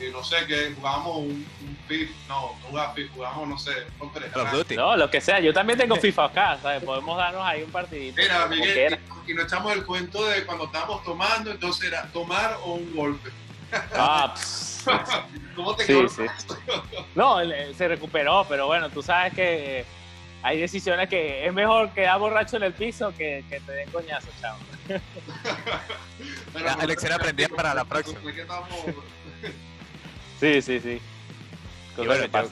no 0.09 0.23
sé, 0.23 0.45
que 0.47 0.73
jugamos 0.75 1.17
un, 1.17 1.45
un 1.61 1.77
FIFA, 1.87 2.11
no, 2.27 2.41
no 2.41 2.67
jugamos 2.69 2.95
FIFA, 2.95 3.13
jugamos, 3.13 3.47
no 3.49 3.57
sé, 3.59 3.71
No, 4.75 4.97
lo 4.97 5.09
que 5.09 5.21
sea, 5.21 5.39
yo 5.39 5.53
también 5.53 5.77
tengo 5.77 5.95
FIFA 5.95 6.25
acá, 6.25 6.57
¿sabes? 6.61 6.83
Podemos 6.83 7.17
darnos 7.17 7.43
ahí 7.45 7.63
un 7.63 7.71
partidito. 7.71 8.21
Mira, 8.21 8.45
Miguel, 8.47 8.99
y, 9.27 9.31
y 9.31 9.33
nos 9.33 9.45
echamos 9.45 9.73
el 9.73 9.85
cuento 9.85 10.25
de 10.25 10.45
cuando 10.45 10.65
estábamos 10.65 11.03
tomando, 11.03 11.51
entonces 11.51 11.85
era 11.85 12.03
tomar 12.11 12.57
o 12.63 12.73
un 12.73 12.95
golpe. 12.95 13.29
Ah, 13.93 14.33
¿Cómo 15.55 15.75
te 15.75 15.85
quedó? 15.85 16.09
Sí, 16.09 16.23
No, 17.15 17.37
se 17.75 17.87
recuperó, 17.87 18.45
pero 18.49 18.67
bueno, 18.67 18.89
tú 18.89 19.03
sabes 19.03 19.33
que 19.33 19.85
hay 20.43 20.59
decisiones 20.59 21.07
que 21.07 21.45
es 21.45 21.53
mejor 21.53 21.91
quedar 21.91 22.17
borracho 22.19 22.57
en 22.57 22.63
el 22.63 22.73
piso 22.73 23.13
que, 23.15 23.45
que 23.49 23.59
te 23.59 23.71
den 23.71 23.89
coñazo, 23.91 24.27
chao. 24.39 24.57
la 26.53 26.85
lección 26.85 27.13
aprendida 27.13 27.47
para 27.49 27.73
la 27.73 27.85
próxima. 27.85 28.19
Sí, 30.41 30.61
sí, 30.61 30.79
sí. 30.79 31.01
Bueno, 31.95 32.25
yo, 32.25 32.49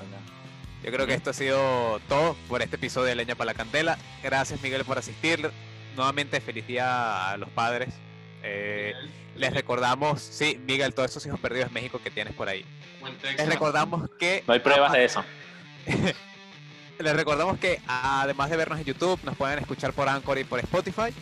yo 0.84 0.92
creo 0.92 1.08
que 1.08 1.14
esto 1.14 1.32
ha 1.32 1.34
sido 1.34 2.00
todo 2.08 2.36
por 2.48 2.62
este 2.62 2.76
episodio 2.76 3.08
de 3.08 3.16
Leña 3.16 3.36
para 3.36 3.48
la 3.48 3.54
Candela. 3.54 3.98
Gracias, 4.24 4.62
Miguel, 4.62 4.86
por 4.86 4.98
asistir. 4.98 5.52
Nuevamente, 5.96 6.40
feliz 6.40 6.68
día 6.68 7.32
a 7.32 7.38
los 7.38 7.50
padres. 7.50 7.90
Eh, 8.44 8.94
les 9.36 9.54
recordamos, 9.54 10.22
sí, 10.22 10.62
Miguel, 10.66 10.94
todos 10.94 11.12
esos 11.12 11.26
hijos 11.26 11.40
perdidos 11.40 11.68
en 11.68 11.74
México 11.74 12.00
que 12.04 12.12
tienes 12.12 12.34
por 12.34 12.48
ahí. 12.48 12.64
Les 13.38 13.48
recordamos 13.48 14.10
que... 14.20 14.44
No 14.48 14.54
hay 14.54 14.60
pruebas 14.60 14.92
de 14.94 15.06
eso. 15.06 15.24
les 17.00 17.16
recordamos 17.16 17.58
que 17.58 17.82
además 17.88 18.50
de 18.50 18.58
vernos 18.58 18.80
en 18.80 18.86
YouTube, 18.86 19.20
nos 19.24 19.36
pueden 19.36 19.60
escuchar 19.60 19.94
por 19.94 20.08
Anchor 20.08 20.38
y 20.38 20.44
por 20.44 20.60
Spotify. 20.60 21.14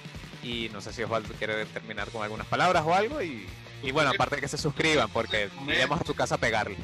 Y 0.44 0.70
no 0.74 0.82
sé 0.82 0.94
si 0.94 1.04
Osvaldo 1.04 1.34
quiere 1.36 1.66
terminar 1.66 2.10
con 2.10 2.24
algunas 2.24 2.48
palabras 2.48 2.84
o 2.86 2.94
algo. 2.94 3.22
Y, 3.22 3.48
y 3.84 3.92
bueno, 3.92 4.12
aparte 4.12 4.40
que 4.40 4.48
se 4.48 4.58
suscriban, 4.58 5.10
porque 5.10 5.50
iremos 5.68 6.02
a 6.02 6.04
su 6.04 6.14
casa 6.14 6.36
a 6.36 6.38
pegarle. 6.38 6.78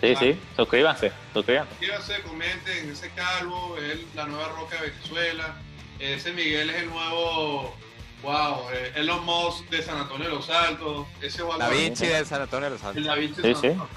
Sí, 0.00 0.14
sí, 0.16 0.38
suscríbanse, 0.56 1.12
suscríbanse. 1.32 1.70
Suscríbanse, 1.70 2.22
comenten, 2.22 2.90
ese 2.90 3.10
calvo 3.10 3.76
es 3.78 4.14
la 4.14 4.26
nueva 4.26 4.48
roca 4.48 4.80
de 4.80 4.90
Venezuela. 4.90 5.56
Ese 5.98 6.32
Miguel 6.32 6.68
es 6.68 6.82
el 6.82 6.90
nuevo 6.90 7.74
Wow, 8.22 8.70
eh, 8.72 8.92
Elon 8.96 9.24
Musk 9.24 9.68
de 9.68 9.82
San 9.82 9.98
Antonio 9.98 10.28
de 10.28 10.34
los 10.34 10.48
Altos, 10.48 11.06
ese 11.20 11.42
Osvaldo. 11.42 11.64
Da 11.64 11.70
Vinci 11.70 12.06
de 12.06 12.24
San 12.24 12.42
Antonio 12.42 12.64
de 12.64 12.70
los 12.70 12.82
Altos. 12.82 12.96
El 12.96 13.04
Da 13.04 13.14
Vinci 13.14 13.42
de 13.42 13.54
San 13.54 13.70
Antonio 13.70 13.88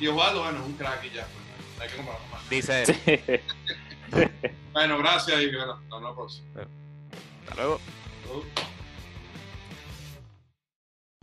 Y 0.00 0.06
Osvaldo, 0.06 0.42
bueno, 0.42 0.58
es 0.60 0.66
un 0.66 0.72
crack 0.74 1.04
y 1.04 1.10
ya, 1.10 1.26
pues, 1.26 1.82
hay 1.82 1.88
que 1.88 1.96
compararlo 1.96 2.26
más. 2.28 2.48
Dice 2.48 2.82
él. 2.84 3.42
bueno, 4.72 4.98
gracias 4.98 5.42
y 5.42 5.54
bueno, 5.54 5.72
hasta 5.72 6.00
la 6.00 6.14
próxima. 6.14 6.46
Hasta 7.48 7.54
luego. 7.56 7.80